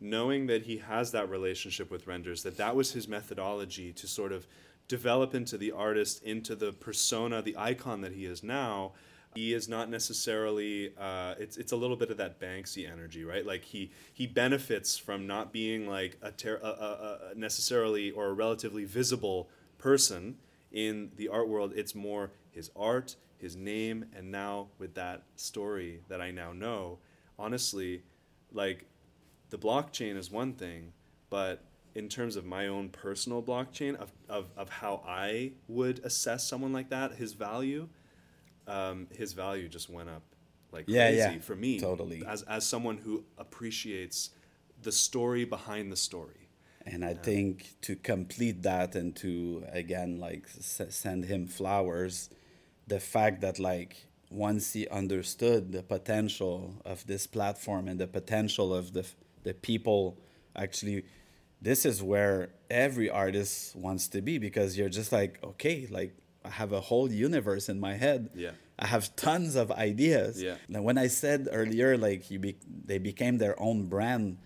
knowing 0.00 0.46
that 0.46 0.62
he 0.62 0.78
has 0.78 1.12
that 1.12 1.28
relationship 1.28 1.90
with 1.90 2.07
renders, 2.07 2.42
that 2.42 2.57
that 2.59 2.76
was 2.76 2.92
his 2.92 3.09
methodology 3.09 3.92
to 3.94 4.07
sort 4.07 4.32
of 4.32 4.46
develop 4.89 5.34
into 5.34 5.59
the 5.59 5.72
artist, 5.72 6.22
into 6.22 6.55
the 6.55 6.72
persona, 6.72 7.43
the 7.43 7.57
icon 7.59 8.01
that 8.03 8.12
he 8.12 8.26
is 8.26 8.43
now. 8.43 8.93
He 9.34 9.53
is 9.53 9.68
not 9.68 9.91
necessarily. 9.91 10.93
Uh, 10.99 11.34
it's 11.39 11.59
it's 11.59 11.72
a 11.72 11.76
little 11.76 11.97
bit 11.97 12.11
of 12.11 12.16
that 12.16 12.41
Banksy 12.41 12.91
energy, 12.91 13.22
right? 13.24 13.45
Like 13.45 13.64
he 13.64 13.91
he 14.14 14.26
benefits 14.26 14.97
from 14.97 15.26
not 15.26 15.53
being 15.53 15.87
like 15.87 16.16
a, 16.22 16.30
ter- 16.30 16.61
a, 16.62 16.66
a, 16.66 17.18
a 17.32 17.34
necessarily 17.34 18.11
or 18.12 18.28
a 18.28 18.32
relatively 18.32 18.84
visible 18.84 19.51
person 19.76 20.37
in 20.72 21.11
the 21.16 21.28
art 21.28 21.49
world. 21.49 21.74
It's 21.76 21.95
more 21.95 22.30
his 22.51 22.70
art, 22.74 23.16
his 23.37 23.57
name, 23.57 24.07
and 24.16 24.30
now 24.30 24.68
with 24.78 24.95
that 24.95 25.24
story 25.37 26.01
that 26.09 26.22
I 26.22 26.30
now 26.30 26.53
know, 26.53 26.99
honestly, 27.39 28.03
like 28.53 28.87
the 29.51 29.59
blockchain 29.59 30.16
is 30.16 30.30
one 30.30 30.55
thing, 30.55 30.93
but 31.28 31.62
in 31.97 32.09
terms 32.09 32.36
of 32.36 32.44
my 32.44 32.68
own 32.68 32.90
personal 32.90 33.42
blockchain 33.42 33.97
of, 33.97 34.12
of, 34.28 34.51
of 34.57 34.68
how 34.68 35.03
I 35.07 35.53
would 35.66 36.01
assess 36.05 36.47
someone 36.47 36.72
like 36.72 36.90
that, 36.90 37.12
his 37.14 37.32
value, 37.32 37.88
um, 38.68 39.07
his 39.11 39.32
value 39.32 39.68
just 39.68 39.88
went 39.88 40.09
up 40.11 40.22
like 40.72 40.86
Yeah, 40.86 41.07
crazy 41.09 41.36
yeah, 41.36 41.40
for 41.40 41.57
me. 41.57 41.78
totally. 41.80 42.22
As, 42.26 42.42
as 42.42 42.66
someone 42.66 42.99
who 42.99 43.24
appreciates 43.38 44.30
the 44.82 44.92
story 44.92 45.44
behind 45.44 45.90
the 45.90 45.97
story. 45.97 46.49
And 46.86 47.05
I 47.05 47.14
think 47.14 47.74
to 47.82 47.97
complete 47.97 48.62
that 48.62 48.94
and 48.94 49.16
to 49.16 49.64
again 49.72 50.20
like 50.20 50.47
s- 50.57 50.82
send 50.90 51.24
him 51.24 51.47
flowers, 51.47 52.30
the 52.86 53.01
fact 53.01 53.40
that 53.40 53.59
like 53.59 53.97
once 54.30 54.72
he 54.72 54.86
understood 54.88 55.72
the 55.72 55.82
potential 55.82 56.74
of 56.84 57.07
this 57.07 57.26
platform 57.26 57.88
and 57.88 57.99
the 57.99 58.07
potential 58.07 58.74
of 58.74 58.92
the 58.92 59.01
f- 59.01 59.16
the 59.42 59.55
people, 59.55 60.18
actually, 60.55 61.05
this 61.68 61.80
is 61.90 61.96
where 62.12 62.36
every 62.70 63.08
artist 63.10 63.76
wants 63.76 64.04
to 64.14 64.18
be 64.28 64.34
because 64.38 64.78
you're 64.78 64.94
just 65.00 65.10
like 65.18 65.32
okay, 65.50 65.76
like 65.98 66.12
I 66.44 66.50
have 66.50 66.72
a 66.72 66.82
whole 66.88 67.08
universe 67.10 67.68
in 67.68 67.78
my 67.80 67.94
head. 68.04 68.30
Yeah. 68.34 68.52
I 68.78 68.86
have 68.94 69.04
tons 69.16 69.56
of 69.56 69.72
ideas. 69.72 70.32
Yeah. 70.40 70.56
Now, 70.68 70.82
when 70.82 70.98
I 70.98 71.08
said 71.08 71.48
earlier, 71.50 71.96
like 71.96 72.30
you 72.30 72.38
be, 72.38 72.56
they 72.90 72.98
became 72.98 73.38
their 73.38 73.56
own 73.68 73.86
brand 73.94 74.38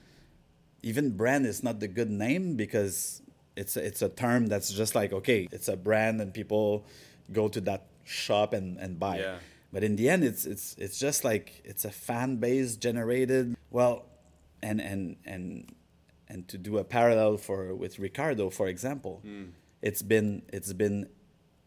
even 0.82 1.10
brand 1.10 1.44
is 1.44 1.62
not 1.62 1.78
the 1.78 1.88
good 1.88 2.10
name 2.10 2.56
because 2.56 3.20
it's 3.54 3.76
a, 3.76 3.84
it's 3.84 4.00
a 4.00 4.08
term 4.08 4.46
that's 4.46 4.72
just 4.72 4.94
like 4.94 5.12
okay 5.12 5.46
it's 5.52 5.68
a 5.68 5.76
brand 5.76 6.22
and 6.22 6.32
people 6.32 6.86
go 7.32 7.48
to 7.48 7.60
that 7.60 7.82
shop 8.04 8.52
and, 8.52 8.78
and 8.78 8.98
buy. 8.98 9.18
Yeah. 9.18 9.36
But 9.72 9.84
in 9.84 9.94
the 9.96 10.08
end, 10.08 10.24
it's 10.24 10.46
it's 10.46 10.74
it's 10.78 10.98
just 10.98 11.24
like 11.24 11.62
it's 11.64 11.84
a 11.84 11.90
fan 11.90 12.36
base 12.36 12.76
generated. 12.76 13.56
Well, 13.70 14.04
and 14.62 14.80
and 14.80 15.16
and 15.24 15.72
and 16.30 16.46
to 16.48 16.56
do 16.56 16.78
a 16.78 16.84
parallel 16.84 17.36
for 17.36 17.74
with 17.74 17.98
Ricardo, 17.98 18.48
for 18.50 18.68
example, 18.68 19.20
hmm. 19.22 19.46
it's 19.82 20.00
been 20.02 20.42
it's 20.52 20.72
been 20.72 21.08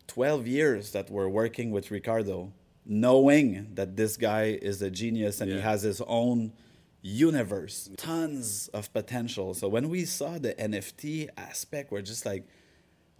twelve 0.07 0.47
years 0.47 0.91
that 0.91 1.09
we're 1.09 1.27
working 1.27 1.71
with 1.71 1.91
Ricardo, 1.91 2.53
knowing 2.85 3.71
that 3.75 3.97
this 3.97 4.15
guy 4.17 4.57
is 4.61 4.81
a 4.81 4.89
genius 4.89 5.41
and 5.41 5.51
he 5.51 5.59
has 5.59 5.81
his 5.81 6.01
own 6.07 6.53
universe, 7.01 7.89
tons 7.97 8.69
of 8.69 8.91
potential. 8.93 9.53
So 9.53 9.67
when 9.67 9.89
we 9.89 10.05
saw 10.05 10.37
the 10.37 10.53
NFT 10.53 11.27
aspect, 11.35 11.91
we're 11.91 12.01
just 12.01 12.25
like, 12.25 12.47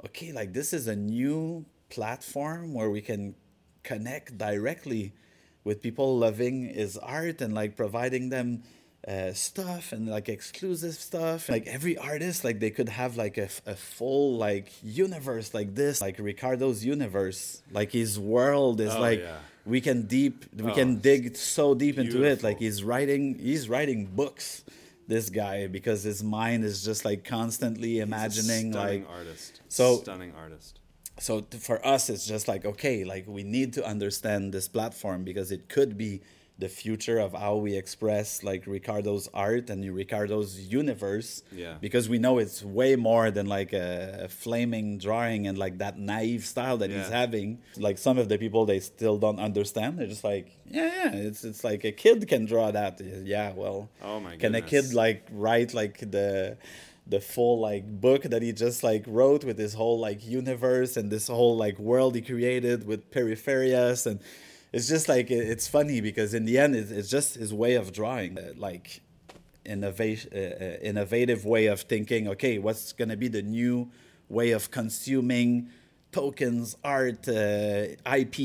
okay, 0.06 0.32
like 0.32 0.54
this 0.54 0.72
is 0.72 0.88
a 0.88 0.96
new 0.96 1.66
platform 1.90 2.74
where 2.74 2.90
we 2.90 3.02
can 3.02 3.36
connect 3.84 4.38
directly 4.38 5.14
with 5.66 5.82
people 5.82 6.18
loving 6.18 6.74
his 6.74 6.98
art 6.98 7.42
and 7.42 7.54
like 7.54 7.76
providing 7.76 8.30
them 8.30 8.64
uh, 9.08 9.34
stuff 9.34 9.92
and 9.92 10.08
like 10.08 10.30
exclusive 10.30 10.94
stuff. 10.94 11.50
Like 11.50 11.68
every 11.68 11.98
artist, 11.98 12.44
like 12.44 12.60
they 12.60 12.70
could 12.72 12.90
have 12.90 13.18
like 13.18 13.38
a, 13.38 13.50
a 13.66 13.76
full 13.76 14.38
like 14.38 14.72
universe 14.82 15.54
like 15.54 15.76
this, 15.76 16.02
like 16.02 16.18
Ricardo's 16.20 16.86
universe, 16.86 17.62
like 17.72 17.92
his 17.92 18.20
world 18.20 18.80
is 18.80 18.94
Oh, 18.96 19.02
like 19.02 19.20
yeah. 19.20 19.38
we 19.66 19.82
can 19.82 20.04
deep, 20.04 20.46
we 20.56 20.72
Oh, 20.72 20.74
can 20.74 21.00
dig 21.00 21.36
so 21.36 21.76
deep 21.76 21.98
into 21.98 22.24
it. 22.24 22.44
Like 22.44 22.60
he's 22.60 22.84
writing, 22.84 23.38
he's 23.40 23.68
writing 23.70 24.06
books. 24.06 24.64
This 25.06 25.30
guy 25.30 25.68
because 25.68 26.04
his 26.04 26.24
mind 26.24 26.64
is 26.64 26.82
just 26.86 27.04
like 27.04 27.26
constantly 27.26 28.00
imagining 28.00 28.72
stunning 28.72 29.04
like 29.04 29.10
artist. 29.10 29.60
so- 29.68 29.98
stunning 30.00 30.32
artist. 30.34 30.80
so 31.20 31.46
for 31.60 31.86
us 31.86 32.10
it's 32.10 32.26
just 32.26 32.48
like 32.48 32.64
okay 32.66 33.04
like 33.04 33.26
we 33.28 33.44
need 33.44 33.74
to 33.74 33.86
understand 33.86 34.54
this 34.54 34.70
platform 34.70 35.26
because 35.26 35.52
it 35.52 35.68
could 35.68 35.98
be 35.98 36.22
the 36.60 36.70
future 36.70 37.18
of 37.18 37.34
how 37.34 37.56
we 37.56 37.76
express 37.76 38.44
like 38.44 38.68
ricardo's 38.68 39.28
art 39.34 39.70
and 39.72 39.84
ricardo's 39.96 40.60
universe. 40.60 41.42
Yeah. 41.52 41.78
because 41.82 42.08
we 42.08 42.20
know 42.20 42.38
it's 42.38 42.64
way 42.64 42.96
more 42.96 43.32
than 43.32 43.48
like 43.48 43.74
a, 43.74 44.26
a 44.26 44.28
flaming 44.30 45.00
drawing 45.00 45.48
and 45.48 45.58
like 45.58 45.80
that 45.80 45.98
naive 45.98 46.46
style 46.46 46.78
that 46.78 46.92
he's 46.92 47.10
having. 47.10 47.60
Like 47.78 47.98
some 47.98 48.18
of 48.20 48.30
the 48.30 48.38
people 48.38 48.66
they 48.66 48.80
still 48.80 49.18
don't 49.18 49.40
understand. 49.40 49.98
They're 49.98 50.08
just 50.08 50.24
like 50.24 50.58
yeah 50.66 50.86
yeah 51.12 51.12
it's 51.28 51.44
it's 51.44 51.64
like 51.64 51.84
a 51.86 51.92
kid 51.92 52.28
can 52.28 52.46
draw 52.46 52.70
that. 52.72 53.02
Yeah 53.02 53.54
well 53.54 53.90
Oh 54.02 54.20
my 54.20 54.36
can 54.38 54.54
a 54.56 54.62
kid 54.62 54.94
like 54.94 55.28
write 55.32 55.74
like 55.74 55.98
the 56.00 56.58
the 57.06 57.20
full 57.20 57.60
like 57.60 57.84
book 58.00 58.24
that 58.24 58.42
he 58.42 58.54
just 58.54 58.82
like 58.84 59.04
wrote 59.08 59.44
with 59.44 59.58
this 59.58 59.74
whole 59.74 60.00
like 60.00 60.26
universe 60.26 60.96
and 60.96 61.12
this 61.12 61.28
whole 61.28 61.58
like 61.58 61.78
world 61.78 62.16
he 62.16 62.22
created 62.22 62.88
with 62.88 63.12
periferias 63.12 64.06
and 64.06 64.20
it's 64.74 64.88
just 64.88 65.08
like 65.08 65.30
it- 65.32 65.48
it's 65.54 65.68
funny 65.68 66.02
because 66.02 66.34
in 66.34 66.46
the 66.46 66.58
end 66.58 66.76
it's, 66.76 66.92
it's 66.92 67.10
just 67.10 67.36
his 67.36 67.54
way 67.54 67.76
of 67.76 67.92
drawing 67.94 68.38
uh, 68.38 68.54
like 68.58 69.02
innovation 69.66 70.30
uh, 70.36 70.38
uh, 70.38 70.78
innovative 70.82 71.46
way 71.46 71.68
of 71.68 71.82
thinking 71.82 72.28
okay 72.28 72.58
what's 72.60 72.92
going 72.94 73.10
to 73.10 73.16
be 73.18 73.28
the 73.30 73.42
new 73.42 73.90
way 74.30 74.52
of 74.52 74.72
consuming 74.72 75.70
tokens 76.12 76.76
art 76.84 77.28
uh, 77.28 77.86
ip 78.18 78.38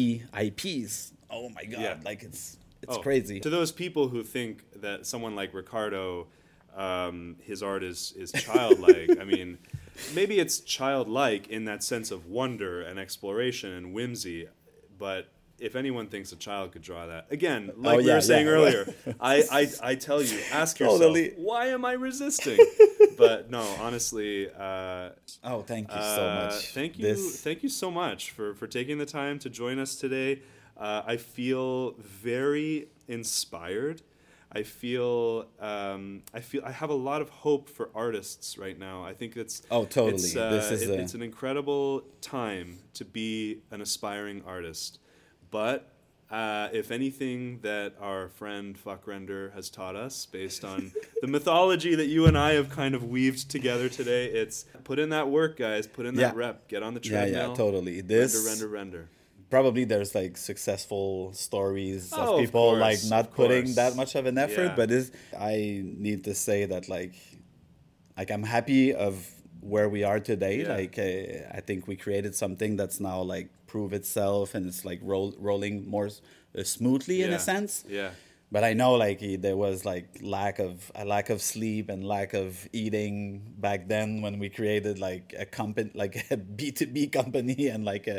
ips 0.46 1.12
oh 1.30 1.48
my 1.50 1.64
god 1.64 1.80
Yeah. 1.80 1.96
like 2.04 2.22
it's 2.22 2.56
it's 2.82 2.96
Oh, 2.96 3.00
crazy 3.00 3.40
To 3.40 3.50
those 3.50 3.72
people 3.72 4.08
who 4.08 4.22
think 4.22 4.64
that 4.80 5.04
someone 5.04 5.34
like 5.34 5.52
Ricardo, 5.52 6.28
um, 6.76 7.34
his 7.42 7.60
art 7.60 7.82
is, 7.82 8.14
is 8.16 8.30
childlike, 8.30 9.18
I 9.20 9.24
mean, 9.24 9.58
maybe 10.14 10.38
it's 10.38 10.60
childlike 10.60 11.48
in 11.48 11.64
that 11.64 11.82
sense 11.82 12.12
of 12.12 12.26
wonder 12.26 12.80
and 12.80 12.96
exploration 13.00 13.72
and 13.72 13.92
whimsy, 13.92 14.46
but 14.96 15.26
if 15.60 15.74
anyone 15.76 16.06
thinks 16.06 16.32
a 16.32 16.36
child 16.36 16.72
could 16.72 16.82
draw 16.82 17.06
that, 17.06 17.26
again, 17.30 17.72
like 17.76 17.98
we 17.98 18.04
Oh, 18.04 18.06
yeah, 18.06 18.14
were 18.14 18.20
saying 18.20 18.46
yeah. 18.46 18.52
earlier, 18.52 18.94
I, 19.20 19.42
I, 19.50 19.68
I 19.82 19.94
tell 19.94 20.22
you, 20.22 20.38
ask 20.52 20.78
yourself, 20.78 21.00
Totally. 21.00 21.32
why 21.36 21.66
am 21.68 21.84
I 21.84 21.92
resisting? 21.92 22.58
but 23.18 23.50
no, 23.50 23.62
honestly, 23.80 24.48
uh, 24.50 25.10
oh 25.44 25.62
thank 25.62 25.88
you 25.90 26.00
so 26.00 26.28
uh, 26.28 26.44
much 26.46 26.72
Thank 26.74 26.98
you, 26.98 27.04
This- 27.06 27.40
thank 27.42 27.62
you 27.62 27.68
so 27.68 27.90
much 27.90 28.30
for 28.30 28.54
for 28.54 28.66
taking 28.66 28.98
the 28.98 29.06
time 29.06 29.38
to 29.40 29.50
join 29.50 29.78
us 29.78 29.96
today. 29.96 30.42
Uh, 30.76 31.02
I 31.06 31.16
feel 31.16 31.92
very 31.98 32.88
inspired. 33.08 34.02
I 34.50 34.62
feel 34.62 35.46
um, 35.60 36.22
I 36.32 36.40
feel 36.40 36.62
I 36.64 36.70
have 36.72 36.88
a 36.90 36.94
lot 36.94 37.20
of 37.20 37.28
hope 37.28 37.68
for 37.68 37.90
artists 37.94 38.56
right 38.56 38.78
now. 38.78 39.04
I 39.04 39.12
think 39.12 39.36
it's 39.36 39.62
Oh, 39.70 39.84
totally. 39.84 40.14
It's, 40.14 40.36
uh, 40.36 40.50
This 40.50 40.70
is 40.70 40.82
it- 40.82 40.90
a- 40.90 41.02
it's 41.02 41.14
an 41.14 41.22
incredible 41.22 42.04
time 42.22 42.78
to 42.94 43.04
be 43.04 43.58
an 43.70 43.80
aspiring 43.82 44.42
artist. 44.46 45.00
But 45.50 45.90
uh, 46.30 46.68
if 46.72 46.90
anything 46.90 47.60
that 47.62 47.94
our 48.00 48.28
friend 48.28 48.76
FVCKRENDER 48.84 49.54
has 49.54 49.70
taught 49.70 49.96
us, 49.96 50.26
based 50.26 50.64
on 50.64 50.92
the 51.22 51.26
mythology 51.28 51.94
that 51.94 52.06
you 52.06 52.26
and 52.26 52.36
I 52.36 52.52
have 52.52 52.68
kind 52.70 52.94
of 52.94 53.04
weaved 53.04 53.50
together 53.50 53.88
today, 53.88 54.26
it's 54.26 54.66
put 54.84 54.98
in 54.98 55.08
that 55.10 55.28
work, 55.30 55.56
guys. 55.56 55.86
Put 55.86 56.04
in 56.06 56.16
that 56.16 56.34
Yeah. 56.34 56.38
rep. 56.44 56.68
Get 56.68 56.82
on 56.82 56.92
the 56.94 57.00
treadmill. 57.00 57.32
yeah 57.32 57.48
yeah, 57.48 57.54
totally 57.54 58.00
this 58.02 58.34
Render, 58.46 58.68
render, 58.68 58.68
render. 58.68 59.08
probably 59.50 59.84
there's 59.84 60.14
like 60.14 60.36
successful 60.36 61.32
stories 61.32 62.12
Oh, 62.14 62.20
of 62.20 62.28
of 62.34 62.40
people 62.44 62.60
course, 62.72 62.80
like 62.80 62.98
not 63.08 63.32
putting 63.34 63.74
that 63.76 63.96
much 63.96 64.14
of 64.14 64.26
an 64.26 64.36
effort 64.36 64.70
Yeah. 64.70 64.76
but 64.76 64.88
this 64.90 65.10
i 65.38 65.82
need 66.06 66.24
to 66.24 66.34
say 66.34 66.66
that 66.66 66.86
like 66.90 67.14
like 68.18 68.30
i'm 68.30 68.42
happy 68.42 68.92
of 68.92 69.14
where 69.60 69.88
we 69.88 70.04
are 70.04 70.20
today 70.20 70.56
like 70.76 70.98
uh, 70.98 71.56
i 71.58 71.60
think 71.66 71.86
we 71.88 71.96
created 71.96 72.34
something 72.34 72.76
that's 72.76 73.00
now 73.00 73.22
like 73.22 73.48
prove 73.74 73.92
itself 74.00 74.54
and 74.56 74.66
it's 74.70 74.84
like 74.90 75.00
roll, 75.02 75.34
rolling 75.48 75.74
more 75.88 76.08
uh, 76.58 76.64
smoothly 76.64 77.18
in 77.26 77.30
a 77.32 77.38
sense 77.38 77.84
Yeah. 77.98 78.10
but 78.50 78.62
I 78.64 78.72
know 78.80 78.92
like 79.06 79.18
he- 79.20 79.36
there 79.46 79.56
was 79.66 79.84
like 79.92 80.08
lack 80.22 80.58
of 80.68 80.72
a 80.94 81.04
lack 81.14 81.28
of 81.34 81.38
sleep 81.42 81.84
and 81.92 82.00
lack 82.16 82.30
of 82.42 82.50
eating 82.82 83.16
back 83.66 83.80
then 83.94 84.22
when 84.24 84.34
we 84.42 84.48
created 84.58 84.98
like 84.98 85.26
a 85.38 85.46
company 85.60 85.90
like 86.02 86.14
a 86.36 86.36
B 86.58 86.70
two 86.78 86.86
B 86.96 87.06
company 87.18 87.68
and 87.74 87.84
like 87.92 88.06
a 88.16 88.18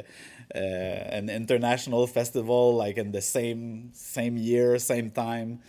uh, 0.56 1.18
an 1.20 1.30
international 1.30 2.08
festival 2.08 2.76
like 2.76 2.97
in 2.97 3.12
the 3.12 3.22
same 3.22 3.89
same 3.93 4.36
year 4.38 4.78
same 4.80 5.10
time. 5.12 5.60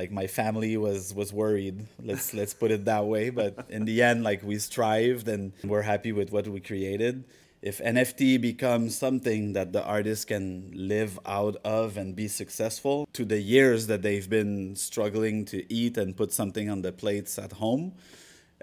Like 0.00 0.10
my 0.12 0.26
family 0.26 0.76
was 0.76 1.14
was 1.14 1.32
worried. 1.32 1.86
Let's 2.10 2.34
let's 2.34 2.54
put 2.62 2.70
it 2.70 2.84
that 2.84 3.04
way. 3.06 3.30
But 3.30 3.52
in 3.70 3.82
the 3.86 4.02
end, 4.02 4.18
like 4.30 4.40
we 4.50 4.58
strived 4.58 5.26
and 5.34 5.52
we're 5.64 5.82
happy 5.94 6.12
with 6.12 6.28
what 6.32 6.46
we 6.54 6.60
created 6.60 7.24
if 7.62 7.78
NFT 7.78 8.40
becomes 8.40 8.96
something 8.96 9.52
that 9.54 9.72
the 9.72 9.82
artist 9.84 10.28
can 10.28 10.70
live 10.74 11.18
out 11.26 11.56
of 11.64 11.96
and 11.96 12.14
be 12.14 12.28
successful 12.28 13.08
to 13.12 13.24
the 13.24 13.40
years 13.40 13.86
that 13.86 14.02
they've 14.02 14.28
been 14.28 14.76
struggling 14.76 15.44
to 15.46 15.72
eat 15.72 15.96
and 15.96 16.16
put 16.16 16.32
something 16.32 16.70
on 16.70 16.82
the 16.82 16.92
plates 16.92 17.38
at 17.38 17.52
home, 17.52 17.94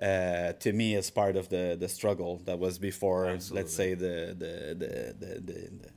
uh, 0.02 0.54
to 0.54 0.74
me 0.74 0.96
is 0.96 1.10
part 1.10 1.36
of 1.36 1.50
the, 1.50 1.78
the 1.80 1.88
struggle 1.88 2.42
that 2.46 2.60
was 2.60 2.78
before, 2.78 3.28
Absolutely. 3.28 3.62
let's 3.62 3.76
say, 3.76 3.94
the, 3.94 4.36
the, 4.38 4.76
the, 4.76 5.16
the, 5.20 5.42
the, 5.42 5.90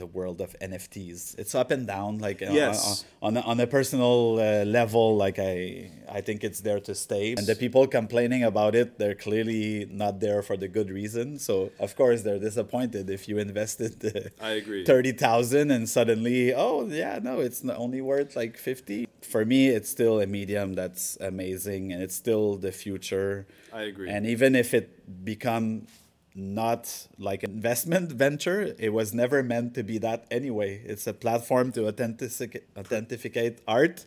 the 0.00 0.06
world 0.18 0.38
of 0.40 0.50
NFTs. 0.70 1.38
It's 1.42 1.54
up 1.54 1.70
and 1.76 1.86
down. 1.86 2.18
Like 2.18 2.40
uh, 2.42 2.50
Yes. 2.62 3.04
on, 3.22 3.36
on, 3.36 3.44
on 3.50 3.56
a 3.60 3.66
personal 3.76 4.16
uh, 4.40 4.64
level, 4.78 5.06
like 5.24 5.38
I 5.38 5.90
I 6.18 6.20
think 6.26 6.38
it's 6.48 6.60
there 6.68 6.80
to 6.88 6.94
stay. 7.06 7.26
And 7.38 7.46
the 7.52 7.54
people 7.64 7.82
complaining 8.00 8.42
about 8.52 8.74
it, 8.80 8.88
they're 8.98 9.14
clearly 9.26 9.64
not 10.02 10.14
there 10.26 10.40
for 10.48 10.56
the 10.62 10.68
good 10.76 10.90
reason. 11.00 11.26
So 11.38 11.54
of 11.86 11.90
course 12.00 12.18
they're 12.24 12.42
disappointed 12.50 13.04
if 13.16 13.22
you 13.28 13.36
invested 13.48 13.92
uh, 14.04 14.44
I 14.50 14.52
agree. 14.62 14.82
thirty 14.92 15.12
thousand 15.26 15.66
and 15.76 15.84
suddenly 15.98 16.40
oh 16.64 16.76
yeah 17.02 17.16
no 17.28 17.34
it's 17.46 17.60
not 17.68 17.76
only 17.84 18.00
worth 18.12 18.30
like 18.42 18.54
fifty. 18.70 19.00
For 19.36 19.44
me, 19.44 19.60
it's 19.76 19.90
still 19.96 20.16
a 20.26 20.26
medium 20.38 20.68
that's 20.80 21.04
amazing 21.32 21.82
and 21.92 22.00
it's 22.04 22.16
still 22.24 22.46
the 22.66 22.72
future. 22.84 23.46
I 23.80 23.82
agree. 23.92 24.08
And 24.14 24.22
even 24.34 24.50
if 24.64 24.68
it 24.78 24.86
become 25.32 25.86
not 26.34 27.08
like 27.18 27.42
an 27.42 27.50
investment 27.50 28.12
venture, 28.24 28.74
it 28.78 28.92
was 28.92 29.12
never 29.14 29.42
meant 29.42 29.74
to 29.74 29.82
be 29.82 29.98
that 29.98 30.26
anyway. 30.30 30.80
It's 30.84 31.06
a 31.06 31.12
platform 31.14 31.72
to 31.72 31.86
authentic- 31.88 32.66
authenticate 32.76 33.60
art, 33.66 34.04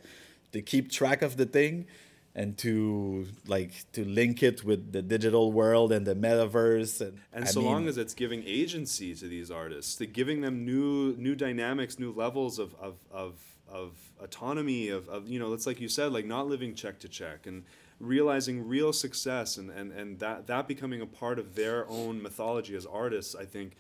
to 0.52 0.62
keep 0.62 0.92
track 0.92 1.22
of 1.22 1.38
the 1.38 1.46
thing, 1.46 1.88
and 2.36 2.58
to 2.58 3.28
like 3.48 3.72
to 3.94 4.04
link 4.06 4.42
it 4.42 4.64
with 4.64 4.92
the 4.92 5.02
digital 5.02 5.52
world 5.52 5.92
and 5.92 6.06
the 6.06 6.16
metaverse. 6.16 7.02
And, 7.02 7.20
And 7.32 7.48
so 7.48 7.62
mean, 7.62 7.70
long 7.70 7.88
as 7.88 7.98
it's 7.98 8.14
giving 8.14 8.44
agency 8.46 9.14
to 9.16 9.28
these 9.28 9.52
artists, 9.52 9.96
to 9.98 10.06
giving 10.06 10.42
them 10.42 10.66
new 10.66 11.16
new 11.18 11.36
dynamics, 11.36 12.00
new 12.00 12.12
levels 12.12 12.58
of 12.60 12.74
of 12.80 12.96
of, 13.12 13.36
of 13.72 13.92
autonomy, 14.22 14.90
of, 14.90 15.08
of 15.10 15.28
you 15.28 15.40
know, 15.40 15.54
it's 15.54 15.68
like 15.68 15.80
you 15.80 15.88
said, 15.90 16.12
like 16.12 16.26
not 16.26 16.48
living 16.48 16.74
check 16.74 17.00
to 17.00 17.08
check 17.08 17.46
and 17.46 17.64
realizing 18.04 18.68
real 18.68 18.94
success 18.94 19.58
and, 19.58 19.70
and, 19.70 19.92
and 19.92 20.20
that 20.20 20.48
that 20.48 20.68
becoming 20.68 21.02
a 21.02 21.06
part 21.06 21.40
of 21.40 21.56
their 21.56 21.90
own 21.90 22.22
mythology 22.22 22.76
as 22.76 22.86
artists, 22.86 23.36
I 23.36 23.46
think 23.46 23.76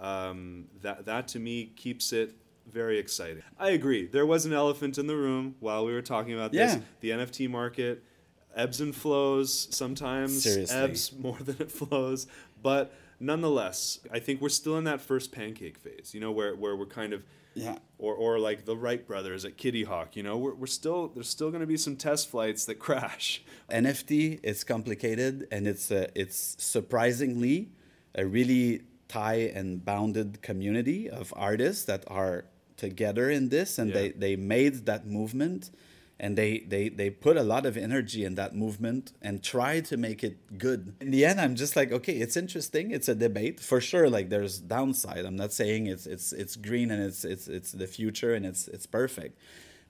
um, 0.00 0.66
that 0.82 1.06
that 1.06 1.28
to 1.28 1.38
me 1.38 1.72
keeps 1.76 2.12
it 2.12 2.34
very 2.70 2.98
exciting. 2.98 3.42
I 3.58 3.70
agree. 3.70 4.06
There 4.06 4.26
was 4.26 4.44
an 4.46 4.52
elephant 4.52 4.98
in 4.98 5.06
the 5.06 5.16
room 5.16 5.54
while 5.60 5.84
we 5.86 5.92
were 5.92 6.02
talking 6.02 6.34
about 6.34 6.52
this. 6.52 6.78
The 7.00 7.10
NFT 7.10 7.48
market 7.48 8.04
ebbs 8.54 8.80
and 8.80 8.94
flows. 8.94 9.68
Sometimes 9.70 10.42
Seriously. 10.42 10.76
ebbs 10.76 11.12
more 11.18 11.38
than 11.38 11.56
it 11.60 11.70
flows. 11.70 12.26
But 12.62 12.92
nonetheless, 13.20 14.00
I 14.12 14.18
think 14.18 14.40
we're 14.40 14.48
still 14.48 14.76
in 14.76 14.84
that 14.84 15.00
first 15.00 15.32
pancake 15.32 15.78
phase. 15.78 16.12
You 16.12 16.20
know, 16.20 16.32
where 16.32 16.54
where 16.54 16.76
we're 16.76 16.86
kind 16.86 17.12
of 17.12 17.24
Yeah. 17.62 17.78
or 17.98 18.14
or 18.14 18.38
like 18.38 18.64
the 18.64 18.76
Wright 18.76 19.06
brothers 19.06 19.44
at 19.44 19.56
Kitty 19.56 19.84
Hawk. 19.84 20.16
You 20.16 20.22
know, 20.22 20.36
we're 20.38 20.54
we're 20.54 20.66
still 20.66 21.08
there's 21.08 21.28
still 21.28 21.50
going 21.50 21.60
to 21.60 21.66
be 21.66 21.76
some 21.76 21.96
test 21.96 22.28
flights 22.30 22.64
that 22.66 22.78
crash. 22.86 23.42
NFT 23.70 24.40
is 24.42 24.64
complicated 24.64 25.46
and 25.50 25.66
it's 25.66 25.90
a, 25.90 26.08
it's 26.18 26.56
surprisingly 26.58 27.70
a 28.14 28.24
really 28.26 28.82
tie 29.08 29.50
and 29.54 29.84
bounded 29.84 30.40
community 30.42 31.08
of 31.10 31.32
artists 31.36 31.84
that 31.86 32.04
are 32.08 32.44
together 32.76 33.30
in 33.30 33.48
this 33.48 33.78
and 33.78 33.88
Yeah. 33.90 33.94
they, 33.98 34.08
they 34.10 34.36
made 34.36 34.86
that 34.86 35.06
movement 35.06 35.70
and 36.20 36.36
they, 36.36 36.58
they 36.60 36.88
they 36.88 37.10
put 37.10 37.36
a 37.36 37.42
lot 37.42 37.64
of 37.64 37.76
energy 37.76 38.24
in 38.24 38.34
that 38.34 38.54
movement 38.54 39.12
and 39.22 39.42
try 39.42 39.80
to 39.80 39.96
make 39.96 40.24
it 40.24 40.58
good. 40.58 40.94
In 41.00 41.10
the 41.12 41.24
end 41.24 41.40
I'm 41.40 41.54
just 41.54 41.76
like 41.76 41.92
okay 41.92 42.14
it's 42.14 42.36
interesting. 42.36 42.90
It's 42.90 43.08
a 43.08 43.14
debate. 43.14 43.60
For 43.60 43.80
sure 43.80 44.10
like 44.10 44.28
there's 44.28 44.58
downside. 44.58 45.24
I'm 45.24 45.36
not 45.36 45.52
saying 45.52 45.86
it's 45.86 46.06
it's 46.06 46.32
it's 46.32 46.56
green 46.56 46.90
and 46.90 47.02
it's 47.02 47.24
it's 47.24 47.46
it's 47.48 47.72
the 47.72 47.86
future 47.86 48.34
and 48.34 48.44
it's 48.44 48.66
it's 48.68 48.86
perfect. 48.86 49.38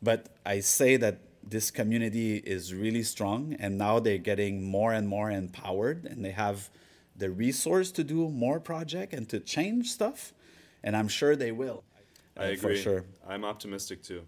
But 0.03 0.29
I 0.45 0.61
say 0.61 0.97
that 0.99 1.21
this 1.43 1.71
community 1.71 2.37
is 2.37 2.75
really 2.75 3.03
strong 3.03 3.57
and 3.59 3.79
now 3.79 3.99
they're 3.99 4.19
getting 4.19 4.63
more 4.63 4.93
and 4.93 5.09
more 5.09 5.31
empowered 5.31 6.05
and 6.05 6.25
they 6.25 6.33
have 6.33 6.69
the 7.17 7.31
resource 7.31 7.91
to 7.93 8.05
do 8.05 8.29
more 8.29 8.61
project 8.61 9.13
and 9.15 9.29
to 9.31 9.41
change 9.41 9.89
stuff. 9.91 10.33
And 10.85 10.95
i'm 10.97 11.09
sure 11.09 11.35
they 11.37 11.53
will. 11.53 11.83
I 12.37 12.41
Uh, 12.41 12.45
agree. 12.53 12.57
for 12.57 12.77
sure. 12.77 13.05
I'm 13.27 13.45
optimistic 13.45 14.03
too. 14.03 14.23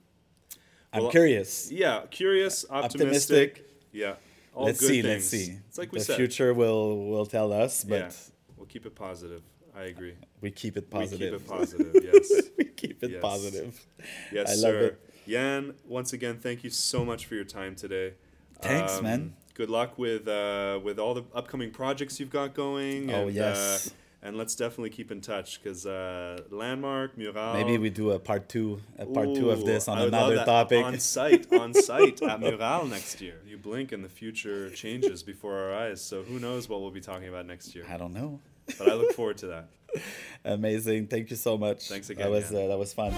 I'm 0.92 1.02
Well, 1.02 1.10
curious 1.10 1.70
Yeah, 1.70 2.02
curious, 2.10 2.64
optimistic. 2.70 3.48
Optimistic. 3.62 3.66
Yeah, 3.92 4.14
all 4.54 4.66
let's 4.66 4.80
good 4.80 4.88
see 4.88 5.02
things. 5.02 5.32
let's 5.32 5.44
see 5.46 5.58
It's 5.68 5.78
like 5.78 5.92
we 5.92 5.98
the 5.98 6.04
said. 6.04 6.16
future 6.16 6.52
will 6.54 7.06
will 7.10 7.26
tell 7.26 7.52
us 7.52 7.84
but 7.84 7.94
yeah, 8.00 8.10
we'll 8.56 8.66
keep 8.66 8.86
it 8.86 8.94
positive. 8.94 9.42
I 9.74 9.84
agree. 9.84 10.14
we 10.40 10.50
keep 10.50 10.76
it 10.76 10.90
positive. 10.90 11.32
We 11.32 11.38
keep 11.38 11.46
it 11.46 11.48
positive. 11.48 11.92
Yes. 12.12 12.42
we 12.58 12.64
keep 12.64 13.02
it 13.04 13.10
Yes. 13.12 13.20
positive 13.22 13.86
Yes, 14.32 14.48
I 14.48 14.52
love 14.54 14.60
sir. 14.80 14.84
it. 14.86 15.00
Yan, 15.26 15.74
once 15.86 16.12
again, 16.12 16.38
thank 16.38 16.64
you 16.64 16.70
so 16.70 17.04
much 17.04 17.26
for 17.26 17.34
your 17.36 17.44
time 17.44 17.76
today. 17.76 18.14
Thanks, 18.60 18.96
Um, 18.98 19.04
man. 19.04 19.34
Good 19.54 19.70
luck 19.70 19.96
with 19.98 20.26
uh, 20.26 20.80
with 20.82 20.98
all 20.98 21.14
the 21.14 21.24
upcoming 21.34 21.70
projects 21.70 22.18
you've 22.18 22.30
got 22.30 22.52
going. 22.54 23.10
Oh, 23.12 23.26
and, 23.28 23.34
yes. 23.34 23.58
Uh, 23.88 23.90
and 24.22 24.36
let's 24.36 24.54
definitely 24.54 24.90
keep 24.90 25.10
in 25.10 25.20
touch 25.20 25.62
because 25.62 25.86
uh, 25.86 26.38
LNDMRK, 26.52 27.16
Mural. 27.16 27.54
maybe 27.54 27.78
we 27.78 27.90
do 27.90 28.10
a 28.10 28.18
part 28.18 28.48
two 28.48 28.80
a 28.98 29.06
part 29.06 29.34
two 29.34 29.50
of 29.50 29.64
this 29.64 29.88
on 29.88 29.98
another 29.98 30.44
topic 30.44 30.84
On 30.84 30.98
site, 30.98 31.52
on 31.52 31.72
site 31.74 32.22
at 32.30 32.40
Mural 32.40 32.86
next 32.86 33.20
year. 33.20 33.40
You 33.46 33.56
blink 33.58 33.92
and 33.92 34.04
the 34.04 34.08
future 34.08 34.70
changes 34.70 35.22
before 35.22 35.56
our 35.58 35.74
eyes. 35.74 36.00
So 36.02 36.22
who 36.22 36.38
knows 36.38 36.68
what 36.68 36.80
we'll 36.80 36.90
be 36.90 37.00
talking 37.00 37.28
about 37.28 37.46
next 37.46 37.74
year. 37.74 37.84
i 37.88 37.96
don't 37.96 38.12
know 38.12 38.40
But 38.78 38.88
I 38.88 38.94
look 38.94 39.12
forward 39.14 39.38
to 39.38 39.46
that. 39.48 39.68
amazing 40.44 41.08
thank 41.08 41.30
you 41.30 41.36
so 41.36 41.58
much 41.58 41.88
Thanks 41.88 42.10
again. 42.10 42.26
that 42.26 42.30
was 42.30 42.52
uh, 42.52 42.66
that 42.68 42.78
was 42.78 42.92
fun 42.92 43.12